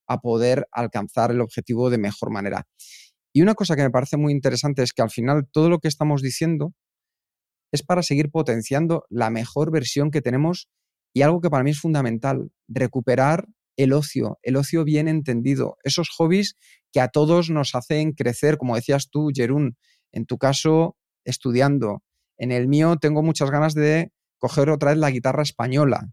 a 0.07 0.22
poder 0.22 0.68
alcanzar 0.72 1.32
el 1.32 1.41
objetivo 1.41 1.89
de 1.89 1.97
mejor 1.97 2.32
manera. 2.32 2.68
Y 3.34 3.42
una 3.42 3.56
cosa 3.56 3.76
que 3.76 3.84
me 3.84 3.90
parece 3.90 4.18
muy 4.18 4.34
interesante 4.34 4.84
es 4.84 4.94
que 4.94 5.02
al 5.02 5.10
final 5.10 5.48
todo 5.52 5.70
lo 5.70 5.80
que 5.80 5.88
estamos 5.88 6.22
diciendo 6.22 6.74
es 7.72 7.84
para 7.84 8.04
seguir 8.04 8.30
potenciando 8.30 9.06
la 9.10 9.30
mejor 9.30 9.72
versión 9.72 10.12
que 10.12 10.22
tenemos 10.22 10.70
y 11.14 11.22
algo 11.22 11.42
que 11.42 11.50
para 11.50 11.64
mí 11.64 11.72
es 11.72 11.80
fundamental, 11.80 12.52
recuperar 12.68 13.48
el 13.78 13.94
ocio, 13.94 14.38
el 14.44 14.58
ocio 14.58 14.84
bien 14.84 15.08
entendido, 15.08 15.78
esos 15.84 16.10
hobbies 16.10 16.56
que 16.92 17.00
a 17.00 17.08
todos 17.08 17.50
nos 17.50 17.74
hacen 17.74 18.12
crecer, 18.12 18.58
como 18.58 18.76
decías 18.76 19.10
tú, 19.10 19.30
Jerún, 19.34 19.78
en 20.12 20.26
tu 20.26 20.38
caso, 20.38 20.98
estudiando. 21.26 22.04
En 22.38 22.52
el 22.52 22.68
mío 22.68 22.98
tengo 22.98 23.24
muchas 23.24 23.50
ganas 23.50 23.74
de 23.74 24.12
coger 24.40 24.70
otra 24.70 24.92
vez 24.92 25.00
la 25.00 25.12
guitarra 25.12 25.44
española. 25.44 26.10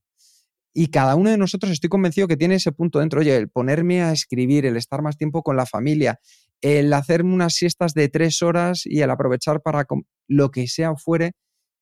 Y 0.81 0.91
cada 0.93 1.17
uno 1.17 1.29
de 1.29 1.39
nosotros 1.39 1.73
estoy 1.73 1.91
convencido 1.91 2.29
que 2.29 2.37
tiene 2.37 2.55
ese 2.55 2.71
punto 2.71 3.01
dentro. 3.01 3.19
Oye, 3.19 3.37
el 3.37 3.49
ponerme 3.49 4.01
a 4.01 4.13
escribir, 4.13 4.65
el 4.65 4.77
estar 4.77 5.03
más 5.03 5.17
tiempo 5.17 5.43
con 5.43 5.57
la 5.57 5.67
familia, 5.67 6.21
el 6.61 6.93
hacerme 6.93 7.35
unas 7.35 7.55
siestas 7.55 7.95
de 7.95 8.09
tres 8.09 8.43
horas 8.43 8.83
y 8.85 9.01
el 9.01 9.11
aprovechar 9.11 9.61
para 9.61 9.87
lo 10.29 10.53
que 10.53 10.69
sea 10.69 10.95
fuere, 10.95 11.33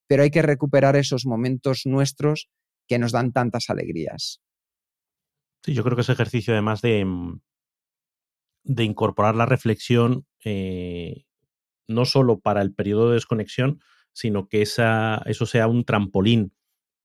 pero 0.07 0.23
hay 0.23 0.31
que 0.31 0.41
recuperar 0.41 0.95
esos 0.95 1.27
momentos 1.27 1.81
nuestros 1.85 2.49
que 2.87 2.97
nos 2.97 3.11
dan 3.11 3.33
tantas 3.33 3.69
alegrías. 3.69 4.41
Sí, 5.63 5.75
yo 5.75 5.83
creo 5.83 5.95
que 5.95 6.01
ese 6.01 6.13
ejercicio 6.13 6.55
además 6.55 6.81
de, 6.81 7.05
mm, 7.05 7.39
de 8.63 8.83
incorporar 8.83 9.35
la 9.35 9.45
reflexión 9.45 10.25
eh, 10.43 11.25
no 11.87 12.05
solo 12.05 12.39
para 12.39 12.63
el 12.63 12.73
periodo 12.73 13.09
de 13.09 13.13
desconexión, 13.13 13.79
sino 14.11 14.47
que 14.47 14.63
esa, 14.63 15.21
eso 15.27 15.45
sea 15.45 15.67
un 15.67 15.85
trampolín 15.85 16.51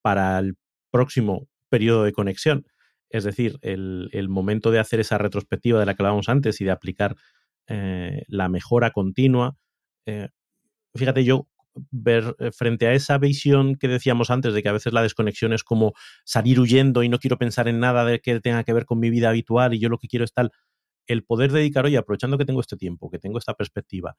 para 0.01 0.39
el 0.39 0.57
próximo 0.91 1.52
periodo 1.73 2.05
de 2.05 2.13
conexión. 2.13 2.67
Es 3.09 3.25
decir, 3.25 3.59
el, 3.63 4.29
momento 4.29 4.71
de 4.71 4.79
hacer 4.79 5.01
esa 5.01 5.17
retrospectiva 5.17 5.81
de 5.81 5.87
la 5.87 5.95
que 5.95 6.03
hablábamos 6.03 6.29
antes 6.29 6.61
y 6.61 6.65
de 6.65 6.71
aplicar 6.71 7.17
eh, 7.67 8.25
la 8.29 8.51
mejora 8.51 8.91
continua. 8.91 9.57
Eh, 10.07 10.29
fíjate, 10.95 11.25
yo 11.25 11.49
ver 11.91 12.37
eh, 12.39 12.51
frente 12.53 12.87
a 12.87 12.93
esa 12.93 13.17
visión 13.17 13.77
que 13.77 13.89
decíamos 13.89 14.31
antes 14.31 14.53
de 14.53 14.63
que 14.63 14.69
a 14.69 14.73
veces 14.73 14.93
la 14.93 15.03
desconexión 15.03 15.55
es 15.55 15.65
como 15.65 15.95
salir 16.25 16.61
huyendo 16.61 17.03
y 17.03 17.09
no 17.09 17.19
quiero 17.19 17.39
pensar 17.39 17.69
en 17.69 17.81
nada 17.81 18.05
de 18.05 18.21
que 18.21 18.41
tenga 18.41 18.65
que 18.65 18.75
ver 18.75 18.85
con 18.85 18.99
mi 18.99 19.09
vida 19.09 19.31
habitual 19.31 19.73
y 19.73 19.79
yo 19.79 19.89
lo 19.89 19.97
que 19.97 20.09
quiero 20.09 20.27
es 20.27 20.35
tal, 20.35 20.51
el 21.07 21.25
poder 21.25 21.53
dedicar, 21.53 21.87
oye, 21.87 21.97
aprovechando 21.97 22.37
que 22.37 22.45
tengo 22.45 22.61
este 22.61 22.77
tiempo, 22.77 23.11
que 23.11 23.19
tengo 23.19 23.39
esta 23.39 23.55
perspectiva, 23.55 24.17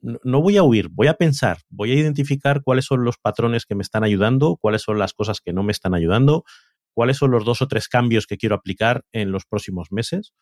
no 0.00 0.40
voy 0.40 0.56
a 0.56 0.62
huir, 0.62 0.88
voy 0.90 1.08
a 1.08 1.14
pensar, 1.14 1.58
voy 1.68 1.90
a 1.92 1.94
identificar 1.94 2.62
cuáles 2.62 2.84
son 2.84 3.04
los 3.04 3.18
patrones 3.18 3.66
que 3.66 3.74
me 3.74 3.82
están 3.82 4.04
ayudando, 4.04 4.56
cuáles 4.60 4.82
son 4.82 4.98
las 4.98 5.12
cosas 5.12 5.40
que 5.40 5.52
no 5.52 5.62
me 5.62 5.72
están 5.72 5.94
ayudando, 5.94 6.44
cuáles 6.94 7.16
son 7.16 7.30
los 7.30 7.44
dos 7.44 7.62
o 7.62 7.68
tres 7.68 7.88
cambios 7.88 8.26
que 8.26 8.36
quiero 8.36 8.54
aplicar 8.54 9.04
en 9.12 9.32
los 9.32 9.44
próximos 9.46 9.88
meses. 9.90 10.32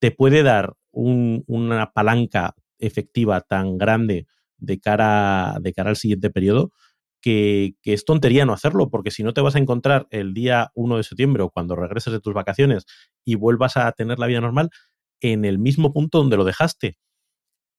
Te 0.00 0.10
puede 0.10 0.42
dar 0.42 0.74
una 0.92 1.92
palanca 1.92 2.54
efectiva 2.78 3.40
tan 3.40 3.78
grande 3.78 4.26
de 4.58 4.80
cara, 4.80 5.58
cara 5.74 5.90
al 5.90 5.96
siguiente 5.96 6.30
periodo 6.30 6.72
que, 7.20 7.74
que, 7.82 7.92
es 7.92 8.04
tontería 8.04 8.44
no 8.44 8.52
hacerlo, 8.52 8.90
porque 8.90 9.12
si 9.12 9.22
no 9.22 9.32
te 9.32 9.40
vas 9.40 9.54
a 9.54 9.58
encontrar 9.58 10.08
el 10.10 10.34
día 10.34 10.70
1 10.74 10.96
de 10.96 11.04
septiembre 11.04 11.44
o 11.44 11.50
cuando 11.50 11.76
regreses 11.76 12.12
de 12.12 12.20
tus 12.20 12.34
vacaciones 12.34 12.84
y 13.24 13.36
vuelvas 13.36 13.76
a 13.76 13.90
tener 13.92 14.18
la 14.18 14.26
vida 14.26 14.40
normal 14.40 14.70
en 15.20 15.44
el 15.44 15.60
mismo 15.60 15.92
punto 15.92 16.18
donde 16.18 16.36
lo 16.36 16.44
dejaste 16.44 16.98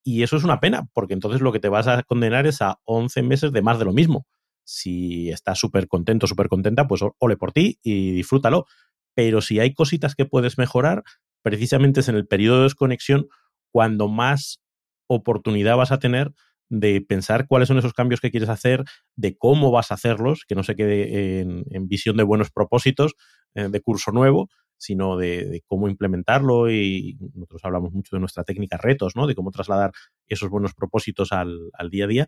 Y 0.04 0.22
eso 0.22 0.36
es 0.36 0.44
una 0.44 0.60
pena, 0.60 0.86
porque 0.92 1.14
entonces 1.14 1.40
lo 1.40 1.50
que 1.50 1.60
te 1.60 1.70
vas 1.70 1.88
a 1.88 2.02
condenar 2.02 2.46
es 2.46 2.60
a 2.60 2.78
11 2.84 3.22
meses 3.22 3.52
de 3.52 3.62
más 3.62 3.78
de 3.78 3.86
lo 3.86 3.92
mismo. 3.92 4.26
Si 4.64 5.30
estás 5.30 5.58
súper 5.58 5.88
contento, 5.88 6.26
súper 6.26 6.48
contenta, 6.48 6.86
pues 6.86 7.00
ole 7.18 7.36
por 7.36 7.52
ti 7.52 7.78
y 7.82 8.12
disfrútalo. 8.12 8.66
Pero 9.14 9.40
si 9.40 9.60
hay 9.60 9.72
cositas 9.72 10.14
que 10.14 10.26
puedes 10.26 10.58
mejorar, 10.58 11.04
precisamente 11.42 12.00
es 12.00 12.08
en 12.08 12.16
el 12.16 12.26
periodo 12.26 12.58
de 12.58 12.62
desconexión 12.64 13.28
cuando 13.72 14.08
más 14.08 14.60
oportunidad 15.06 15.76
vas 15.76 15.90
a 15.90 15.98
tener 15.98 16.32
de 16.68 17.00
pensar 17.00 17.46
cuáles 17.46 17.68
son 17.68 17.78
esos 17.78 17.92
cambios 17.92 18.20
que 18.20 18.30
quieres 18.30 18.48
hacer, 18.48 18.84
de 19.16 19.36
cómo 19.36 19.70
vas 19.70 19.90
a 19.90 19.94
hacerlos, 19.94 20.44
que 20.46 20.54
no 20.54 20.64
se 20.64 20.74
quede 20.74 21.40
en, 21.40 21.88
visión 21.88 22.16
de 22.16 22.22
buenos 22.22 22.50
propósitos 22.50 23.14
eh, 23.54 23.68
de 23.70 23.80
curso 23.80 24.12
nuevo, 24.12 24.48
sino 24.84 25.16
de, 25.16 25.62
cómo 25.66 25.88
implementarlo 25.88 26.70
y 26.70 27.16
nosotros 27.34 27.62
hablamos 27.64 27.92
mucho 27.92 28.16
de 28.16 28.20
nuestra 28.20 28.44
técnica 28.44 28.76
retos, 28.76 29.16
¿no? 29.16 29.26
De 29.26 29.34
cómo 29.34 29.50
trasladar 29.50 29.92
esos 30.26 30.50
buenos 30.50 30.74
propósitos 30.74 31.32
al, 31.32 31.70
día 31.90 32.04
a 32.04 32.08
día. 32.08 32.26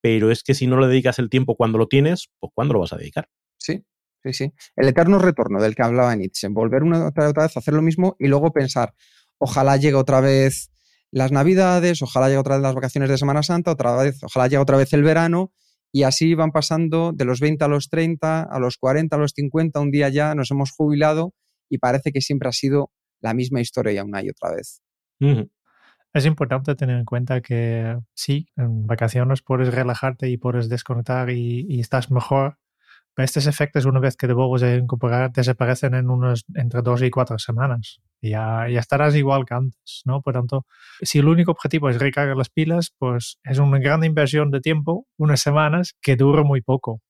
Pero 0.00 0.30
es 0.30 0.42
que 0.42 0.54
si 0.54 0.66
no 0.66 0.78
le 0.78 0.86
dedicas 0.86 1.18
el 1.18 1.30
tiempo 1.30 1.56
cuando 1.56 1.78
lo 1.78 1.86
tienes, 1.86 2.30
pues 2.38 2.52
¿cuándo 2.54 2.74
lo 2.74 2.80
vas 2.80 2.92
a 2.92 2.96
dedicar? 2.96 3.28
Sí, 3.58 3.84
sí, 4.22 4.32
sí. 4.32 4.52
El 4.76 4.88
eterno 4.88 5.18
retorno 5.18 5.60
del 5.60 5.74
que 5.74 5.82
hablaba 5.82 6.14
Nietzsche, 6.14 6.48
volver 6.48 6.82
una 6.82 7.06
otra, 7.08 7.28
otra 7.28 7.44
vez 7.44 7.56
a 7.56 7.60
hacer 7.60 7.74
lo 7.74 7.82
mismo 7.82 8.16
y 8.18 8.28
luego 8.28 8.52
pensar, 8.52 8.94
ojalá 9.38 9.76
llegue 9.76 9.96
otra 9.96 10.20
vez 10.20 10.70
las 11.10 11.32
navidades, 11.32 12.02
ojalá 12.02 12.28
llegue 12.28 12.38
otra 12.38 12.56
vez 12.56 12.62
las 12.62 12.74
vacaciones 12.74 13.10
de 13.10 13.18
Semana 13.18 13.42
Santa, 13.42 13.70
otra 13.70 13.94
vez, 13.96 14.22
ojalá 14.22 14.46
llegue 14.46 14.58
otra 14.58 14.76
vez 14.76 14.92
el 14.94 15.02
verano 15.02 15.52
y 15.92 16.02
así 16.02 16.34
van 16.34 16.50
pasando 16.50 17.12
de 17.12 17.24
los 17.24 17.40
20 17.40 17.64
a 17.64 17.68
los 17.68 17.88
30, 17.88 18.42
a 18.42 18.58
los 18.58 18.78
40, 18.78 19.14
a 19.14 19.18
los 19.18 19.32
50, 19.32 19.78
un 19.78 19.90
día 19.90 20.08
ya 20.08 20.34
nos 20.34 20.50
hemos 20.50 20.72
jubilado 20.72 21.34
y 21.68 21.78
parece 21.78 22.12
que 22.12 22.20
siempre 22.20 22.48
ha 22.48 22.52
sido 22.52 22.90
la 23.20 23.34
misma 23.34 23.60
historia 23.60 24.04
una 24.04 24.22
y 24.22 24.30
otra 24.30 24.54
vez. 24.54 24.82
Es 26.14 26.26
importante 26.26 26.76
tener 26.76 26.98
en 26.98 27.04
cuenta 27.04 27.40
que 27.40 27.98
sí, 28.14 28.46
en 28.56 28.86
vacaciones 28.86 29.42
puedes 29.42 29.74
relajarte 29.74 30.28
y 30.28 30.36
puedes 30.36 30.68
desconectar 30.68 31.30
y, 31.30 31.80
estás 31.80 32.10
mejor 32.10 32.58
estos 33.16 33.46
efectos, 33.46 33.84
una 33.84 34.00
vez 34.00 34.16
que 34.16 34.26
te 34.26 34.32
vuelves 34.32 34.62
a 34.64 34.74
incorporar, 34.74 35.32
desaparecen 35.32 35.94
en 35.94 36.10
unos 36.10 36.44
entre 36.54 36.82
dos 36.82 37.00
y 37.02 37.10
cuatro 37.10 37.38
semanas. 37.38 38.00
Y 38.20 38.30
ya, 38.30 38.68
ya 38.68 38.80
estarás 38.80 39.14
igual 39.14 39.44
que 39.44 39.54
antes, 39.54 40.02
¿no? 40.04 40.20
Por 40.20 40.34
tanto, 40.34 40.66
si 41.00 41.20
el 41.20 41.28
único 41.28 41.52
objetivo 41.52 41.88
es 41.90 41.98
recargar 42.00 42.36
las 42.36 42.50
pilas, 42.50 42.92
pues 42.98 43.38
es 43.44 43.58
una 43.58 43.78
gran 43.78 44.02
inversión 44.02 44.50
de 44.50 44.60
tiempo, 44.60 45.06
unas 45.16 45.40
semanas, 45.40 45.94
que 46.02 46.16
dura 46.16 46.42
muy 46.42 46.60
poco. 46.60 47.02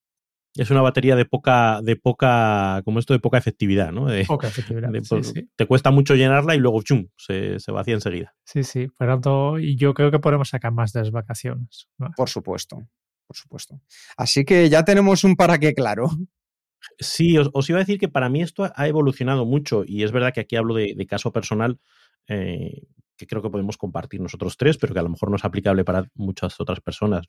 Es 0.57 0.71
una 0.71 0.83
batería 0.83 1.17
de 1.17 1.25
poca, 1.25 1.81
de 1.83 1.97
poca, 1.97 2.81
como 2.85 3.01
esto, 3.01 3.13
de 3.13 3.19
poca 3.19 3.39
efectividad, 3.39 3.91
¿no? 3.91 4.07
De, 4.07 4.25
poca 4.25 4.49
efectividad. 4.49 4.91
Te 5.57 5.67
cuesta 5.67 5.91
mucho 5.91 6.15
llenarla 6.15 6.55
y 6.55 6.59
luego 6.59 6.83
chum, 6.83 7.09
se, 7.17 7.59
se 7.59 7.73
vacía 7.73 7.95
enseguida. 7.95 8.35
Sí, 8.45 8.63
sí. 8.63 8.87
Por 8.87 9.09
tanto, 9.09 9.59
yo 9.59 9.95
creo 9.95 10.11
que 10.11 10.21
podemos 10.21 10.49
sacar 10.49 10.73
más 10.73 10.93
de 10.93 11.01
las 11.01 11.11
vacaciones. 11.11 11.89
Por 12.17 12.29
supuesto 12.29 12.87
por 13.27 13.37
supuesto. 13.37 13.81
Así 14.17 14.45
que 14.45 14.69
ya 14.69 14.85
tenemos 14.85 15.25
un 15.25 15.37
para 15.37 15.59
qué 15.59 15.75
claro. 15.75 16.09
Sí, 16.99 17.39
os, 17.39 17.71
iba 17.71 17.79
a 17.79 17.83
decir 17.83 17.99
que 17.99 18.09
para 18.09 18.29
mí 18.29 18.43
esto 18.43 18.71
ha 18.75 18.89
evolucionado 18.89 19.47
mucho 19.47 19.85
y 19.87 20.03
es 20.03 20.13
verdad 20.13 20.33
que 20.33 20.41
aquí 20.41 20.57
hablo 20.57 20.75
de, 20.75 21.07
caso 21.09 21.33
personal 21.33 21.81
eh, 22.29 22.83
que 23.17 23.27
creo 23.27 23.43
que 23.43 23.51
podemos 23.51 23.77
compartir 23.77 24.21
nosotros 24.21 24.57
tres, 24.57 24.79
pero 24.79 24.93
que 24.93 25.01
a 25.01 25.03
lo 25.03 25.09
mejor 25.09 25.31
no 25.31 25.37
es 25.37 25.45
aplicable 25.45 25.85
para 25.85 26.09
muchas 26.15 26.61
otras 26.61 26.81
personas. 26.81 27.27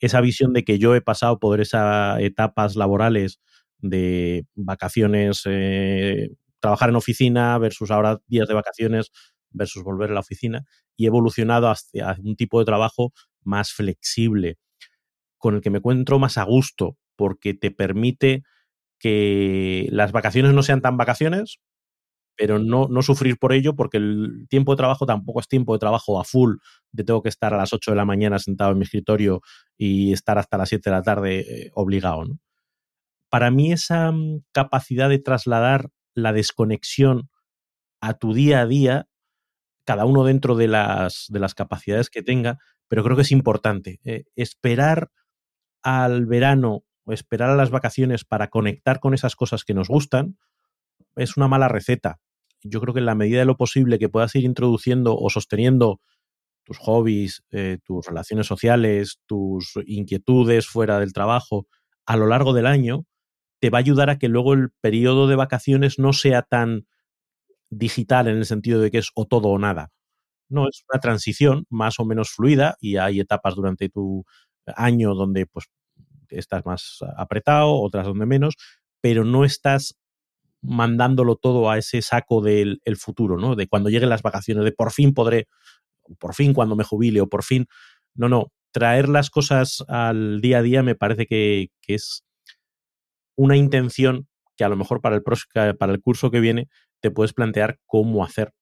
Esa 0.00 0.20
visión 0.20 0.52
de 0.52 0.64
que 0.64 0.78
yo 0.78 0.94
he 0.94 1.00
pasado 1.00 1.38
por 1.38 1.60
esas 1.60 2.20
etapas 2.20 2.76
laborales 2.76 3.40
de 3.78 4.46
vacaciones, 4.54 5.42
eh, 5.46 6.30
trabajar 6.60 6.90
en 6.90 6.96
oficina 6.96 7.58
versus 7.58 7.90
ahora 7.90 8.20
días 8.26 8.48
de 8.48 8.54
vacaciones 8.54 9.10
versus 9.50 9.82
volver 9.82 10.10
a 10.10 10.14
la 10.14 10.20
oficina 10.20 10.64
y 10.96 11.04
he 11.04 11.08
evolucionado 11.08 11.68
hacia 11.68 12.16
un 12.22 12.36
tipo 12.36 12.58
de 12.58 12.64
trabajo 12.64 13.12
más 13.42 13.72
flexible, 13.72 14.58
con 15.38 15.56
el 15.56 15.60
que 15.60 15.70
me 15.70 15.78
encuentro 15.78 16.18
más 16.18 16.38
a 16.38 16.44
gusto, 16.44 16.96
porque 17.16 17.54
te 17.54 17.70
permite 17.70 18.44
que 18.98 19.88
las 19.90 20.12
vacaciones 20.12 20.52
no 20.52 20.62
sean 20.62 20.80
tan 20.80 20.96
vacaciones, 20.96 21.58
pero 22.36 22.58
no, 22.58 22.88
no 22.88 23.02
sufrir 23.02 23.38
por 23.38 23.52
ello, 23.52 23.74
porque 23.74 23.98
el 23.98 24.46
tiempo 24.48 24.72
de 24.72 24.76
trabajo 24.76 25.06
tampoco 25.06 25.40
es 25.40 25.48
tiempo 25.48 25.72
de 25.72 25.78
trabajo 25.78 26.20
a 26.20 26.24
full, 26.24 26.56
de 26.90 27.04
tengo 27.04 27.22
que 27.22 27.28
estar 27.28 27.52
a 27.54 27.56
las 27.56 27.72
8 27.72 27.92
de 27.92 27.96
la 27.96 28.04
mañana 28.04 28.38
sentado 28.38 28.72
en 28.72 28.78
mi 28.78 28.84
escritorio 28.84 29.42
y 29.76 30.12
estar 30.12 30.38
hasta 30.38 30.58
las 30.58 30.68
7 30.68 30.90
de 30.90 30.96
la 30.96 31.02
tarde 31.02 31.40
eh, 31.40 31.70
obligado. 31.74 32.24
Para 33.28 33.50
mí 33.50 33.72
esa 33.72 34.12
mm, 34.12 34.42
capacidad 34.52 35.08
de 35.08 35.18
trasladar 35.18 35.90
la 36.14 36.32
desconexión 36.32 37.30
a 38.00 38.14
tu 38.14 38.34
día 38.34 38.60
a 38.60 38.66
día, 38.66 39.06
cada 39.84 40.04
uno 40.04 40.24
dentro 40.24 40.54
de 40.54 40.68
las, 40.68 41.26
de 41.28 41.38
las 41.40 41.54
capacidades 41.54 42.10
que 42.10 42.22
tenga, 42.22 42.58
pero 42.88 43.04
creo 43.04 43.16
que 43.16 43.22
es 43.22 43.32
importante. 43.32 44.00
Eh, 44.04 44.24
esperar 44.36 45.10
al 45.82 46.26
verano 46.26 46.84
o 47.04 47.12
esperar 47.12 47.50
a 47.50 47.56
las 47.56 47.70
vacaciones 47.70 48.24
para 48.24 48.48
conectar 48.48 49.00
con 49.00 49.14
esas 49.14 49.34
cosas 49.36 49.64
que 49.64 49.74
nos 49.74 49.88
gustan, 49.88 50.36
es 51.16 51.36
una 51.36 51.48
mala 51.48 51.68
receta. 51.68 52.18
Yo 52.62 52.80
creo 52.80 52.94
que 52.94 53.00
en 53.00 53.06
la 53.06 53.14
medida 53.14 53.40
de 53.40 53.44
lo 53.46 53.56
posible 53.56 53.98
que 53.98 54.08
puedas 54.08 54.34
ir 54.36 54.44
introduciendo 54.44 55.16
o 55.16 55.30
sosteniendo 55.30 56.00
tus 56.64 56.78
hobbies, 56.78 57.42
eh, 57.50 57.78
tus 57.84 58.06
relaciones 58.06 58.46
sociales, 58.46 59.18
tus 59.26 59.74
inquietudes 59.86 60.66
fuera 60.66 61.00
del 61.00 61.12
trabajo 61.12 61.66
a 62.06 62.16
lo 62.16 62.26
largo 62.26 62.52
del 62.52 62.66
año, 62.66 63.04
te 63.60 63.70
va 63.70 63.78
a 63.78 63.80
ayudar 63.80 64.10
a 64.10 64.18
que 64.18 64.28
luego 64.28 64.54
el 64.54 64.70
periodo 64.80 65.28
de 65.28 65.36
vacaciones 65.36 65.98
no 65.98 66.12
sea 66.12 66.42
tan 66.42 66.86
digital 67.70 68.28
en 68.28 68.36
el 68.38 68.46
sentido 68.46 68.80
de 68.80 68.90
que 68.90 68.98
es 68.98 69.10
o 69.14 69.26
todo 69.26 69.48
o 69.48 69.58
nada. 69.58 69.90
No, 70.48 70.68
es 70.68 70.84
una 70.92 71.00
transición 71.00 71.66
más 71.70 72.00
o 72.00 72.04
menos 72.04 72.30
fluida 72.30 72.76
y 72.80 72.96
hay 72.98 73.20
etapas 73.20 73.54
durante 73.54 73.88
tu 73.88 74.24
año 74.66 75.14
donde 75.14 75.46
pues 75.46 75.66
estás 76.28 76.66
más 76.66 76.98
apretado, 77.16 77.74
otras 77.80 78.06
donde 78.06 78.26
menos, 78.26 78.56
pero 79.00 79.24
no 79.24 79.44
estás 79.44 79.96
mandándolo 80.62 81.36
todo 81.36 81.70
a 81.70 81.78
ese 81.78 82.02
saco 82.02 82.40
del 82.40 82.80
futuro, 82.96 83.36
¿no? 83.36 83.56
De 83.56 83.66
cuando 83.66 83.90
lleguen 83.90 84.08
las 84.08 84.22
vacaciones, 84.22 84.64
de 84.64 84.72
por 84.72 84.92
fin 84.92 85.12
podré, 85.12 85.48
por 86.18 86.34
fin 86.34 86.54
cuando 86.54 86.76
me 86.76 86.84
jubile, 86.84 87.20
o 87.20 87.28
por 87.28 87.42
fin. 87.42 87.66
No, 88.14 88.28
no. 88.28 88.52
Traer 88.70 89.08
las 89.08 89.28
cosas 89.28 89.84
al 89.88 90.40
día 90.40 90.58
a 90.58 90.62
día 90.62 90.82
me 90.82 90.94
parece 90.94 91.26
que, 91.26 91.68
que 91.82 91.94
es 91.94 92.24
una 93.36 93.56
intención 93.56 94.28
que 94.56 94.64
a 94.64 94.68
lo 94.68 94.76
mejor 94.76 95.00
para 95.00 95.16
el, 95.16 95.22
para 95.76 95.92
el 95.92 96.00
curso 96.00 96.30
que 96.30 96.40
viene 96.40 96.68
te 97.00 97.10
puedes 97.10 97.32
plantear 97.32 97.78
cómo 97.86 98.24
hacer 98.24 98.54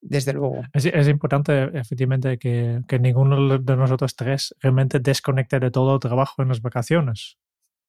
desde 0.00 0.32
luego. 0.32 0.62
Es, 0.72 1.08
importante, 1.08 1.78
efectivamente, 1.78 2.38
que, 2.38 2.82
ninguno 3.00 3.58
de 3.58 3.76
nosotros 3.76 4.16
tres 4.16 4.54
realmente 4.60 4.98
desconecte 4.98 5.60
de 5.60 5.70
todo 5.70 5.94
el 5.94 6.00
trabajo 6.00 6.42
en 6.42 6.48
las 6.48 6.62
vacaciones. 6.62 7.38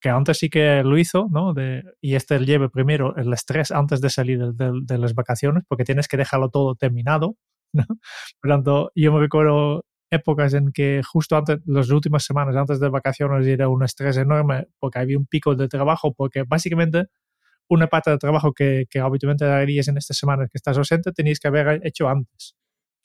Que 0.02 0.10
antes 0.10 0.40
sí 0.40 0.50
que 0.50 0.84
lo 0.84 0.98
hizo, 0.98 1.28
¿no? 1.32 1.54
De, 1.54 1.84
y 2.02 2.16
este 2.16 2.40
lleve 2.40 2.70
primero 2.70 3.16
el 3.16 3.32
estrés 3.34 3.72
antes 3.72 4.02
de 4.02 4.10
salir 4.10 4.40
de, 4.54 4.98
las 4.98 5.14
vacaciones, 5.14 5.64
porque 5.68 5.86
tienes 5.86 6.08
que 6.08 6.18
dejarlo 6.18 6.50
todo 6.50 6.76
terminado. 6.76 7.38
¿no? 7.74 7.86
Por 8.42 8.52
tanto, 8.52 8.92
yo 8.96 9.14
me 9.14 9.20
recuerdo 9.20 9.86
épocas 10.10 10.54
en 10.56 10.72
que 10.74 11.02
justo 11.04 11.38
antes, 11.38 11.60
las 11.66 11.90
últimas 11.90 12.26
semanas 12.26 12.56
antes 12.56 12.80
de 12.80 12.90
vacaciones 12.90 13.48
era 13.48 13.70
un 13.70 13.84
estrés 13.84 14.18
enorme 14.18 14.68
porque 14.80 15.00
había 15.00 15.18
un 15.18 15.28
pico 15.28 15.56
de 15.56 15.68
trabajo, 15.68 16.14
porque 16.14 16.44
básicamente 16.44 17.06
una 17.70 17.88
parte 17.88 18.10
del 18.10 18.20
trabajo 18.20 18.52
que, 18.52 18.86
que 18.90 19.00
habitualmente 19.00 19.46
harías 19.46 19.88
en 19.88 19.98
estas 19.98 20.18
semanas 20.18 20.50
que 20.52 20.58
estás 20.58 20.78
ausente, 20.78 21.14
tenéis 21.14 21.40
que 21.40 21.48
haber 21.48 21.80
hecho 21.86 22.10
antes. 22.10 22.56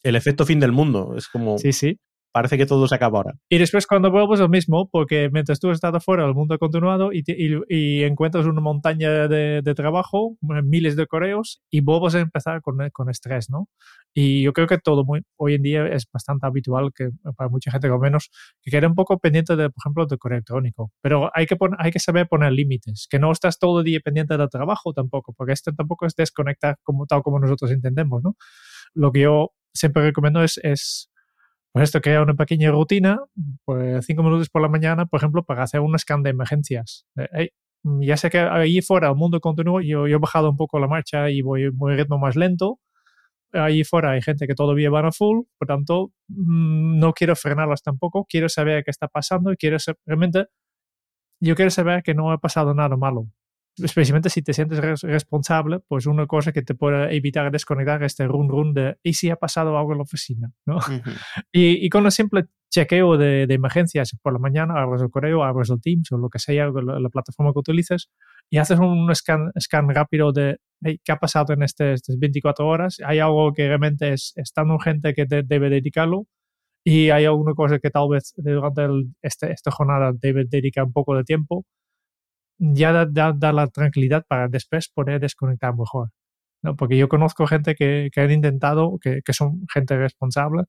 El 0.02 0.16
efecto 0.16 0.44
fin 0.44 0.58
del 0.58 0.72
mundo, 0.72 1.14
es 1.16 1.28
como... 1.28 1.58
Sí, 1.58 1.72
sí 1.72 2.00
parece 2.36 2.58
que 2.58 2.66
todo 2.66 2.86
se 2.86 2.94
acaba 2.94 3.16
ahora. 3.16 3.38
Y 3.48 3.56
después 3.56 3.86
cuando 3.86 4.10
vuelves 4.10 4.40
lo 4.40 4.50
mismo, 4.50 4.90
porque 4.90 5.30
mientras 5.32 5.58
tú 5.58 5.70
has 5.70 5.76
estado 5.76 6.00
fuera, 6.00 6.26
el 6.26 6.34
mundo 6.34 6.58
continuado 6.58 7.10
y, 7.10 7.24
y, 7.26 8.02
encuentras 8.02 8.44
una 8.44 8.60
montaña 8.60 9.26
de, 9.26 9.62
de, 9.62 9.74
trabajo, 9.74 10.36
miles 10.42 10.96
de 10.96 11.06
correos 11.06 11.62
y 11.70 11.80
vuelves 11.80 12.14
a 12.14 12.20
empezar 12.20 12.60
con, 12.60 12.76
con 12.90 13.08
estrés, 13.08 13.48
¿no? 13.48 13.70
Y 14.12 14.42
yo 14.42 14.52
creo 14.52 14.66
que 14.66 14.76
todo 14.76 15.02
muy, 15.02 15.22
hoy 15.36 15.54
en 15.54 15.62
día 15.62 15.86
es 15.86 16.06
bastante 16.12 16.46
habitual 16.46 16.92
que 16.94 17.08
para 17.38 17.48
mucha 17.48 17.70
gente, 17.70 17.86
al 17.86 17.98
menos, 17.98 18.28
que 18.60 18.70
quede 18.70 18.86
un 18.86 18.94
poco 18.94 19.18
pendiente, 19.18 19.56
de, 19.56 19.70
por 19.70 19.80
ejemplo, 19.80 20.04
del 20.04 20.18
correo 20.18 20.36
electrónico. 20.36 20.92
Pero 21.00 21.30
hay 21.32 21.46
que, 21.46 21.56
poner, 21.56 21.78
hay 21.80 21.90
que 21.90 22.00
saber 22.00 22.28
poner 22.28 22.52
límites, 22.52 23.06
que 23.08 23.18
no 23.18 23.32
estás 23.32 23.58
todo 23.58 23.78
el 23.78 23.86
día 23.86 24.00
pendiente 24.04 24.36
del 24.36 24.50
trabajo 24.50 24.92
tampoco, 24.92 25.32
porque 25.32 25.54
esto 25.54 25.72
tampoco 25.72 26.04
es 26.04 26.14
desconectar 26.14 26.76
como, 26.82 27.06
tal 27.06 27.22
como 27.22 27.40
nosotros 27.40 27.70
entendemos, 27.70 28.22
¿no? 28.22 28.36
Lo 28.92 29.10
que 29.10 29.20
yo 29.20 29.52
siempre 29.72 30.02
recomiendo 30.02 30.42
es, 30.42 30.60
es 30.62 31.10
pues 31.76 31.90
esto 31.90 32.00
crea 32.00 32.22
una 32.22 32.32
pequeña 32.32 32.70
rutina, 32.70 33.20
pues 33.66 34.06
cinco 34.06 34.22
minutos 34.22 34.48
por 34.48 34.62
la 34.62 34.68
mañana, 34.68 35.04
por 35.04 35.18
ejemplo, 35.18 35.44
para 35.44 35.62
hacer 35.62 35.80
un 35.80 35.98
scan 35.98 36.22
de 36.22 36.30
emergencias. 36.30 37.06
ya 38.00 38.16
sé 38.16 38.30
que 38.30 38.38
ahí 38.38 38.80
fuera 38.80 39.10
el 39.10 39.14
mundo 39.14 39.40
continúa, 39.40 39.82
yo, 39.82 40.06
yo 40.08 40.16
he 40.16 40.18
bajado 40.18 40.48
un 40.48 40.56
poco 40.56 40.78
la 40.78 40.88
marcha 40.88 41.28
y 41.28 41.42
voy, 41.42 41.64
a 41.64 41.94
ritmo 41.94 42.16
más 42.18 42.34
lento. 42.34 42.80
Ahí 43.52 43.84
fuera 43.84 44.12
hay 44.12 44.22
gente 44.22 44.46
que 44.46 44.54
todavía 44.54 44.88
va 44.88 45.06
a 45.06 45.12
full, 45.12 45.44
por 45.58 45.68
tanto, 45.68 46.12
mm, 46.28 46.98
no 46.98 47.12
quiero 47.12 47.36
frenarlas 47.36 47.82
tampoco, 47.82 48.24
quiero 48.26 48.48
saber 48.48 48.82
qué 48.82 48.90
está 48.90 49.08
pasando 49.08 49.52
y 49.52 49.58
quiero 49.58 49.76
realmente, 50.06 50.46
yo 51.40 51.56
quiero 51.56 51.70
saber 51.70 52.02
que 52.02 52.14
no 52.14 52.32
ha 52.32 52.38
pasado 52.38 52.72
nada 52.72 52.96
malo. 52.96 53.28
Especialmente 53.82 54.30
si 54.30 54.42
te 54.42 54.52
sientes 54.52 55.02
responsable, 55.02 55.80
pues 55.86 56.06
una 56.06 56.26
cosa 56.26 56.52
que 56.52 56.62
te 56.62 56.74
puede 56.74 57.14
evitar 57.14 57.50
desconectar 57.50 58.02
este 58.02 58.26
run 58.26 58.48
run 58.48 58.72
de 58.72 58.96
¿y 59.02 59.14
si 59.14 59.30
ha 59.30 59.36
pasado 59.36 59.76
algo 59.78 59.92
en 59.92 59.98
la 59.98 60.02
oficina? 60.02 60.52
¿no? 60.64 60.78
y, 61.52 61.88
con 61.90 62.04
un 62.04 62.10
simple 62.10 62.46
chequeo 62.70 63.16
de, 63.16 63.42
emergencias 63.44 64.16
por 64.22 64.32
la 64.32 64.38
mañana, 64.38 64.80
abres 64.80 65.02
el 65.02 65.10
correo, 65.10 65.44
abres 65.44 65.70
el 65.70 65.80
Teams 65.80 66.10
o 66.12 66.18
lo 66.18 66.28
que 66.28 66.38
sea, 66.38 66.66
la, 66.68 67.08
plataforma 67.10 67.52
que 67.52 67.58
utilices, 67.58 68.10
y 68.50 68.58
haces 68.58 68.78
un 68.78 69.14
scan, 69.14 69.50
scan 69.58 69.88
rápido 69.88 70.32
de 70.32 70.58
qué 70.82 71.12
ha 71.12 71.16
pasado 71.16 71.52
en 71.52 71.62
este, 71.62 71.92
estas 71.92 72.18
24 72.18 72.66
horas, 72.66 72.98
hay 73.04 73.18
algo 73.18 73.52
que 73.52 73.66
realmente 73.66 74.12
es, 74.12 74.34
tan 74.54 74.70
urgente 74.70 75.14
que 75.14 75.26
te, 75.26 75.42
debe 75.42 75.70
dedicarlo, 75.70 76.26
y 76.84 77.10
hay 77.10 77.24
alguna 77.24 77.52
cosa 77.54 77.78
que 77.78 77.90
tal 77.90 78.08
vez 78.08 78.32
durante 78.36 78.86
este, 79.20 79.52
esta 79.52 79.70
jornada 79.70 80.12
debe 80.14 80.44
dedicar 80.44 80.84
un 80.84 80.92
poco 80.92 81.16
de 81.16 81.24
tiempo 81.24 81.64
ya 82.58 83.06
da, 83.06 83.52
la 83.52 83.66
tranquilidad 83.68 84.24
para 84.26 84.48
después 84.48 84.88
poder 84.88 85.20
desconectar 85.20 85.74
mejor. 85.76 86.10
¿no? 86.62 86.76
Porque 86.76 86.96
yo 86.96 87.08
conozco 87.08 87.46
gente 87.46 87.74
que, 87.74 88.10
que 88.12 88.20
han 88.20 88.30
intentado, 88.30 88.98
que, 89.00 89.20
que, 89.24 89.32
son 89.32 89.66
gente 89.72 89.96
responsable, 89.96 90.64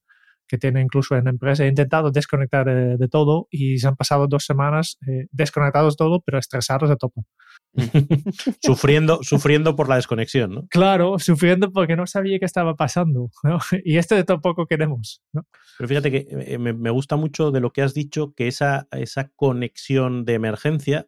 que 0.48 0.58
tiene 0.58 0.82
incluso 0.82 1.16
en 1.16 1.28
empresa, 1.28 1.64
han 1.64 1.70
intentado 1.70 2.12
desconectar 2.12 2.66
de, 2.98 3.08
todo 3.10 3.48
y 3.52 3.78
se 3.78 3.88
han 3.88 3.96
pasado 3.96 4.28
dos 4.28 4.46
semanas 4.46 4.98
eh, 5.08 5.28
desconectados 5.32 5.98
todo, 5.98 6.22
pero 6.22 6.40
estresados 6.40 6.90
de 6.90 6.96
topo. 6.96 7.26
sufriendo, 8.62 9.20
sufriendo 9.24 9.76
por 9.76 9.90
la 9.90 9.96
desconexión, 9.98 10.52
¿no? 10.52 10.68
Claro, 10.70 11.20
sufriendo 11.20 11.72
porque 11.72 11.96
no 11.96 12.08
sabía 12.08 12.40
qué 12.40 12.46
estaba 12.46 12.76
pasando, 12.76 13.30
¿no? 13.44 13.60
Y 13.84 13.98
esto 13.98 14.24
tampoco 14.26 14.66
queremos, 14.66 15.22
¿no? 15.34 15.46
Pero 15.78 15.88
fíjate 15.88 16.12
que 16.12 16.28
eh, 16.30 16.58
me, 16.58 16.74
me, 16.74 16.90
gusta 16.90 17.18
mucho 17.18 17.52
de 17.52 17.60
lo 17.60 17.72
que 17.72 17.82
has 17.82 17.94
dicho, 17.94 18.34
que 18.36 18.48
esa, 18.48 18.88
esa 18.92 19.30
conexión 19.36 20.26
de 20.26 20.34
emergencia 20.34 21.08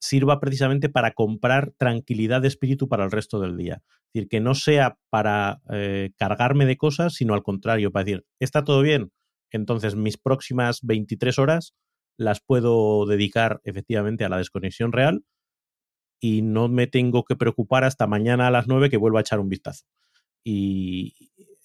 sirva 0.00 0.40
precisamente 0.40 0.88
para 0.88 1.12
comprar 1.12 1.72
tranquilidad 1.76 2.40
de 2.40 2.48
espíritu 2.48 2.88
para 2.88 3.04
el 3.04 3.10
resto 3.10 3.38
del 3.38 3.56
día. 3.56 3.82
Es 3.84 4.14
decir, 4.14 4.28
que 4.28 4.40
no 4.40 4.54
sea 4.54 4.98
para 5.10 5.60
eh, 5.70 6.10
cargarme 6.16 6.66
de 6.66 6.76
cosas, 6.76 7.14
sino 7.14 7.34
al 7.34 7.42
contrario, 7.42 7.92
para 7.92 8.04
decir, 8.04 8.24
¿está 8.40 8.64
todo 8.64 8.80
bien? 8.82 9.12
Entonces 9.50 9.94
mis 9.94 10.16
próximas 10.16 10.80
23 10.82 11.38
horas 11.38 11.74
las 12.16 12.40
puedo 12.40 13.06
dedicar 13.06 13.60
efectivamente 13.64 14.24
a 14.24 14.28
la 14.28 14.38
desconexión 14.38 14.92
real 14.92 15.22
y 16.18 16.42
no 16.42 16.68
me 16.68 16.86
tengo 16.86 17.24
que 17.24 17.36
preocupar 17.36 17.84
hasta 17.84 18.06
mañana 18.06 18.46
a 18.46 18.50
las 18.50 18.68
9 18.68 18.90
que 18.90 18.96
vuelva 18.96 19.20
a 19.20 19.22
echar 19.22 19.40
un 19.40 19.48
vistazo. 19.48 19.84
Y 20.42 21.14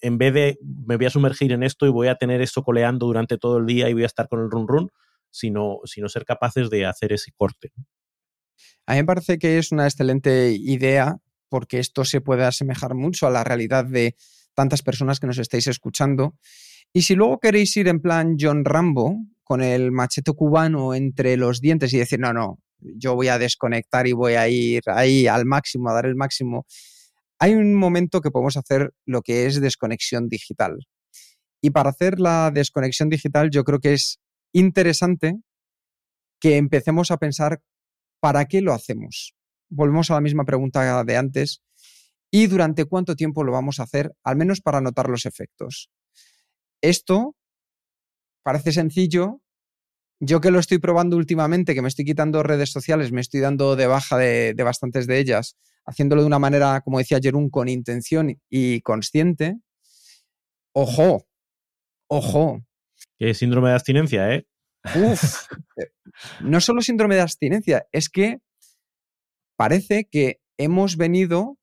en 0.00 0.18
vez 0.18 0.34
de 0.34 0.58
me 0.62 0.96
voy 0.96 1.06
a 1.06 1.10
sumergir 1.10 1.52
en 1.52 1.62
esto 1.62 1.86
y 1.86 1.90
voy 1.90 2.08
a 2.08 2.16
tener 2.16 2.42
esto 2.42 2.62
coleando 2.62 3.06
durante 3.06 3.38
todo 3.38 3.58
el 3.58 3.66
día 3.66 3.88
y 3.88 3.94
voy 3.94 4.02
a 4.02 4.06
estar 4.06 4.28
con 4.28 4.40
el 4.40 4.50
run 4.50 4.68
run, 4.68 4.90
sino, 5.30 5.78
sino 5.84 6.08
ser 6.08 6.24
capaces 6.24 6.68
de 6.70 6.86
hacer 6.86 7.12
ese 7.12 7.32
corte. 7.36 7.72
A 8.86 8.92
mí 8.92 8.98
me 8.98 9.04
parece 9.04 9.38
que 9.38 9.58
es 9.58 9.72
una 9.72 9.84
excelente 9.84 10.52
idea 10.52 11.18
porque 11.48 11.78
esto 11.78 12.04
se 12.04 12.20
puede 12.20 12.44
asemejar 12.44 12.94
mucho 12.94 13.26
a 13.26 13.30
la 13.30 13.44
realidad 13.44 13.84
de 13.84 14.16
tantas 14.54 14.82
personas 14.82 15.20
que 15.20 15.26
nos 15.26 15.38
estáis 15.38 15.66
escuchando. 15.66 16.34
Y 16.92 17.02
si 17.02 17.14
luego 17.14 17.38
queréis 17.38 17.76
ir 17.76 17.88
en 17.88 18.00
plan 18.00 18.36
John 18.38 18.64
Rambo, 18.64 19.16
con 19.44 19.62
el 19.62 19.92
machete 19.92 20.32
cubano 20.32 20.94
entre 20.94 21.36
los 21.36 21.60
dientes 21.60 21.92
y 21.92 21.98
decir, 21.98 22.18
no, 22.18 22.32
no, 22.32 22.58
yo 22.80 23.14
voy 23.14 23.28
a 23.28 23.38
desconectar 23.38 24.06
y 24.06 24.12
voy 24.12 24.34
a 24.34 24.48
ir 24.48 24.82
ahí 24.86 25.26
al 25.28 25.44
máximo, 25.44 25.88
a 25.88 25.94
dar 25.94 26.06
el 26.06 26.16
máximo, 26.16 26.66
hay 27.38 27.54
un 27.54 27.74
momento 27.74 28.20
que 28.20 28.30
podemos 28.30 28.56
hacer 28.56 28.92
lo 29.04 29.22
que 29.22 29.46
es 29.46 29.60
desconexión 29.60 30.28
digital. 30.28 30.78
Y 31.60 31.70
para 31.70 31.90
hacer 31.90 32.18
la 32.18 32.50
desconexión 32.50 33.08
digital 33.08 33.50
yo 33.50 33.64
creo 33.64 33.78
que 33.78 33.92
es 33.92 34.18
interesante 34.52 35.36
que 36.40 36.56
empecemos 36.56 37.10
a 37.10 37.18
pensar 37.18 37.60
¿para 38.26 38.46
qué 38.46 38.60
lo 38.60 38.72
hacemos? 38.72 39.36
Volvemos 39.68 40.10
a 40.10 40.14
la 40.14 40.20
misma 40.20 40.44
pregunta 40.44 41.04
de 41.04 41.16
antes. 41.16 41.62
¿Y 42.28 42.48
durante 42.48 42.84
cuánto 42.84 43.14
tiempo 43.14 43.44
lo 43.44 43.52
vamos 43.52 43.78
a 43.78 43.84
hacer? 43.84 44.16
Al 44.24 44.34
menos 44.34 44.60
para 44.60 44.80
notar 44.80 45.08
los 45.08 45.26
efectos. 45.26 45.92
Esto 46.80 47.36
parece 48.42 48.72
sencillo. 48.72 49.42
Yo 50.18 50.40
que 50.40 50.50
lo 50.50 50.58
estoy 50.58 50.78
probando 50.78 51.16
últimamente, 51.16 51.72
que 51.72 51.82
me 51.82 51.86
estoy 51.86 52.04
quitando 52.04 52.42
redes 52.42 52.72
sociales, 52.72 53.12
me 53.12 53.20
estoy 53.20 53.38
dando 53.38 53.76
de 53.76 53.86
baja 53.86 54.18
de, 54.18 54.54
bastantes 54.64 55.06
de 55.06 55.20
ellas, 55.20 55.56
haciéndolo 55.84 56.22
de 56.22 56.26
una 56.26 56.40
manera, 56.40 56.80
como 56.80 56.98
decía 56.98 57.20
Jerún, 57.22 57.48
con 57.48 57.68
intención 57.68 58.40
y 58.50 58.80
consciente. 58.80 59.60
Ojo, 60.72 61.28
ojo. 62.08 62.60
Qué 63.20 63.34
síndrome 63.34 63.68
de 63.68 63.74
abstinencia, 63.76 64.34
¿eh? 64.34 64.48
Uf, 64.94 65.48
no 66.40 66.60
solo 66.60 66.80
síndrome 66.80 67.16
de 67.16 67.22
abstinencia, 67.22 67.86
es 67.92 68.08
que 68.08 68.38
parece 69.56 70.08
que 70.10 70.40
hemos 70.58 70.96
venido 70.96 71.58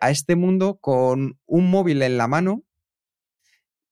a 0.00 0.10
este 0.10 0.36
mundo 0.36 0.78
con 0.80 1.38
un 1.46 1.70
móvil 1.70 2.02
en 2.02 2.18
la 2.18 2.26
mano 2.26 2.64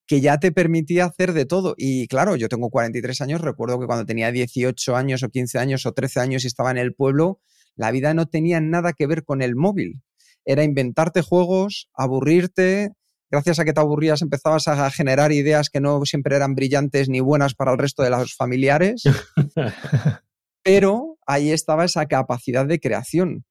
que 0.06 0.20
ya 0.20 0.38
te 0.38 0.52
permitía 0.52 1.04
hacer 1.04 1.32
de 1.32 1.46
todo. 1.46 1.74
Y 1.76 2.06
claro, 2.06 2.36
yo 2.36 2.48
tengo 2.48 2.70
43 2.70 3.20
años, 3.22 3.40
recuerdo 3.40 3.80
que 3.80 3.86
cuando 3.86 4.06
tenía 4.06 4.30
18 4.30 4.96
años 4.96 5.22
o 5.22 5.28
15 5.28 5.58
años 5.58 5.86
o 5.86 5.92
13 5.92 6.20
años 6.20 6.44
y 6.44 6.46
estaba 6.46 6.70
en 6.70 6.78
el 6.78 6.94
pueblo, 6.94 7.40
la 7.74 7.90
vida 7.90 8.14
no 8.14 8.26
tenía 8.26 8.60
nada 8.60 8.92
que 8.92 9.06
ver 9.06 9.24
con 9.24 9.42
el 9.42 9.56
móvil. 9.56 10.02
Era 10.44 10.62
inventarte 10.62 11.22
juegos, 11.22 11.90
aburrirte, 11.92 12.92
gracias 13.30 13.58
a 13.58 13.64
que 13.64 13.72
te 13.72 13.80
aburrías 13.80 14.22
empezabas 14.22 14.68
a 14.68 14.90
generar 14.90 15.32
ideas 15.32 15.70
que 15.70 15.80
no 15.80 16.04
siempre 16.04 16.36
eran 16.36 16.54
brillantes 16.54 17.08
ni 17.08 17.20
buenas 17.20 17.54
para 17.54 17.72
el 17.72 17.78
resto 17.78 18.02
de 18.02 18.10
los 18.10 18.34
familiares, 18.34 19.02
pero 20.62 21.18
ahí 21.26 21.50
estaba 21.50 21.84
esa 21.84 22.06
capacidad 22.06 22.66
de 22.66 22.80
creación. 22.80 23.44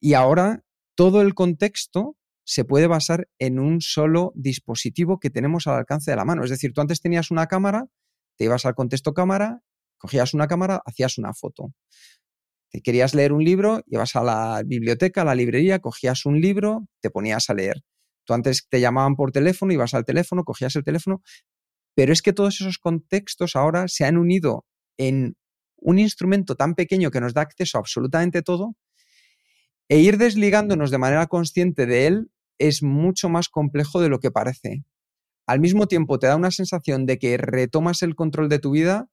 Y 0.00 0.14
ahora 0.14 0.62
todo 0.94 1.22
el 1.22 1.34
contexto 1.34 2.16
se 2.44 2.64
puede 2.64 2.86
basar 2.86 3.28
en 3.38 3.58
un 3.58 3.80
solo 3.80 4.32
dispositivo 4.34 5.20
que 5.20 5.30
tenemos 5.30 5.66
al 5.66 5.76
alcance 5.76 6.10
de 6.10 6.16
la 6.16 6.24
mano. 6.24 6.44
Es 6.44 6.50
decir, 6.50 6.72
tú 6.72 6.80
antes 6.80 7.00
tenías 7.00 7.30
una 7.30 7.46
cámara, 7.46 7.86
te 8.36 8.44
ibas 8.44 8.64
al 8.64 8.74
contexto 8.74 9.12
cámara, 9.12 9.60
cogías 9.98 10.32
una 10.32 10.46
cámara, 10.46 10.80
hacías 10.86 11.18
una 11.18 11.34
foto. 11.34 11.74
Te 12.70 12.80
querías 12.80 13.14
leer 13.14 13.32
un 13.32 13.44
libro, 13.44 13.82
ibas 13.86 14.16
a 14.16 14.22
la 14.22 14.62
biblioteca, 14.64 15.22
a 15.22 15.24
la 15.24 15.34
librería, 15.34 15.80
cogías 15.80 16.24
un 16.24 16.40
libro, 16.40 16.86
te 17.00 17.10
ponías 17.10 17.50
a 17.50 17.54
leer. 17.54 17.82
Tú 18.28 18.34
antes 18.34 18.66
te 18.68 18.78
llamaban 18.78 19.16
por 19.16 19.32
teléfono, 19.32 19.72
ibas 19.72 19.94
al 19.94 20.04
teléfono, 20.04 20.44
cogías 20.44 20.76
el 20.76 20.84
teléfono, 20.84 21.22
pero 21.94 22.12
es 22.12 22.20
que 22.20 22.34
todos 22.34 22.60
esos 22.60 22.76
contextos 22.76 23.56
ahora 23.56 23.88
se 23.88 24.04
han 24.04 24.18
unido 24.18 24.66
en 24.98 25.34
un 25.78 25.98
instrumento 25.98 26.54
tan 26.54 26.74
pequeño 26.74 27.10
que 27.10 27.22
nos 27.22 27.32
da 27.32 27.40
acceso 27.40 27.78
a 27.78 27.80
absolutamente 27.80 28.42
todo 28.42 28.76
e 29.88 30.00
ir 30.00 30.18
desligándonos 30.18 30.90
de 30.90 30.98
manera 30.98 31.26
consciente 31.26 31.86
de 31.86 32.06
él 32.06 32.30
es 32.58 32.82
mucho 32.82 33.30
más 33.30 33.48
complejo 33.48 33.98
de 33.98 34.10
lo 34.10 34.20
que 34.20 34.30
parece. 34.30 34.84
Al 35.46 35.60
mismo 35.60 35.86
tiempo 35.86 36.18
te 36.18 36.26
da 36.26 36.36
una 36.36 36.50
sensación 36.50 37.06
de 37.06 37.18
que 37.18 37.38
retomas 37.38 38.02
el 38.02 38.14
control 38.14 38.50
de 38.50 38.58
tu 38.58 38.72
vida, 38.72 39.08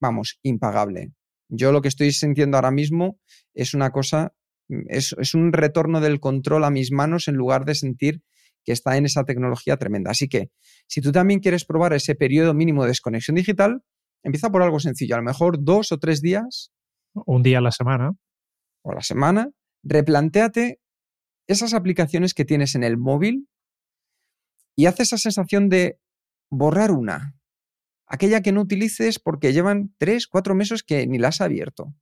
vamos, 0.00 0.40
impagable. 0.42 1.12
Yo 1.48 1.70
lo 1.70 1.80
que 1.80 1.88
estoy 1.88 2.10
sintiendo 2.10 2.56
ahora 2.56 2.72
mismo 2.72 3.20
es 3.54 3.72
una 3.72 3.92
cosa 3.92 4.34
Mm, 4.68 4.86
es, 4.88 5.34
un 5.34 5.52
retorno 5.52 6.00
del 6.00 6.20
control 6.20 6.64
a 6.64 6.70
mis 6.70 6.92
manos 6.92 7.28
en 7.28 7.36
lugar 7.36 7.64
de 7.64 7.74
sentir 7.74 8.22
que 8.64 8.72
está 8.72 8.96
en 8.96 9.06
esa 9.06 9.24
tecnología 9.24 9.76
tremenda. 9.76 10.10
Así 10.10 10.28
que 10.28 10.50
si 10.88 11.00
tú 11.00 11.12
también 11.12 11.40
quieres 11.40 11.64
probar 11.64 11.92
ese 11.92 12.14
periodo 12.14 12.52
mínimo 12.52 12.82
de 12.82 12.88
desconexión 12.88 13.36
digital, 13.36 13.82
empieza 14.22 14.50
por 14.50 14.62
algo 14.62 14.80
sencillo, 14.80 15.14
a 15.14 15.18
lo 15.18 15.24
mejor 15.24 15.62
dos 15.62 15.92
o 15.92 15.98
tres 15.98 16.20
días. 16.20 16.72
Un 17.14 17.42
día 17.42 17.58
a 17.58 17.60
la 17.60 17.70
semana. 17.70 18.12
O 18.82 18.92
la 18.92 19.02
semana. 19.02 19.50
Replantéate 19.84 20.80
esas 21.46 21.74
aplicaciones 21.74 22.34
que 22.34 22.44
tienes 22.44 22.74
en 22.74 22.82
el 22.82 22.98
móvil 22.98 23.48
y 24.74 24.86
haz 24.86 24.98
esa 24.98 25.16
sensación 25.16 25.68
de 25.68 26.00
borrar 26.50 26.90
una. 26.90 27.36
Aquella 28.08 28.40
que 28.40 28.52
no 28.52 28.62
utilices 28.62 29.18
porque 29.18 29.52
llevan 29.52 29.94
tres, 29.96 30.26
cuatro 30.26 30.54
meses 30.54 30.82
que 30.82 31.06
ni 31.06 31.18
la 31.18 31.28
has 31.28 31.40
abierto. 31.40 31.94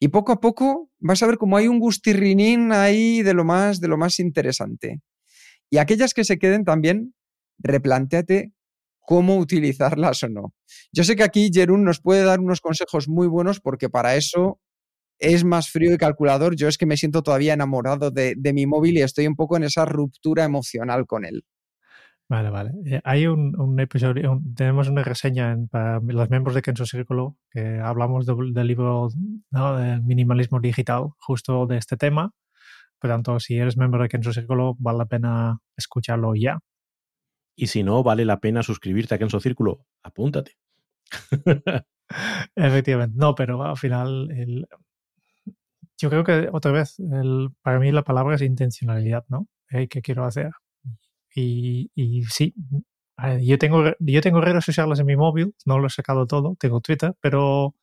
Y 0.00 0.08
poco 0.08 0.32
a 0.32 0.40
poco 0.40 0.90
vas 0.98 1.22
a 1.22 1.26
ver 1.26 1.38
cómo 1.38 1.56
hay 1.56 1.68
un 1.68 1.78
gustirrinín 1.78 2.72
ahí 2.72 3.22
de 3.22 3.34
lo 3.34 3.44
más, 3.44 3.80
de 3.80 3.88
lo 3.88 3.96
más 3.96 4.18
interesante. 4.18 5.00
Y 5.70 5.78
aquellas 5.78 6.14
que 6.14 6.24
se 6.24 6.38
queden 6.38 6.64
también, 6.64 7.14
replanteate 7.58 8.52
cómo 9.00 9.38
utilizarlas 9.38 10.22
o 10.22 10.28
no. 10.28 10.54
Yo 10.92 11.04
sé 11.04 11.16
que 11.16 11.22
aquí 11.24 11.50
Jerún 11.52 11.84
nos 11.84 12.00
puede 12.00 12.24
dar 12.24 12.40
unos 12.40 12.60
consejos 12.60 13.08
muy 13.08 13.26
buenos 13.26 13.60
porque 13.60 13.88
para 13.88 14.16
eso 14.16 14.60
es 15.18 15.44
más 15.44 15.70
frío 15.70 15.94
y 15.94 15.98
calculador. 15.98 16.56
Yo 16.56 16.68
es 16.68 16.78
que 16.78 16.86
me 16.86 16.96
siento 16.96 17.22
todavía 17.22 17.54
enamorado 17.54 18.10
de, 18.10 18.34
de 18.36 18.52
mi 18.52 18.66
móvil 18.66 18.98
y 18.98 19.02
estoy 19.02 19.26
un 19.26 19.36
poco 19.36 19.56
en 19.56 19.64
esa 19.64 19.84
ruptura 19.84 20.44
emocional 20.44 21.06
con 21.06 21.24
él. 21.24 21.44
Vale, 22.32 22.48
vale. 22.48 22.70
Eh, 22.86 23.00
hay 23.04 23.26
un, 23.26 23.78
episodio, 23.78 24.40
tenemos 24.56 24.88
una 24.88 25.04
reseña 25.04 25.54
para 25.70 26.00
los 26.00 26.30
miembros 26.30 26.54
de 26.54 26.62
Kenzo 26.62 26.86
Círculo 26.86 27.36
que 27.50 27.78
hablamos 27.78 28.24
del 28.24 28.66
libro 28.66 29.08
¿no? 29.50 29.76
del 29.76 30.02
minimalismo 30.02 30.58
digital, 30.58 31.10
justo 31.18 31.66
de 31.66 31.76
este 31.76 31.98
tema. 31.98 32.32
Por 32.98 33.10
tanto, 33.10 33.38
si 33.38 33.58
eres 33.58 33.76
miembro 33.76 34.02
de 34.02 34.08
Kenzo 34.08 34.32
Círculo, 34.32 34.76
vale 34.78 34.96
la 34.96 35.04
pena 35.04 35.58
escucharlo 35.76 36.34
ya. 36.34 36.58
Y 37.54 37.66
si 37.66 37.82
no, 37.82 38.02
vale 38.02 38.24
la 38.24 38.40
pena 38.40 38.62
suscribirte 38.62 39.14
a 39.14 39.18
Kenzo 39.18 39.38
Círculo. 39.38 39.84
Apúntate. 40.02 40.52
Efectivamente. 42.56 43.14
No, 43.14 43.34
pero 43.34 43.62
al 43.62 43.76
final 43.76 44.66
yo 45.98 46.08
creo 46.08 46.24
que 46.24 46.48
otra 46.50 46.72
vez, 46.72 46.96
para 47.60 47.78
mí 47.78 47.92
la 47.92 48.04
palabra 48.04 48.36
es 48.36 48.40
intencionalidad, 48.40 49.26
¿no? 49.28 49.48
¿Qué 49.68 50.00
quiero 50.00 50.24
hacer? 50.24 50.50
Y, 51.34 51.90
sí, 52.28 52.54
yo 53.42 53.58
tengo, 53.58 53.84
yo 53.98 54.20
tengo 54.20 54.40
redes 54.40 54.64
sociales 54.64 54.98
en 55.00 55.06
mi 55.06 55.16
móvil, 55.16 55.54
no 55.64 55.78
lo 55.78 55.86
he 55.86 55.90
sacado 55.90 56.26
todo, 56.26 56.56
tengo 56.58 56.80
Twitter, 56.80 57.14
pero 57.20 57.74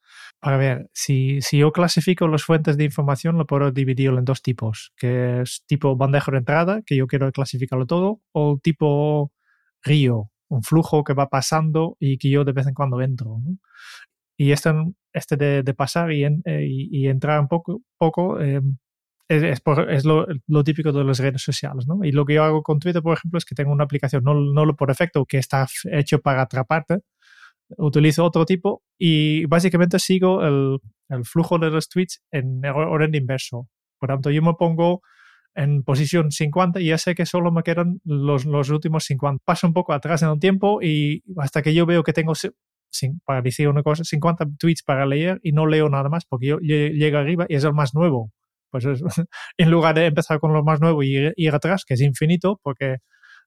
a 0.41 0.58
ver, 0.58 0.89
si, 0.93 1.41
si 1.41 1.58
yo 1.60 1.72
clasifico 1.72 2.28
las 2.28 2.43
fuentes 2.43 2.78
de 2.78 2.86
información, 2.86 3.38
lo 3.38 3.45
puedo 3.45 3.72
dividir 3.72 4.10
en 4.10 4.26
dos 4.26 4.41
tipos, 4.41 4.93
que 4.97 5.41
es 5.41 5.64
tipo 5.68 5.95
bandeja 5.95 6.32
de 6.32 6.38
entrada, 6.39 6.82
que 6.86 6.95
yo 6.95 7.08
quiero 7.08 7.32
clasificarlo 7.32 7.86
todo, 7.86 8.22
o 8.32 8.60
tipo 8.62 9.32
río, 9.84 10.32
un 10.50 10.64
flujo 10.64 11.04
que 11.04 11.14
va 11.14 11.30
pasando 11.30 11.97
y 12.00 12.18
que 12.18 12.30
yo 12.30 12.43
de 12.45 12.54
vez 12.54 12.68
en 12.68 12.74
cuando 12.74 13.02
entro. 13.02 13.39
Y 14.38 14.52
este, 14.52 14.72
este 15.14 15.36
de, 15.38 15.74
pasar 15.74 16.12
y, 16.12 16.24
eh, 16.24 16.68
y, 16.70 17.08
entrar 17.08 17.39
un 17.41 17.47
poco, 17.47 17.82
poco 17.97 18.39
eh, 18.41 18.62
es, 19.30 19.62
es, 19.90 20.06
lo, 20.06 20.28
lo, 20.48 20.64
típico 20.64 20.92
de 20.92 21.04
las 21.04 21.20
redes 21.20 21.44
sociales, 21.44 21.86
¿no? 21.88 22.04
Y 22.04 22.12
lo 22.12 22.26
que 22.26 22.34
yo 22.34 22.44
hago 22.44 22.64
con 22.64 22.80
Twitter, 22.80 23.02
por 23.04 23.16
ejemplo, 23.16 23.38
es 23.38 23.46
que 23.46 23.54
tengo 23.54 23.72
una 23.72 23.84
aplicación, 23.84 24.24
no, 24.24 24.34
no 24.34 24.76
por 24.76 24.90
efecto, 24.90 25.26
que 25.26 25.38
está 25.38 25.68
hecho 25.92 26.20
para 26.20 26.42
atraparte, 26.42 27.02
utilizo 27.78 28.26
otro 28.26 28.46
tipo 28.46 28.84
y 28.98 29.46
básicamente 29.46 30.00
sigo 30.00 30.44
el, 30.44 30.80
el 31.10 31.26
flujo 31.26 31.60
de 31.60 31.70
los 31.70 31.88
tweets 31.90 32.24
en 32.32 32.66
orden 32.66 33.14
inverso. 33.14 33.68
Por 34.00 34.10
tanto, 34.10 34.32
yo 34.32 34.42
me 34.42 34.54
pongo 34.56 35.02
en 35.54 35.84
posición 35.84 36.32
50 36.32 36.80
y 36.80 36.88
ya 36.88 36.98
sé 36.98 37.14
que 37.14 37.28
solo 37.28 37.52
me 37.52 37.62
quedan 37.62 38.02
los, 38.06 38.46
los 38.46 38.70
últimos 38.72 39.04
50. 39.04 39.44
Paso 39.46 39.68
un 39.68 39.74
poco 39.74 39.94
atrás 39.94 40.24
en 40.24 40.30
el 40.30 40.40
tiempo 40.40 40.82
y 40.82 41.24
hasta 41.38 41.62
que 41.62 41.76
yo 41.76 41.86
veo 41.86 42.02
que 42.02 42.14
tengo, 42.14 42.34
para 43.26 43.44
decir 43.44 43.68
una 43.68 43.84
cosa, 43.84 44.04
50 44.04 44.46
tweets 44.58 44.82
para 44.82 45.06
leer 45.06 45.40
y 45.44 45.52
no 45.52 45.68
leo 45.68 45.88
nada 45.90 46.10
más 46.10 46.26
porque 46.26 46.48
yo 46.48 46.58
llego 46.60 47.18
arriba 47.20 47.46
y 47.48 47.56
es 47.56 47.64
el 47.64 47.74
más 47.74 47.94
nuevo 47.94 48.32
pues 48.72 48.86
en 49.58 49.72
lugar 49.72 49.96
de 49.96 50.06
empezar 50.08 50.40
con 50.40 50.54
lo 50.54 50.64
más 50.64 50.82
nuevo 50.82 51.04
y 51.04 51.34
ir, 51.36 51.56
atrás, 51.56 51.84
que 51.86 51.96
es 51.96 52.02
infinito, 52.02 52.60
porque 52.64 52.98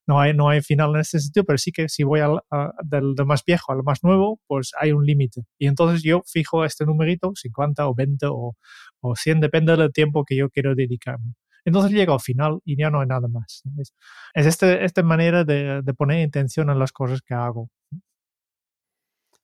no 0.07 0.21
hay, 0.21 0.35
no 0.35 0.49
hay 0.49 0.61
final 0.63 0.95
en 0.95 1.01
ese 1.03 1.21
sitio, 1.21 1.45
pero 1.45 1.59
sí 1.59 1.73
que 1.73 1.89
si 1.89 2.03
voy 2.03 2.21
al, 2.21 2.41
del, 2.85 3.15
más 3.27 3.45
viejo 3.45 3.73
al 3.73 3.83
más 3.85 4.03
nuevo, 4.03 4.41
pues 4.47 4.73
hay 4.81 4.93
un 4.93 5.05
límite. 5.05 5.43
Y 5.59 5.67
entonces 5.69 6.03
yo 6.03 6.23
fijo 6.27 6.65
este 6.65 6.85
numerito, 6.87 7.33
50 7.35 7.89
o 7.89 7.95
20 7.95 8.27
o, 8.29 8.57
o 9.01 9.17
100, 9.17 9.41
depende 9.41 9.77
del 9.77 9.93
tiempo 9.93 10.25
que 10.25 10.37
yo 10.37 10.51
quiero 10.51 10.75
dedicarme. 10.75 11.35
Entonces 11.65 11.93
llego 11.93 12.15
al 12.15 12.21
final 12.21 12.61
y 12.65 12.77
ya 12.77 12.91
no 12.91 13.01
hay 13.01 13.07
nada 13.07 13.29
más. 13.29 13.63
Es, 13.79 13.95
es 14.35 14.47
este, 14.47 14.85
esta 14.85 15.03
manera 15.03 15.45
de, 15.45 15.83
de, 15.83 15.95
poner 15.95 16.21
intención 16.21 16.71
en 16.71 16.79
las 16.79 16.93
cosas 16.93 17.23
que 17.23 17.35
hago. 17.35 17.71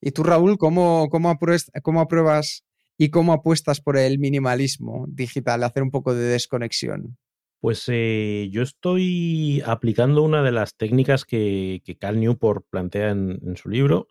¿Y 0.01 0.11
tú, 0.11 0.23
Raúl, 0.23 0.57
cómo, 0.57 1.09
cómo, 1.09 1.29
apruebas, 1.29 1.71
cómo 1.83 2.01
apruebas 2.01 2.63
¿Y 3.01 3.11
cómo 3.11 3.31
apuestas 3.31 3.79
por 3.79 3.95
el 3.95 4.19
minimalismo 4.19 5.05
digital, 5.07 5.63
hacer 5.63 5.83
un 5.83 5.89
poco 5.89 6.13
de 6.13 6.25
desconexión? 6.25 7.17
Pues 7.61 7.85
eh, 7.87 8.49
yo 8.51 8.61
estoy 8.61 9.63
aplicando 9.65 10.21
una 10.21 10.43
de 10.43 10.51
las 10.51 10.75
técnicas 10.75 11.23
que, 11.23 11.81
Cal 11.97 12.19
Newport 12.19 12.65
plantea 12.69 13.11
en, 13.11 13.55
su 13.55 13.69
libro, 13.69 14.07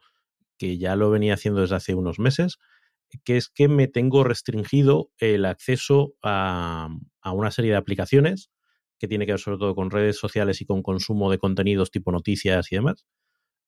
que 0.57 0.79
ya 0.79 0.97
lo 0.97 1.11
venía 1.11 1.35
haciendo 1.35 1.61
desde 1.61 1.77
hace 1.77 1.95
unos 1.95 2.19
meses, 2.19 2.57
que 3.25 3.37
es 3.37 3.51
que 3.51 3.69
me 3.69 3.89
tengo 3.89 4.25
restringido 4.25 5.11
el 5.19 5.45
acceso 5.45 6.15
a, 6.23 6.89
una 7.31 7.51
serie 7.51 7.73
de 7.73 7.77
aplicaciones 7.77 8.51
que 8.99 9.07
tiene 9.07 9.27
que 9.27 9.33
ver 9.33 9.41
sobre 9.41 9.59
todo 9.59 9.75
con 9.75 9.91
redes 9.91 10.17
sociales 10.17 10.63
y 10.63 10.65
con 10.65 10.83
consumo 10.83 11.31
de 11.31 11.37
contenidos 11.37 11.91
tipo 11.91 12.11
noticias 12.11 12.73
y 12.73 12.77
demás, 12.77 13.05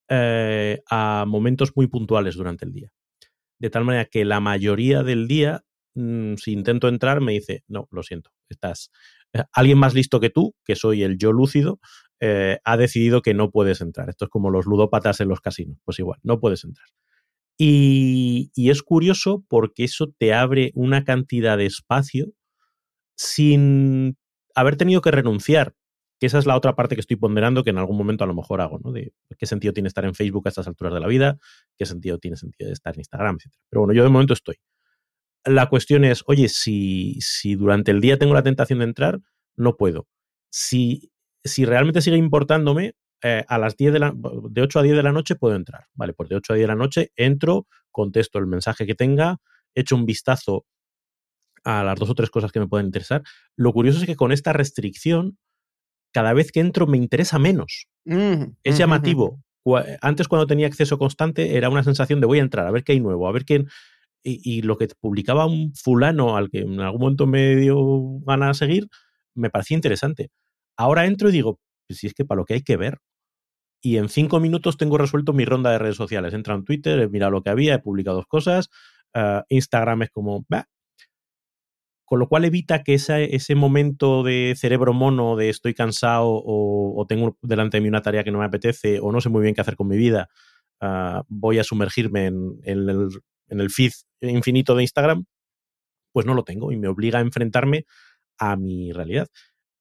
eh, 0.09 0.81
a 0.89 1.27
momentos 1.29 1.73
muy 1.77 1.89
puntuales 1.89 2.37
durante 2.37 2.65
el 2.65 2.73
día 2.73 2.91
de 3.61 3.71
tal 3.71 3.85
manera 3.85 4.07
que 4.07 4.25
la 4.25 4.41
mayoría 4.41 5.03
del 5.03 5.29
día, 5.29 5.65
mm, 5.95 6.35
si 6.35 6.53
intento 6.53 6.89
entrar, 6.89 7.21
me 7.21 7.33
dice, 7.33 7.63
no, 7.69 7.87
lo 7.93 8.03
siento, 8.03 8.33
estás... 8.49 8.91
Eh, 9.33 9.45
alguien 9.53 9.79
más 9.79 9.95
listo 9.95 10.19
que 10.19 10.31
tú, 10.31 10.57
que 10.65 10.75
soy 10.75 11.05
el 11.05 11.17
yo 11.17 11.33
lúcido, 11.33 11.79
eh, 12.19 12.59
ha 12.65 12.77
decidido 12.77 13.23
que 13.23 13.35
no 13.35 13.51
puedes 13.51 13.81
entrar. 13.81 14.09
Esto 14.09 14.25
es 14.25 14.31
como 14.31 14.51
los 14.51 14.67
ludópatas 14.67 15.21
en 15.21 15.29
los 15.29 15.41
casinos. 15.41 15.79
Pues 15.85 16.01
igual, 16.01 16.19
no 16.25 16.41
puedes 16.41 16.65
entrar. 16.65 16.87
Y, 17.57 18.51
y, 18.55 18.71
es 18.71 18.83
curioso 18.83 19.45
porque 19.49 19.85
eso 19.85 20.13
te 20.19 20.33
abre 20.35 20.73
una 20.75 21.05
cantidad 21.05 21.59
de 21.59 21.67
espacio 21.67 22.33
sin 23.17 24.17
haber 24.55 24.77
tenido 24.77 25.03
que 25.03 25.11
renunciar 25.11 25.75
que 26.21 26.27
esa 26.27 26.39
es 26.39 26.47
la 26.47 26.55
otra 26.55 26.77
parte 26.77 26.95
que 26.95 27.01
estoy 27.01 27.17
ponderando 27.17 27.65
que 27.65 27.71
en 27.71 27.79
algún 27.79 27.97
momento 27.97 28.25
a 28.25 28.27
lo 28.27 28.35
mejor 28.35 28.61
hago, 28.61 28.79
¿no? 28.79 28.93
De 28.93 29.15
qué 29.39 29.47
sentido 29.47 29.73
tiene 29.73 29.89
estar 29.89 30.05
en 30.05 30.15
Facebook 30.15 30.47
a 30.47 30.51
estas 30.51 30.69
alturas 30.69 30.93
de 30.93 31.01
la 31.01 31.07
vida, 31.07 31.39
qué 31.79 31.87
sentido 31.87 32.19
tiene 32.19 32.37
sentido 32.37 32.71
estar 32.71 32.95
en 32.95 33.01
Instagram, 33.01 33.37
etc. 33.37 33.55
Pero 33.71 33.81
bueno, 33.81 33.95
yo 33.95 34.05
de 34.05 34.11
momento 34.11 34.35
estoy. 34.35 34.57
La 35.47 35.71
cuestión 35.71 36.05
es, 36.05 36.23
oye, 36.27 36.51
si, 36.51 37.17
si 37.21 37.55
durante 37.55 37.91
el 37.91 38.03
día 38.03 38.19
tengo 38.19 38.35
la 38.35 38.43
tentación 38.43 38.81
de 38.81 38.85
entrar, 38.85 39.21
no 39.57 39.79
puedo. 39.79 40.07
Si, 40.53 41.11
si 41.43 41.65
realmente 41.65 42.03
sigue 42.03 42.19
importándome, 42.19 42.95
eh, 43.23 43.45
a 43.49 43.59
las 43.59 43.77
10 43.77 43.93
de, 43.95 43.99
la, 43.99 44.15
de 44.15 44.63
8 44.63 44.79
a 44.79 44.83
10 44.83 44.97
de 44.97 45.03
la 45.03 45.13
noche 45.13 45.37
puedo 45.37 45.57
entrar. 45.57 45.87
Vale, 45.95 46.13
pues 46.13 46.29
de 46.29 46.37
8 46.37 46.53
a 46.53 46.57
10 46.57 46.65
de 46.65 46.69
la 46.69 46.77
noche 46.77 47.13
entro, 47.17 47.67
contesto 47.91 48.39
el 48.39 48.47
mensaje 48.47 48.87
que 48.87 48.95
tenga, 48.95 49.39
echo 49.75 49.97
un 49.97 50.05
vistazo 50.05 50.67
a 51.65 51.83
las 51.85 51.99
dos 51.99 52.11
o 52.11 52.15
tres 52.15 52.31
cosas 52.31 52.53
que 52.53 52.61
me 52.61 52.69
pueden 52.69 52.87
interesar. 52.87 53.23
Lo 53.57 53.73
curioso 53.73 54.01
es 54.01 54.07
que 54.07 54.17
con 54.17 54.33
esta 54.33 54.53
restricción 54.53 55.39
cada 56.13 56.33
vez 56.33 56.53
que 56.53 56.61
entro 56.61 56.87
me 56.87 56.97
interesa 56.97 57.39
menos. 57.39 57.87
es 58.05 58.79
llamativo. 58.79 59.41
Antes 60.01 60.29
cuando 60.29 60.47
tenía 60.47 60.67
acceso 60.67 60.99
constante 60.99 61.57
era 61.57 61.69
una 61.69 61.85
sensación 61.85 62.21
de 62.21 62.27
voy 62.27 62.39
a 62.39 62.43
entrar, 62.43 62.67
a 62.67 62.71
ver 62.71 62.85
qué 62.85 62.93
hay 62.93 63.01
nuevo, 63.01 63.29
a 63.29 63.33
ver 63.33 63.45
quién... 63.45 63.69
Y, 64.23 64.61
lo 64.61 64.77
que 64.77 64.87
publicaba 65.01 65.47
un 65.47 65.73
fulano 65.75 66.37
al 66.37 66.51
que 66.51 66.59
en 66.59 66.79
algún 66.81 67.01
momento 67.01 67.27
me 67.27 67.57
dio 67.57 68.21
ganas 68.27 68.59
de 68.59 68.67
seguir, 68.67 68.89
me 69.35 69.49
parecía 69.49 69.77
interesante. 69.77 70.29
Ahora 70.77 71.07
entro 71.07 71.31
y 71.31 71.33
digo, 71.33 71.59
pues 71.89 72.01
si 72.01 72.07
es 72.07 72.13
que 72.13 72.27
para 72.27 72.37
lo 72.37 72.45
que 72.45 72.53
hay 72.55 72.63
que 72.63 72.77
ver. 72.77 72.99
Y 73.83 73.97
en 73.97 74.11
cinco 74.11 74.39
minutos 74.39 74.77
tengo 74.77 74.99
resuelto 74.99 75.33
mi 75.33 75.47
ronda 75.47 75.71
de 75.71 75.79
redes 75.79 75.97
sociales. 75.97 76.35
Entra 76.35 76.55
en 76.55 76.65
Twitter, 76.65 77.01
he 77.01 77.09
mirado 77.09 77.33
lo 77.33 77.43
que 77.43 77.49
había, 77.49 77.77
he 77.77 77.79
publicado 77.79 78.19
dos 78.19 78.27
cosas. 78.27 78.69
Ah, 79.15 79.45
Instagram 79.49 80.03
es 80.03 80.11
como, 80.11 80.45
con 82.11 82.19
lo 82.19 82.29
cual 82.29 82.45
evita 82.45 82.83
que 82.83 82.95
ese 82.95 83.55
momento 83.55 84.25
de 84.25 84.55
cerebro 84.57 84.93
mono, 84.93 85.37
de 85.37 85.49
estoy 85.49 85.75
cansado 85.75 86.27
o, 86.27 87.07
tengo 87.09 87.39
delante 87.41 87.77
de 87.77 87.83
mí 87.83 87.89
una 87.89 88.03
tarea 88.03 88.25
que 88.25 88.33
no 88.33 88.41
me 88.41 88.47
apetece 88.47 88.99
o 88.99 89.13
no 89.13 89.21
sé 89.21 89.29
muy 89.29 89.43
bien 89.43 89.55
qué 89.55 89.61
hacer 89.61 89.77
con 89.77 89.87
mi 89.87 89.97
vida, 89.97 90.29
ah, 90.81 91.23
voy 91.29 91.61
a 91.61 91.65
sumergirme 91.65 92.27
en, 92.27 92.59
el, 92.65 93.71
feed 93.71 93.93
infinito 94.23 94.75
de 94.75 94.83
Instagram, 94.83 95.25
pues 96.13 96.27
no 96.27 96.35
lo 96.35 96.43
tengo 96.43 96.73
y 96.73 96.77
me 96.79 96.89
obliga 96.89 97.21
a 97.21 97.23
enfrentarme 97.23 97.85
a 98.39 98.57
mi 98.57 98.91
realidad. 98.91 99.29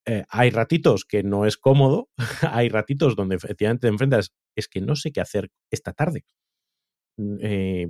Eh, 0.06 0.24
hay 0.30 0.52
ratitos 0.52 1.06
que 1.06 1.24
no 1.24 1.48
es 1.48 1.58
cómodo, 1.58 2.10
hay 2.44 2.70
ratitos 2.70 3.16
donde 3.16 3.38
efectivamente 3.38 3.88
te 3.88 3.92
enfrentas, 3.92 4.36
es 4.56 4.68
que 4.68 4.82
no 4.82 4.96
sé 4.96 5.12
qué 5.12 5.22
hacer 5.22 5.50
esta 5.72 5.94
tarde. 5.94 6.26
Eh, 7.42 7.88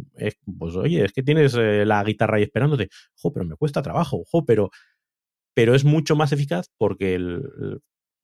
pues 0.58 0.76
oye, 0.76 1.06
es 1.06 1.14
que 1.14 1.24
tienes 1.24 1.54
eh, 1.56 1.86
la 1.86 2.04
guitarra 2.04 2.38
ahí 2.38 2.44
esperándote, 2.44 2.90
jo, 3.16 3.32
pero 3.32 3.46
me 3.46 3.56
cuesta 3.56 3.82
trabajo, 3.82 4.24
jo, 4.26 4.46
pero, 4.46 4.70
pero 5.54 5.76
es 5.76 5.86
mucho 5.86 6.16
más 6.16 6.32
eficaz 6.32 6.68
porque 6.78 7.20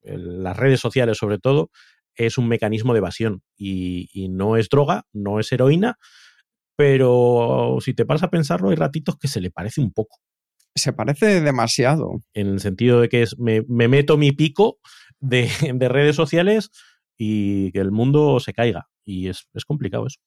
las 0.02 0.56
redes 0.56 0.80
sociales 0.80 1.18
sobre 1.18 1.38
todo 1.38 1.70
es 2.14 2.38
un 2.38 2.48
mecanismo 2.48 2.92
de 2.92 2.98
evasión 2.98 3.42
y, 3.56 4.28
no 4.30 4.56
es 4.56 4.68
droga, 4.68 5.04
no 5.12 5.38
es 5.38 5.52
heroína, 5.52 5.96
pero 6.76 7.78
si 7.80 7.94
te 7.94 8.06
paras 8.06 8.22
a 8.22 8.30
pensarlo 8.30 8.70
hay 8.70 8.76
ratitos 8.76 9.16
que 9.18 9.28
se 9.28 9.40
le 9.40 9.50
parece 9.50 9.80
un 9.80 9.92
poco. 9.92 10.18
Se 10.74 10.92
parece 10.92 11.40
demasiado. 11.40 12.22
En 12.34 12.48
el 12.48 12.60
sentido 12.60 13.00
de 13.00 13.08
que 13.08 13.22
es, 13.22 13.38
me, 13.38 13.62
meto 13.68 14.16
mi 14.16 14.32
pico 14.32 14.78
de, 15.20 15.48
redes 15.88 16.16
sociales 16.16 16.70
y 17.16 17.72
que 17.72 17.80
el 17.80 17.92
mundo 17.92 18.40
se 18.40 18.52
caiga. 18.52 18.88
Y 19.04 19.28
es 19.28 19.46
complicado 19.66 20.06
eso. 20.06 20.18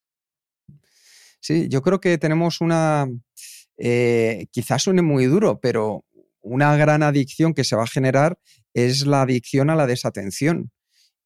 Sí, 1.42 1.68
yo 1.70 1.82
creo 1.82 2.00
que 2.00 2.18
tenemos 2.18 2.62
una, 2.62 3.08
eh, 3.78 4.48
quizás 4.52 4.84
suene 4.84 5.02
muy 5.02 5.26
duro, 5.26 5.60
pero 5.62 6.06
una 6.42 6.76
gran 6.78 7.04
adicción 7.04 7.54
que 7.54 7.64
se 7.64 7.76
va 7.76 7.84
a 7.84 7.88
generar 7.88 8.40
es 8.74 9.06
la 9.08 9.22
adicción 9.22 9.70
a 9.70 9.76
la 9.76 9.88
desatención. 9.88 10.72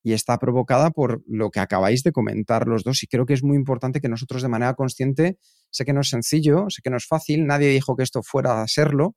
Y 0.06 0.14
está 0.14 0.38
provocada 0.38 0.92
por 0.92 1.24
lo 1.28 1.50
que 1.50 1.62
acabáis 1.62 2.04
de 2.04 2.12
comentar 2.12 2.68
los 2.68 2.84
dos. 2.84 3.04
Y 3.04 3.08
creo 3.08 3.26
que 3.26 3.34
es 3.34 3.44
muy 3.44 3.56
importante 3.56 4.02
que 4.02 4.10
nosotros 4.10 4.42
de 4.42 4.50
manera 4.50 4.74
consciente, 4.74 5.38
sé 5.72 5.86
que 5.86 5.94
no 5.94 6.02
es 6.02 6.10
sencillo, 6.10 6.66
sé 6.70 6.82
que 6.84 6.90
no 6.90 6.98
es 6.98 7.08
fácil, 7.08 7.46
nadie 7.48 7.70
dijo 7.70 7.96
que 7.96 8.04
esto 8.04 8.22
fuera 8.22 8.62
a 8.62 8.68
serlo, 8.68 9.16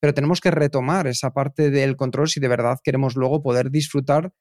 pero 0.00 0.14
tenemos 0.14 0.40
que 0.40 0.50
retomar 0.50 1.06
esa 1.06 1.32
parte 1.32 1.70
del 1.70 1.96
control 1.96 2.28
si 2.28 2.40
de 2.40 2.48
verdad 2.48 2.78
queremos 2.82 3.14
luego 3.14 3.42
poder 3.42 3.70
disfrutar 3.70 4.32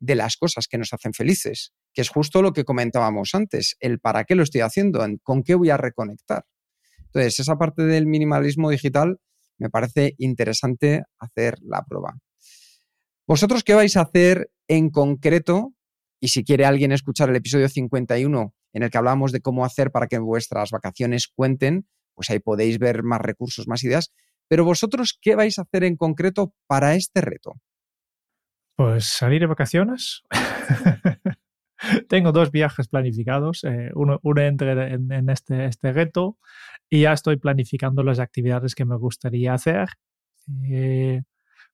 de 0.00 0.14
las 0.14 0.36
cosas 0.36 0.66
que 0.68 0.78
nos 0.78 0.92
hacen 0.92 1.12
felices 1.12 1.72
que 1.98 2.02
es 2.02 2.10
justo 2.10 2.42
lo 2.42 2.52
que 2.52 2.64
comentábamos 2.64 3.34
antes, 3.34 3.76
el 3.80 3.98
para 3.98 4.22
qué 4.22 4.36
lo 4.36 4.44
estoy 4.44 4.60
haciendo, 4.60 5.04
con 5.24 5.42
qué 5.42 5.56
voy 5.56 5.70
a 5.70 5.76
reconectar. 5.76 6.44
Entonces, 7.06 7.40
esa 7.40 7.56
parte 7.56 7.82
del 7.82 8.06
minimalismo 8.06 8.70
digital 8.70 9.18
me 9.58 9.68
parece 9.68 10.14
interesante 10.18 11.02
hacer 11.18 11.56
la 11.60 11.84
prueba. 11.84 12.16
¿Vosotros 13.26 13.64
qué 13.64 13.74
vais 13.74 13.96
a 13.96 14.02
hacer 14.02 14.50
en 14.68 14.90
concreto? 14.90 15.74
Y 16.20 16.28
si 16.28 16.44
quiere 16.44 16.66
alguien 16.66 16.92
escuchar 16.92 17.30
el 17.30 17.36
episodio 17.36 17.68
51 17.68 18.54
en 18.74 18.82
el 18.84 18.90
que 18.90 18.98
hablamos 18.98 19.32
de 19.32 19.40
cómo 19.40 19.64
hacer 19.64 19.90
para 19.90 20.06
que 20.06 20.18
vuestras 20.18 20.70
vacaciones 20.70 21.26
cuenten, 21.26 21.88
pues 22.14 22.30
ahí 22.30 22.38
podéis 22.38 22.78
ver 22.78 23.02
más 23.02 23.20
recursos, 23.20 23.66
más 23.66 23.82
ideas. 23.82 24.12
Pero 24.46 24.64
vosotros, 24.64 25.18
¿qué 25.20 25.34
vais 25.34 25.58
a 25.58 25.62
hacer 25.62 25.84
en 25.84 25.96
concreto 25.96 26.54
para 26.66 26.94
este 26.94 27.20
reto? 27.20 27.60
Pues 28.78 29.06
salir 29.06 29.40
de 29.40 29.46
vacaciones. 29.46 30.22
Tengo 32.08 32.30
dos 32.30 32.52
viajes 32.52 32.86
planificados, 32.86 33.64
eh, 33.64 33.90
uno, 33.96 34.20
uno 34.22 34.40
entre 34.40 34.94
en, 34.94 35.30
este, 35.30 35.64
este 35.64 35.92
reto 35.92 36.38
y 36.88 37.00
ya 37.00 37.12
estoy 37.12 37.38
planificando 37.38 38.04
las 38.04 38.20
actividades 38.20 38.76
que 38.76 38.84
me 38.84 38.94
gustaría 38.94 39.52
hacer. 39.52 39.88
Eh, 40.70 41.22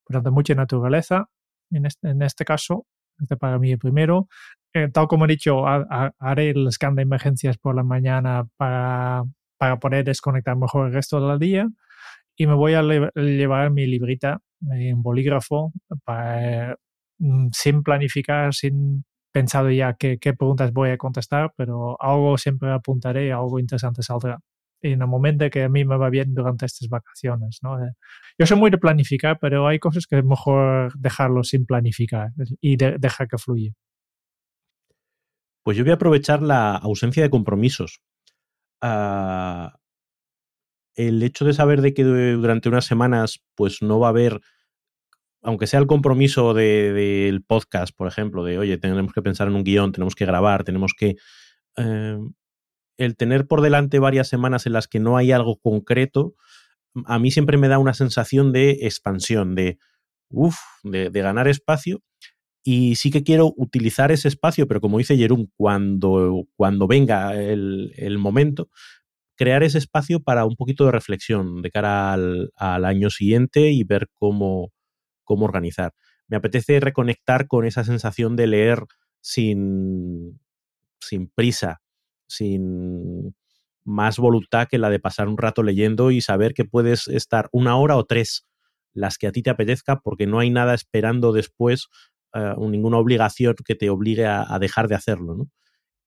por 0.03 0.15
tanto, 0.15 0.33
mucha 0.33 0.55
naturaleza 0.55 1.29
en 1.71 1.85
este, 1.85 2.09
en 2.09 2.23
este 2.23 2.47
caso, 2.47 2.87
este 3.21 3.37
para 3.37 3.59
mí 3.59 3.77
primero. 3.77 4.29
Eh, 4.73 4.89
tal 4.91 5.07
como 5.07 5.27
he 5.27 5.29
dicho, 5.29 5.67
haré 5.67 6.51
el 6.51 6.73
scan 6.73 6.95
de 6.95 7.03
emergencias 7.03 7.59
por 7.59 7.77
la 7.77 7.83
mañana 7.83 8.47
para, 8.57 9.25
para 9.59 9.79
poder 9.79 10.07
desconectar 10.07 10.57
mejor 10.57 10.87
el 10.87 10.95
resto 10.95 11.21
del 11.29 11.39
día 11.39 11.69
y 12.35 12.47
me 12.47 12.55
voy 12.55 12.73
a 12.73 12.83
llevar 12.83 13.71
mi 13.73 13.87
librita 13.87 14.41
en 14.73 15.03
bolígrafo 15.03 15.71
para, 16.05 16.79
sin 17.53 17.83
planificar, 17.83 18.55
sin 18.55 19.05
pensado 19.33 19.71
ya 19.71 19.95
qué, 19.95 20.19
qué, 20.19 20.33
preguntas 20.33 20.73
voy 20.73 20.91
a 20.91 20.97
contestar, 20.99 21.53
pero 21.57 22.01
algo 22.01 22.39
siempre 22.39 22.71
apuntaré, 22.71 23.33
algo 23.33 23.59
interesante 23.59 24.03
saldrá. 24.03 24.39
En 24.81 25.01
el 25.01 25.09
momento 25.09 25.49
que 25.51 25.65
a 25.65 25.69
mí 25.69 25.85
me 25.85 25.97
va 25.97 26.11
bien 26.11 26.35
durante 26.35 26.67
estas 26.67 26.89
vacaciones. 26.89 27.59
¿no? 27.63 27.83
Eh, 27.83 27.93
yo 28.39 28.47
soy 28.47 28.59
muy 28.59 28.71
de 28.71 28.79
planificar, 28.79 29.39
pero 29.41 29.67
hay 29.67 29.79
cosas 29.79 30.07
que 30.07 30.19
es 30.19 30.25
mejor 30.25 30.93
dejarlo 30.99 31.43
sin 31.43 31.65
planificar 31.67 32.31
y 32.61 32.77
dejar 32.77 33.27
que 33.29 33.39
fluya. 33.39 33.73
Pues 35.65 35.79
yo 35.79 35.85
voy 35.85 35.93
a 35.93 35.95
aprovechar 35.95 36.43
la 36.43 36.77
ausencia 36.77 37.23
de 37.23 37.31
compromisos. 37.31 38.03
Uh, 38.83 39.71
el 40.95 41.23
hecho 41.23 41.45
de 41.45 41.55
saber 41.55 41.81
de 41.81 41.95
que 41.95 42.05
durante 42.05 42.69
unas 42.69 42.85
semanas 42.85 43.43
pues 43.55 43.83
no 43.83 43.99
va 43.99 44.09
a 44.09 44.11
haber 44.11 44.41
aunque 45.45 45.67
sea 45.67 45.79
el 45.79 45.87
compromiso 45.87 46.55
del 46.55 46.95
de, 46.95 47.41
podcast, 47.47 47.95
por 47.95 48.09
ejemplo, 48.09 48.45
de, 48.45 48.59
oye, 48.59 48.79
tenemos 48.79 49.13
que 49.13 49.23
pensar 49.23 49.47
en 49.47 49.55
un 49.55 49.63
guion, 49.63 49.93
tenemos 49.93 50.15
que 50.15 50.27
grabar, 50.27 50.65
tenemos 50.65 50.93
que... 50.99 51.17
Eh, 51.77 52.19
el 52.97 53.17
tener 53.17 53.47
por 53.47 53.61
delante 53.61 53.99
varias 53.99 54.29
semanas 54.29 54.67
en 54.67 54.73
las 54.73 54.89
que 54.89 55.01
no 55.01 55.17
hay 55.17 55.33
algo 55.33 55.59
concreto, 55.59 56.35
a 57.07 57.19
mí 57.19 57.31
siempre 57.31 57.59
me 57.59 57.69
da 57.69 57.79
una 57.79 57.93
sensación 57.93 58.53
de 58.53 58.71
expansión, 58.83 59.55
de, 59.55 59.79
uff, 60.31 60.57
de, 60.83 61.11
de, 61.11 61.21
ganar 61.21 61.49
espacio. 61.49 62.03
Y 62.63 62.95
sí 62.95 63.11
que 63.11 63.25
quiero 63.25 63.53
utilizar 63.57 64.13
ese 64.13 64.29
espacio, 64.29 64.67
pero 64.67 64.81
como 64.81 64.99
dice 64.99 65.17
Jerón, 65.17 65.51
cuando, 65.57 66.45
cuando 66.57 66.87
venga 66.87 67.35
el, 67.35 67.93
el, 67.97 68.17
momento, 68.17 68.71
crear 69.37 69.63
ese 69.65 69.79
espacio 69.79 70.21
para 70.21 70.47
un 70.47 70.57
poquito 70.57 70.87
de 70.87 70.93
reflexión 70.93 71.61
de 71.61 71.71
cara 71.71 72.13
al, 72.13 72.53
al 72.57 72.85
año 72.85 73.11
siguiente 73.11 73.73
y 73.73 73.85
ver 73.85 74.09
cómo, 74.15 74.74
cómo 75.25 75.45
organizar. 75.45 75.95
Me 76.29 76.37
apetece 76.37 76.81
reconectar 76.81 77.47
con 77.49 77.67
esa 77.67 77.85
sensación 77.85 78.37
de 78.37 78.47
leer 78.47 78.85
sin, 79.21 80.41
sin 81.01 81.29
prisa, 81.29 81.83
sin 82.27 83.35
más 83.85 84.19
voluntad 84.19 84.69
que 84.69 84.79
la 84.79 84.91
de 84.91 84.99
pasar 84.99 85.29
un 85.29 85.39
rato 85.39 85.63
leyendo 85.63 86.11
y 86.11 86.21
saber 86.21 86.55
que 86.55 86.65
puedes 86.65 87.09
estar 87.09 87.49
una 87.53 87.77
hora 87.77 87.97
o 87.97 88.05
tres 88.05 88.47
las 88.95 89.19
que 89.19 89.27
a 89.27 89.33
ti 89.33 89.43
te 89.43 89.51
apetezca 89.51 90.01
porque 90.01 90.27
no 90.27 90.39
hay 90.39 90.51
nada 90.51 90.73
esperando 90.75 91.33
después, 91.33 91.89
uh, 92.33 92.69
ninguna 92.69 92.99
obligación 92.99 93.57
que 93.65 93.75
te 93.75 93.91
obligue 93.91 94.27
a, 94.27 94.59
dejar 94.61 94.89
de 94.89 94.95
hacerlo. 94.95 95.49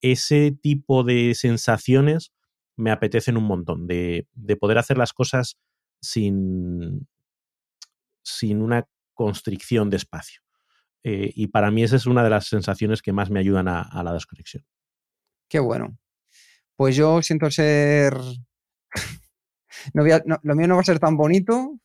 Ese 0.01 0.51
tipo 0.51 1.03
de 1.03 1.36
sensaciones 1.36 2.32
me 2.76 2.91
apetecen 2.91 3.38
un 3.38 3.43
montón, 3.43 3.88
de, 3.88 4.28
de 4.34 4.55
poder 4.55 4.78
hacer 4.78 4.97
las 4.97 5.11
cosas 5.11 5.57
sin, 6.01 7.07
sin 8.24 8.61
una 8.61 8.88
constricción 9.18 9.89
de 9.89 9.97
espacio. 9.97 10.41
Eh, 11.03 11.32
y 11.36 11.47
para 11.47 11.72
mí 11.72 11.84
esa 11.84 11.95
es 11.95 12.05
una 12.05 12.24
de 12.24 12.30
las 12.30 12.47
sensaciones 12.47 13.01
que 13.01 13.11
más 13.11 13.30
me 13.30 13.39
ayudan 13.39 13.68
a, 13.68 13.82
a 13.82 14.03
la 14.03 14.13
desconexión. 14.13 14.63
Qué 15.49 15.59
bueno. 15.59 15.97
Pues 16.76 16.95
yo 16.95 17.22
siento 17.22 17.49
ser... 17.49 18.15
no 19.93 20.03
voy 20.03 20.11
a, 20.11 20.22
no, 20.26 20.38
lo 20.43 20.55
mío 20.55 20.68
no 20.68 20.76
va 20.76 20.82
a 20.82 20.86
ser 20.86 20.99
tan 20.99 21.18
bonito. 21.18 21.80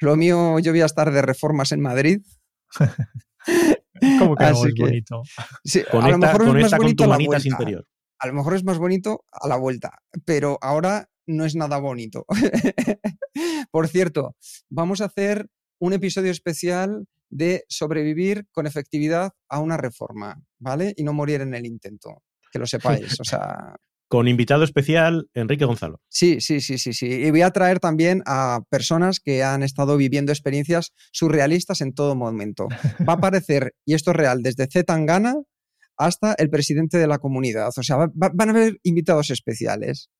Lo 0.00 0.16
mío, 0.16 0.58
yo 0.58 0.72
voy 0.72 0.80
a 0.80 0.86
estar 0.86 1.12
de 1.12 1.22
reformas 1.22 1.70
en 1.72 1.80
Madrid. 1.80 2.22
¿Cómo 4.18 4.34
que 4.34 4.44
no 4.44 4.66
es 4.66 4.74
que, 4.74 4.82
bonito? 4.82 5.22
Sí, 5.64 5.82
conecta, 5.90 6.06
a 6.08 6.10
lo 6.10 6.18
mejor 6.18 6.58
es 6.58 6.70
más 6.70 6.78
bonito 6.80 7.04
a 7.04 7.18
la 7.18 7.38
interior. 7.44 7.86
A 8.18 8.26
lo 8.26 8.32
mejor 8.34 8.54
es 8.54 8.64
más 8.64 8.78
bonito 8.78 9.24
a 9.30 9.48
la 9.48 9.56
vuelta, 9.56 9.98
pero 10.24 10.58
ahora 10.60 11.08
no 11.26 11.44
es 11.44 11.54
nada 11.54 11.78
bonito. 11.78 12.24
Por 13.70 13.88
cierto, 13.88 14.36
vamos 14.70 15.00
a 15.00 15.06
hacer 15.06 15.48
un 15.82 15.92
episodio 15.92 16.30
especial 16.30 17.06
de 17.28 17.64
sobrevivir 17.68 18.46
con 18.52 18.68
efectividad 18.68 19.32
a 19.48 19.58
una 19.58 19.76
reforma, 19.76 20.40
¿vale? 20.60 20.94
Y 20.96 21.02
no 21.02 21.12
morir 21.12 21.40
en 21.40 21.54
el 21.54 21.66
intento, 21.66 22.22
que 22.52 22.60
lo 22.60 22.66
sepáis, 22.66 23.18
o 23.20 23.24
sea... 23.24 23.74
Con 24.08 24.28
invitado 24.28 24.62
especial, 24.62 25.30
Enrique 25.32 25.64
Gonzalo. 25.64 25.98
Sí, 26.10 26.42
sí, 26.42 26.60
sí, 26.60 26.76
sí, 26.76 26.92
sí. 26.92 27.06
Y 27.06 27.30
voy 27.30 27.40
a 27.40 27.50
traer 27.50 27.80
también 27.80 28.22
a 28.26 28.60
personas 28.68 29.20
que 29.20 29.42
han 29.42 29.62
estado 29.62 29.96
viviendo 29.96 30.32
experiencias 30.32 30.92
surrealistas 31.12 31.80
en 31.80 31.94
todo 31.94 32.14
momento. 32.14 32.68
Va 33.08 33.14
a 33.14 33.16
aparecer, 33.16 33.72
y 33.86 33.94
esto 33.94 34.10
es 34.10 34.16
real, 34.18 34.42
desde 34.42 34.66
Z 34.66 34.84
Tangana 34.84 35.36
hasta 35.96 36.34
el 36.34 36.50
presidente 36.50 36.98
de 36.98 37.06
la 37.06 37.18
comunidad. 37.18 37.70
O 37.76 37.82
sea, 37.82 37.96
va, 37.96 38.10
van 38.14 38.48
a 38.48 38.52
haber 38.52 38.78
invitados 38.82 39.30
especiales. 39.30 40.10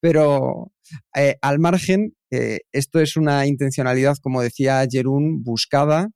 Pero 0.00 0.72
eh, 1.14 1.36
al 1.40 1.58
margen, 1.58 2.14
eh, 2.34 2.60
esto 2.72 3.00
es 3.00 3.16
una 3.16 3.46
intencionalidad, 3.46 4.16
como 4.20 4.42
decía 4.42 4.86
Jerún, 4.90 5.42
buscada 5.42 6.08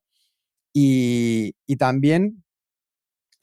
y, 0.73 1.55
también, 1.79 2.45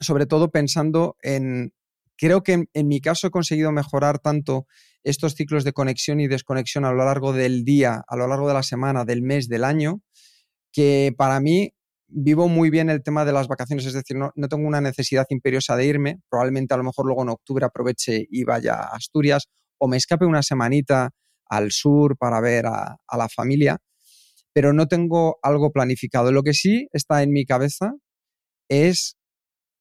sobre 0.00 0.26
todo, 0.26 0.50
pensando 0.50 1.16
en... 1.22 1.72
Creo 2.18 2.42
que 2.42 2.52
en, 2.54 2.70
en 2.72 2.88
mi 2.88 3.00
caso 3.00 3.26
he 3.26 3.30
conseguido 3.30 3.72
mejorar 3.72 4.18
tanto 4.18 4.66
estos 5.04 5.34
ciclos 5.34 5.64
de 5.64 5.74
conexión 5.74 6.18
y 6.18 6.28
desconexión 6.28 6.86
a 6.86 6.92
lo 6.92 7.04
largo 7.04 7.34
del 7.34 7.62
día, 7.64 8.02
a 8.08 8.16
lo 8.16 8.26
largo 8.26 8.48
de 8.48 8.54
la 8.54 8.62
semana, 8.62 9.04
del 9.04 9.22
mes, 9.22 9.48
del 9.48 9.64
año, 9.64 10.00
que 10.72 11.14
para 11.16 11.40
mí 11.40 11.72
vivo 12.08 12.48
muy 12.48 12.70
bien 12.70 12.90
el 12.90 13.02
tema 13.02 13.24
de 13.24 13.32
las 13.32 13.48
vacaciones, 13.48 13.86
es 13.86 13.92
decir, 13.92 14.16
no, 14.16 14.30
no, 14.34 14.48
tengo 14.48 14.66
una 14.66 14.80
necesidad 14.80 15.26
imperiosa 15.30 15.76
de 15.76 15.86
irme, 15.86 16.20
probablemente 16.28 16.74
a 16.74 16.76
lo 16.76 16.84
mejor 16.84 17.06
luego 17.06 17.22
en 17.22 17.30
octubre 17.30 17.66
aproveche 17.66 18.26
y 18.30 18.44
vaya 18.44 18.74
a 18.74 18.96
Asturias 18.96 19.48
o 19.78 19.88
me 19.88 19.96
escape 19.96 20.24
una 20.24 20.42
semanita 20.42 21.10
al 21.48 21.72
sur 21.72 22.16
para 22.16 22.40
ver 22.40 22.66
a, 22.66 22.98
a 23.06 23.16
la 23.16 23.28
familia, 23.28 23.78
pero 24.52 24.72
no 24.72 24.88
tengo 24.88 25.38
algo 25.42 25.72
planificado. 25.72 26.32
Lo 26.32 26.42
que 26.42 26.54
sí 26.54 26.88
está 26.92 27.22
en 27.22 27.32
mi 27.32 27.44
cabeza 27.44 27.94
es 28.68 29.16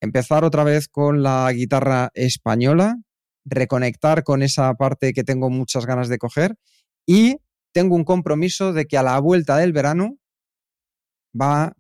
empezar 0.02 0.44
otra 0.44 0.64
vez 0.64 0.88
con 0.88 1.24
la 1.24 1.52
guitarra 1.52 2.10
española, 2.14 2.96
reconectar 3.46 4.24
con 4.24 4.42
esa 4.42 4.74
parte 4.74 5.14
que 5.14 5.24
tengo 5.24 5.50
muchas 5.50 5.86
ganas 5.86 6.10
de 6.10 6.18
coger 6.18 6.56
y 7.06 7.38
tengo 7.72 7.96
un 7.96 8.04
compromiso 8.04 8.74
de 8.74 8.86
que 8.86 8.98
a 8.98 9.04
la 9.04 9.20
vuelta 9.20 9.58
del 9.58 9.74
verano 9.74 10.18
va, 11.40 11.74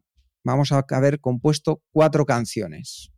vamos 0.43 0.71
a 0.71 0.85
haber 0.89 1.19
compuesto 1.19 1.81
cuatro 1.91 2.25
canciones. 2.25 3.11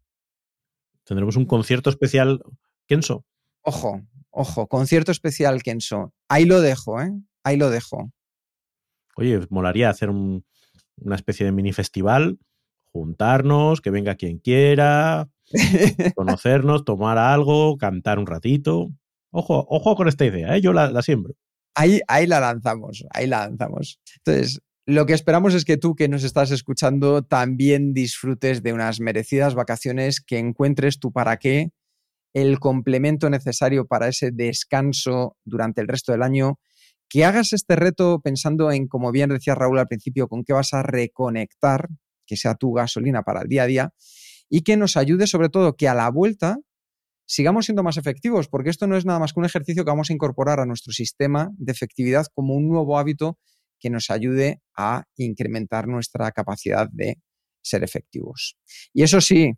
Tendremos 1.03 1.37
un 1.37 1.45
concierto 1.45 1.89
especial, 1.89 2.41
Kenso. 2.85 3.25
Ojo, 3.61 4.01
Ojo, 4.31 4.67
concierto 4.67 5.11
especial 5.11 5.63
Kenso. 5.63 6.13
Ahí 6.29 6.45
lo 6.45 6.61
dejo, 6.61 7.01
¿eh? 7.01 7.11
Ahí 7.43 7.57
lo 7.57 7.69
dejo. 7.69 8.11
Oye, 9.15 9.39
molaría 9.49 9.89
hacer 9.89 10.09
un, 10.09 10.45
una 10.97 11.15
especie 11.15 11.45
de 11.45 11.51
mini 11.51 11.73
festival, 11.73 12.37
juntarnos, 12.91 13.81
que 13.81 13.89
venga 13.89 14.15
quien 14.15 14.37
quiera, 14.39 15.29
conocernos, 16.15 16.85
tomar 16.85 17.17
algo, 17.17 17.77
cantar 17.77 18.19
un 18.19 18.27
ratito. 18.27 18.89
Ojo, 19.31 19.65
ojo 19.69 19.95
con 19.95 20.07
esta 20.07 20.25
idea, 20.25 20.55
¿eh? 20.55 20.61
yo 20.61 20.73
la, 20.73 20.91
la 20.91 21.01
siembro. 21.01 21.33
Ahí, 21.75 22.01
ahí 22.07 22.25
la 22.25 22.39
lanzamos, 22.39 23.05
ahí 23.11 23.27
la 23.27 23.47
lanzamos. 23.47 23.99
Entonces, 24.17 24.61
lo 24.85 25.05
que 25.05 25.13
esperamos 25.13 25.53
es 25.53 25.65
que 25.65 25.77
tú 25.77 25.95
que 25.95 26.07
nos 26.07 26.23
estás 26.23 26.49
escuchando 26.51 27.21
también 27.21 27.93
disfrutes 27.93 28.63
de 28.63 28.73
unas 28.73 28.99
merecidas 28.99 29.53
vacaciones, 29.53 30.21
que 30.21 30.39
encuentres 30.39 30.99
tu 30.99 31.11
para 31.11 31.37
qué 31.37 31.71
el 32.33 32.59
complemento 32.59 33.29
necesario 33.29 33.87
para 33.87 34.07
ese 34.07 34.31
descanso 34.31 35.37
durante 35.43 35.81
el 35.81 35.87
resto 35.87 36.11
del 36.11 36.23
año, 36.23 36.59
que 37.09 37.25
hagas 37.25 37.53
este 37.53 37.75
reto 37.75 38.19
pensando 38.21 38.71
en, 38.71 38.87
como 38.87 39.11
bien 39.11 39.29
decía 39.29 39.55
Raúl 39.55 39.79
al 39.79 39.87
principio, 39.87 40.27
con 40.27 40.43
qué 40.43 40.53
vas 40.53 40.73
a 40.73 40.83
reconectar, 40.83 41.87
que 42.25 42.35
sea 42.35 42.55
tu 42.55 42.73
gasolina 42.73 43.23
para 43.23 43.41
el 43.41 43.47
día 43.47 43.63
a 43.63 43.67
día, 43.67 43.93
y 44.49 44.61
que 44.61 44.77
nos 44.77 44.97
ayude 44.97 45.27
sobre 45.27 45.49
todo 45.49 45.75
que 45.75 45.87
a 45.87 45.93
la 45.93 46.09
vuelta 46.09 46.57
sigamos 47.25 47.65
siendo 47.65 47.83
más 47.83 47.97
efectivos, 47.97 48.47
porque 48.47 48.69
esto 48.69 48.87
no 48.87 48.95
es 48.95 49.05
nada 49.05 49.19
más 49.19 49.33
que 49.33 49.39
un 49.39 49.45
ejercicio 49.45 49.83
que 49.83 49.91
vamos 49.91 50.09
a 50.09 50.13
incorporar 50.13 50.59
a 50.59 50.65
nuestro 50.65 50.93
sistema 50.93 51.49
de 51.57 51.71
efectividad 51.71 52.25
como 52.33 52.55
un 52.55 52.67
nuevo 52.67 52.97
hábito 52.97 53.37
que 53.79 53.89
nos 53.89 54.09
ayude 54.09 54.61
a 54.75 55.03
incrementar 55.17 55.87
nuestra 55.87 56.31
capacidad 56.31 56.87
de 56.91 57.19
ser 57.61 57.83
efectivos. 57.83 58.57
Y 58.93 59.03
eso 59.03 59.21
sí, 59.21 59.53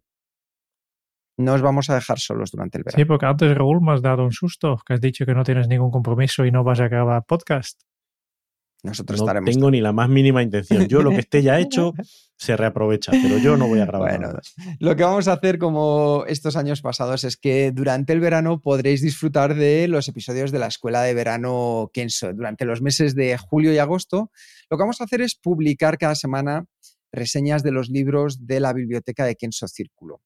no 1.39 1.53
os 1.53 1.61
vamos 1.61 1.89
a 1.89 1.95
dejar 1.95 2.19
solos 2.19 2.51
durante 2.51 2.77
el 2.77 2.83
verano. 2.83 3.01
Sí, 3.01 3.05
porque 3.05 3.25
antes, 3.25 3.55
Raúl, 3.55 3.81
me 3.81 3.93
has 3.93 4.01
dado 4.01 4.25
un 4.25 4.33
susto, 4.33 4.77
que 4.85 4.93
has 4.93 5.01
dicho 5.01 5.25
que 5.25 5.33
no 5.33 5.43
tienes 5.43 5.69
ningún 5.69 5.89
compromiso 5.89 6.45
y 6.45 6.51
no 6.51 6.65
vas 6.65 6.81
a 6.81 6.89
grabar 6.89 7.23
podcast. 7.25 7.81
Nosotros 8.83 9.19
no 9.19 9.25
estaremos. 9.25 9.53
tengo 9.53 9.71
ni 9.71 9.81
la 9.81 9.93
más 9.93 10.09
mínima 10.09 10.43
intención. 10.43 10.87
Yo 10.87 11.01
lo 11.01 11.11
que 11.11 11.19
esté 11.19 11.41
ya 11.41 11.59
hecho 11.59 11.93
se 12.37 12.55
reaprovecha, 12.55 13.11
pero 13.11 13.37
yo 13.37 13.57
no 13.57 13.67
voy 13.67 13.79
a 13.79 13.85
grabar 13.85 14.11
Bueno, 14.11 14.27
nada. 14.27 14.41
Lo 14.79 14.95
que 14.95 15.03
vamos 15.03 15.27
a 15.27 15.33
hacer 15.33 15.59
como 15.59 16.25
estos 16.27 16.57
años 16.57 16.81
pasados 16.81 17.23
es 17.23 17.37
que 17.37 17.71
durante 17.71 18.13
el 18.13 18.19
verano 18.19 18.61
podréis 18.61 19.01
disfrutar 19.01 19.55
de 19.55 19.87
los 19.87 20.07
episodios 20.09 20.51
de 20.51 20.59
la 20.59 20.67
escuela 20.67 21.01
de 21.03 21.13
verano 21.13 21.89
Kenso. 21.93 22.33
Durante 22.33 22.65
los 22.65 22.81
meses 22.81 23.15
de 23.15 23.37
julio 23.37 23.73
y 23.73 23.77
agosto, 23.77 24.31
lo 24.69 24.77
que 24.77 24.81
vamos 24.83 24.99
a 24.99 25.05
hacer 25.05 25.21
es 25.21 25.35
publicar 25.35 25.97
cada 25.97 26.15
semana 26.15 26.65
reseñas 27.11 27.63
de 27.63 27.71
los 27.71 27.89
libros 27.89 28.45
de 28.45 28.59
la 28.59 28.73
biblioteca 28.73 29.25
de 29.25 29.35
Kenso 29.35 29.67
Círculo. 29.67 30.21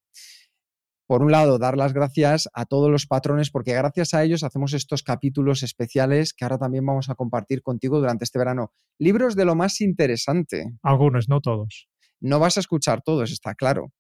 Por 1.06 1.22
un 1.22 1.32
lado, 1.32 1.58
dar 1.60 1.78
las 1.78 1.94
gracias 1.94 2.48
a 2.54 2.66
todos 2.66 2.90
los 2.90 3.06
patrones 3.06 3.52
porque 3.52 3.74
gracias 3.74 4.14
a 4.14 4.24
ellos 4.24 4.44
hacemos 4.44 4.74
estos 4.74 5.04
capítulos 5.04 5.62
especiales 5.62 6.34
que 6.34 6.46
ahora 6.46 6.58
también 6.58 6.86
vamos 6.86 7.10
a 7.10 7.16
compartir 7.16 7.62
contigo 7.62 8.00
durante 8.00 8.24
este 8.24 8.40
verano. 8.40 8.72
Libros 9.00 9.36
de 9.36 9.46
lo 9.46 9.56
más 9.56 9.82
interesante 9.82 10.72
Algunos, 10.82 11.28
no 11.28 11.42
todos. 11.42 11.90
no 12.22 12.40
vas 12.40 12.56
a 12.58 12.62
escuchar 12.62 13.02
todos, 13.02 13.32
está 13.32 13.54
claro. 13.54 13.92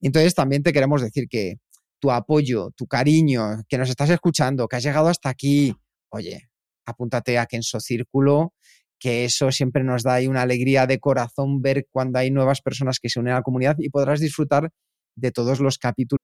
Entonces 0.00 0.34
también 0.34 0.62
te 0.62 0.72
queremos 0.72 1.00
decir 1.00 1.28
que 1.28 1.54
tu 1.98 2.10
apoyo, 2.10 2.70
tu 2.76 2.86
cariño, 2.86 3.62
que 3.66 3.78
nos 3.78 3.88
estás 3.88 4.10
escuchando, 4.10 4.68
que 4.68 4.76
has 4.76 4.82
llegado 4.82 5.08
hasta 5.08 5.30
aquí, 5.30 5.74
oye, 6.10 6.50
apúntate 6.84 7.38
a 7.38 7.46
Kenso 7.46 7.80
Círculo, 7.80 8.52
que 8.98 9.24
eso 9.24 9.50
siempre 9.50 9.82
nos 9.84 10.02
da 10.02 10.14
ahí 10.14 10.26
una 10.26 10.42
alegría 10.42 10.86
de 10.86 10.98
corazón 10.98 11.62
ver 11.62 11.86
cuando 11.90 12.18
hay 12.18 12.30
nuevas 12.30 12.60
personas 12.60 12.98
que 13.00 13.08
se 13.08 13.20
unen 13.20 13.32
a 13.32 13.36
la 13.36 13.42
comunidad 13.42 13.76
y 13.78 13.88
podrás 13.88 14.20
disfrutar 14.20 14.70
de 15.16 15.30
todos 15.30 15.60
los 15.60 15.78
capítulos. 15.78 16.23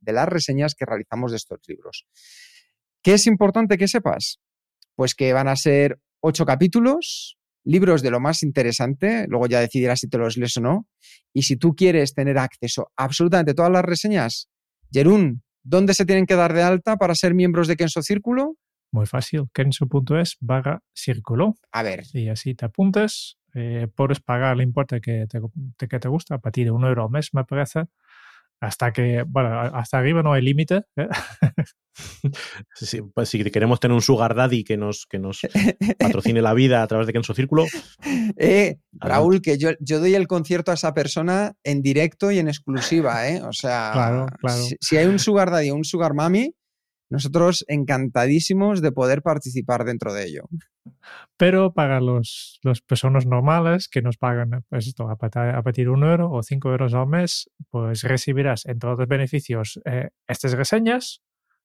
de 0.00 0.12
las 0.12 0.28
reseñas 0.28 0.74
que 0.74 0.84
realizamos 0.84 1.30
de 1.32 1.36
estos 1.38 1.60
libros. 1.66 2.06
¿Qué 3.02 3.14
es 3.14 3.26
importante 3.26 3.78
que 3.78 3.88
sepas? 3.88 4.40
Pues 4.94 5.14
que 5.14 5.32
van 5.32 5.48
a 5.48 5.56
ser 5.56 6.00
ocho 6.20 6.44
capítulos, 6.46 7.38
libros 7.64 8.02
de 8.02 8.10
lo 8.10 8.20
más 8.20 8.42
interesante, 8.42 9.26
luego 9.28 9.46
ya 9.46 9.60
decidirás 9.60 10.00
si 10.00 10.08
te 10.08 10.18
los 10.18 10.36
lees 10.36 10.56
o 10.56 10.60
no. 10.60 10.88
Y 11.32 11.42
si 11.42 11.56
tú 11.56 11.74
quieres 11.74 12.14
tener 12.14 12.38
acceso 12.38 12.90
a 12.96 13.04
absolutamente 13.04 13.54
todas 13.54 13.70
las 13.70 13.84
reseñas, 13.84 14.48
Jerún, 14.92 15.42
¿dónde 15.62 15.94
se 15.94 16.06
tienen 16.06 16.26
que 16.26 16.34
dar 16.36 16.52
de 16.52 16.62
alta 16.62 16.96
para 16.96 17.14
ser 17.14 17.34
miembros 17.34 17.68
de 17.68 17.76
Kenso 17.76 18.02
Círculo? 18.02 18.56
Muy 18.92 19.06
fácil. 19.06 19.44
Kenso.es 19.52 20.36
barra 20.40 20.82
círculo. 20.94 21.56
A 21.72 21.82
ver, 21.82 22.04
Y 22.14 22.28
así 22.28 22.54
te 22.54 22.64
apuntas. 22.66 23.36
eh, 23.54 23.88
puedes 23.94 24.20
pagar 24.20 24.54
el 24.54 24.62
importe 24.62 25.00
que 25.00 25.26
te, 25.28 25.40
que 25.88 25.98
te 25.98 26.08
gusta, 26.08 26.36
a 26.36 26.38
partir 26.38 26.64
de 26.66 26.70
un 26.70 26.84
euro 26.84 27.04
al 27.04 27.10
mes, 27.10 27.34
me 27.34 27.44
parece. 27.44 27.84
Hasta 28.60 28.92
que, 28.92 29.24
bueno, 29.26 29.60
hasta 29.60 29.98
arriba 29.98 30.22
no 30.22 30.32
hay 30.32 30.42
límite. 30.42 30.82
¿eh? 30.96 31.08
Sí, 32.74 33.00
pues 33.14 33.30
si 33.30 33.42
queremos 33.44 33.80
tener 33.80 33.94
un 33.94 34.02
sugar 34.02 34.34
daddy 34.34 34.64
que 34.64 34.76
nos, 34.76 35.06
que 35.06 35.18
nos 35.18 35.40
patrocine 35.98 36.42
la 36.42 36.52
vida 36.52 36.82
a 36.82 36.86
través 36.86 37.06
de 37.06 37.14
Kenso 37.14 37.32
Círculo, 37.32 37.64
eh, 38.36 38.76
Raúl, 38.92 39.40
que 39.40 39.56
yo, 39.56 39.70
yo 39.80 39.98
doy 39.98 40.14
el 40.14 40.26
concierto 40.26 40.70
a 40.70 40.74
esa 40.74 40.92
persona 40.92 41.54
en 41.64 41.80
directo 41.80 42.30
y 42.30 42.38
en 42.38 42.48
exclusiva, 42.48 43.28
¿eh? 43.28 43.40
O 43.40 43.52
sea, 43.52 43.92
Claro, 43.94 44.26
claro. 44.40 44.62
Si, 44.62 44.76
si 44.78 44.96
hay 44.98 45.06
un 45.06 45.18
sugar 45.18 45.50
daddy 45.50 45.70
o 45.70 45.74
un 45.74 45.84
sugar 45.84 46.12
mami, 46.12 46.54
nosotros 47.08 47.64
encantadísimos 47.68 48.82
de 48.82 48.92
poder 48.92 49.22
participar 49.22 49.84
dentro 49.84 50.12
de 50.12 50.24
ello. 50.24 50.48
Pero 51.36 51.72
para 51.72 52.00
los, 52.00 52.58
las 52.62 52.80
personas 52.80 53.26
normales 53.26 53.88
que 53.88 54.02
nos 54.02 54.16
pagan 54.16 54.64
pues 54.68 54.86
esto, 54.88 55.08
a, 55.08 55.16
partir, 55.16 55.84
de 55.84 55.90
un 55.90 56.04
euro 56.04 56.30
o 56.30 56.42
cinco 56.42 56.70
euros 56.70 56.94
al 56.94 57.06
mes, 57.06 57.50
pues 57.70 58.02
recibirás, 58.02 58.66
entre 58.66 58.90
otros 58.90 59.08
beneficios, 59.08 59.80
eh, 59.84 60.10
estas 60.26 60.52
reseñas, 60.52 61.22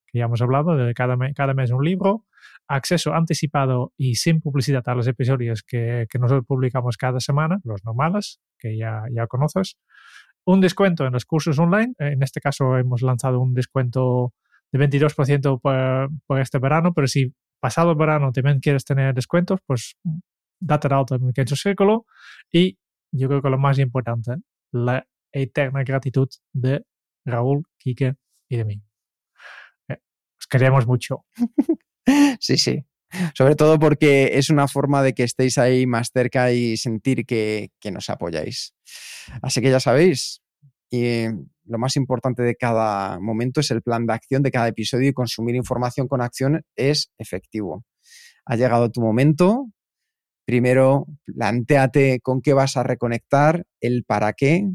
que 0.07 0.19
ya 0.19 0.25
hemos 0.25 0.41
hablado, 0.41 0.75
de 0.75 0.93
cada, 0.93 1.17
cada 1.33 1.53
mes 1.53 1.71
un 1.71 1.83
libro, 1.83 2.25
acceso 2.67 3.13
anticipado 3.13 3.93
y 3.97 4.15
sin 4.15 4.41
publicidad 4.41 4.83
a 4.87 4.95
los 4.95 5.07
episodios 5.07 5.63
que, 5.63 6.05
que 6.09 6.19
nosotros 6.19 6.45
publicamos 6.45 6.97
cada 6.97 7.19
semana, 7.19 7.59
los 7.63 7.83
normales, 7.83 8.39
que 8.59 8.77
ya, 8.77 9.03
ya 9.11 9.27
conoces, 9.27 9.77
un 10.43 10.59
descuento 10.59 11.05
en 11.05 11.13
los 11.13 11.25
cursos 11.25 11.59
online, 11.59 11.93
en 11.99 12.23
este 12.23 12.41
caso 12.41 12.77
hemos 12.77 13.01
lanzado 13.01 13.39
un 13.39 13.53
descuento 13.53 14.33
de 14.71 14.79
22% 14.79 15.59
por, 15.59 16.09
por 16.25 16.39
este 16.39 16.59
verano, 16.59 16.93
pero 16.93 17.07
si 17.07 17.33
pasado 17.59 17.91
el 17.91 17.97
verano 17.97 18.31
también 18.31 18.59
quieres 18.59 18.85
tener 18.85 19.13
descuentos, 19.13 19.59
pues 19.65 19.95
date 20.59 20.87
de 20.87 20.95
alta 20.95 21.15
en 21.15 21.31
Kenzo 21.33 21.55
Círculo 21.55 22.05
y 22.51 22.77
yo 23.11 23.27
creo 23.27 23.41
que 23.41 23.49
lo 23.49 23.57
más 23.57 23.79
importante, 23.79 24.35
la 24.71 25.05
eterna 25.31 25.83
gratitud 25.83 26.29
de 26.53 26.83
Raúl, 27.25 27.63
Quique 27.77 28.15
y 28.49 28.57
de 28.57 28.65
mí. 28.65 28.81
Eh, 29.89 29.97
os 30.39 30.47
queremos 30.47 30.85
mucho. 30.87 31.25
Sí, 32.39 32.57
sí. 32.57 32.83
Sobre 33.35 33.55
todo 33.55 33.77
porque 33.77 34.31
es 34.33 34.49
una 34.49 34.67
forma 34.67 35.03
de 35.03 35.13
que 35.13 35.23
estéis 35.23 35.59
ahí 35.59 35.85
más 35.85 36.09
cerca 36.11 36.51
y 36.51 36.75
sentir 36.77 37.27
que, 37.27 37.69
que 37.79 37.91
nos 37.91 38.09
apoyáis. 38.09 38.73
Así 39.43 39.61
que 39.61 39.69
ya 39.69 39.79
sabéis, 39.79 40.40
y 40.91 41.25
lo 41.63 41.77
más 41.77 41.95
importante 41.95 42.43
de 42.43 42.55
cada 42.55 43.17
momento 43.21 43.61
es 43.61 43.71
el 43.71 43.81
plan 43.81 44.05
de 44.05 44.13
acción 44.13 44.43
de 44.43 44.51
cada 44.51 44.67
episodio 44.67 45.09
y 45.09 45.13
consumir 45.13 45.55
información 45.55 46.07
con 46.09 46.21
acción 46.21 46.63
es 46.75 47.11
efectivo. 47.17 47.85
Ha 48.45 48.57
llegado 48.57 48.91
tu 48.91 49.01
momento. 49.01 49.67
Primero, 50.45 51.05
planteate 51.25 52.19
con 52.21 52.41
qué 52.41 52.53
vas 52.53 52.75
a 52.75 52.83
reconectar, 52.83 53.63
el 53.79 54.03
para 54.03 54.33
qué. 54.33 54.67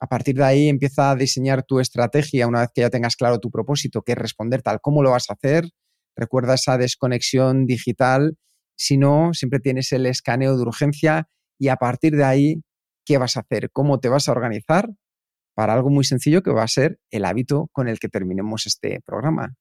A 0.00 0.06
partir 0.06 0.36
de 0.36 0.44
ahí 0.44 0.68
empieza 0.68 1.10
a 1.10 1.16
diseñar 1.16 1.62
tu 1.62 1.78
estrategia 1.78 2.46
una 2.46 2.60
vez 2.60 2.70
que 2.74 2.80
ya 2.80 2.90
tengas 2.90 3.16
claro 3.16 3.38
tu 3.38 3.50
propósito, 3.50 4.00
que 4.00 4.12
es 4.12 4.18
responder 4.18 4.62
tal 4.62 4.80
cómo 4.80 5.02
lo 5.02 5.10
vas 5.10 5.28
a 5.28 5.34
hacer. 5.34 5.68
Recuerda 6.16 6.54
esa 6.54 6.78
desconexión 6.78 7.66
digital. 7.66 8.38
Si 8.76 8.96
no, 8.96 9.34
siempre 9.34 9.60
tienes 9.60 9.92
el 9.92 10.06
escaneo 10.06 10.56
de 10.56 10.62
urgencia 10.62 11.28
y 11.58 11.68
a 11.68 11.76
partir 11.76 12.16
de 12.16 12.24
ahí, 12.24 12.62
¿qué 13.04 13.18
vas 13.18 13.36
a 13.36 13.40
hacer? 13.40 13.70
¿Cómo 13.72 14.00
te 14.00 14.08
vas 14.08 14.26
a 14.26 14.32
organizar? 14.32 14.88
Para 15.60 15.74
algo 15.74 15.90
muy 15.90 16.04
sencillo 16.04 16.42
que 16.42 16.52
va 16.52 16.62
a 16.62 16.68
ser 16.68 16.98
el 17.10 17.26
hábito 17.26 17.68
con 17.72 17.86
el 17.86 17.98
que 17.98 18.08
terminemos 18.08 18.64
este 18.64 19.02
programa. 19.04 19.56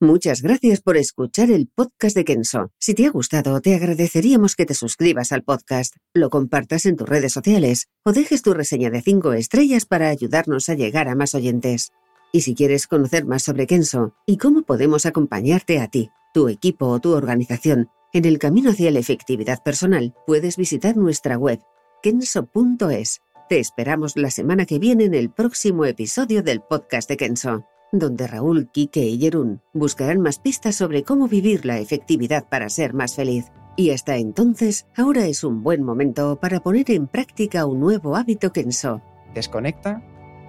Muchas 0.00 0.42
gracias 0.42 0.80
por 0.80 0.96
escuchar 0.96 1.52
el 1.52 1.68
podcast 1.72 2.16
de 2.16 2.24
Kenso. 2.24 2.72
Si 2.80 2.92
te 2.92 3.06
ha 3.06 3.10
gustado, 3.10 3.60
te 3.60 3.76
agradeceríamos 3.76 4.56
que 4.56 4.66
te 4.66 4.74
suscribas 4.74 5.30
al 5.30 5.44
podcast, 5.44 5.94
lo 6.12 6.28
compartas 6.28 6.86
en 6.86 6.96
tus 6.96 7.08
redes 7.08 7.32
sociales 7.32 7.86
o 8.04 8.12
dejes 8.12 8.42
tu 8.42 8.52
reseña 8.52 8.90
de 8.90 9.00
5 9.00 9.32
estrellas 9.34 9.86
para 9.86 10.08
ayudarnos 10.08 10.68
a 10.70 10.74
llegar 10.74 11.06
a 11.06 11.14
más 11.14 11.36
oyentes. 11.36 11.92
Y 12.32 12.40
si 12.40 12.56
quieres 12.56 12.88
conocer 12.88 13.24
más 13.24 13.44
sobre 13.44 13.68
Kenso 13.68 14.16
y 14.26 14.38
cómo 14.38 14.62
podemos 14.62 15.06
acompañarte 15.06 15.78
a 15.78 15.86
ti, 15.86 16.10
tu 16.34 16.48
equipo 16.48 16.88
o 16.88 16.98
tu 16.98 17.12
organización 17.12 17.90
en 18.12 18.24
el 18.24 18.40
camino 18.40 18.70
hacia 18.70 18.90
la 18.90 18.98
efectividad 18.98 19.62
personal, 19.62 20.16
puedes 20.26 20.56
visitar 20.56 20.96
nuestra 20.96 21.38
web 21.38 21.60
kenso.es. 22.02 23.20
Te 23.48 23.60
esperamos 23.60 24.14
la 24.18 24.30
semana 24.30 24.66
que 24.66 24.78
viene 24.78 25.04
en 25.04 25.14
el 25.14 25.30
próximo 25.30 25.86
episodio 25.86 26.42
del 26.42 26.60
podcast 26.60 27.08
de 27.08 27.16
Kenso, 27.16 27.64
donde 27.92 28.26
Raúl, 28.26 28.68
Quique 28.70 29.06
y 29.06 29.18
Jerún 29.18 29.62
buscarán 29.72 30.20
más 30.20 30.38
pistas 30.38 30.76
sobre 30.76 31.02
cómo 31.02 31.28
vivir 31.28 31.64
la 31.64 31.78
efectividad 31.78 32.46
para 32.46 32.68
ser 32.68 32.92
más 32.92 33.16
feliz. 33.16 33.50
Y 33.74 33.92
hasta 33.92 34.16
entonces, 34.16 34.86
ahora 34.94 35.24
es 35.24 35.44
un 35.44 35.62
buen 35.62 35.82
momento 35.82 36.36
para 36.36 36.60
poner 36.60 36.90
en 36.90 37.06
práctica 37.06 37.64
un 37.64 37.80
nuevo 37.80 38.16
hábito 38.16 38.52
Kenso. 38.52 39.00
Desconecta 39.32 40.02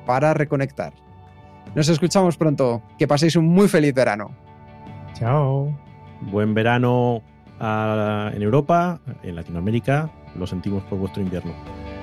para 0.06 0.34
reconectar. 0.34 0.92
Nos 1.76 1.88
escuchamos 1.88 2.36
pronto. 2.36 2.82
Que 2.98 3.08
paséis 3.08 3.38
un 3.38 3.48
muy 3.48 3.70
feliz 3.70 3.94
verano. 3.94 4.36
Chao. 5.14 5.74
buen 6.32 6.54
verano 6.54 7.22
ah, 7.62 8.30
en 8.34 8.42
Europa, 8.42 9.00
en 9.24 9.38
Latinoamérica. 9.38 10.12
Lo 10.36 10.48
sentimos 10.48 10.84
por 10.84 11.00
vuestro 11.00 11.22
invierno. 11.22 11.54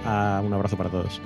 Ah, 0.05 0.43
un 0.45 0.53
abrazo 0.53 0.77
para 0.77 0.91
todos. 0.91 1.20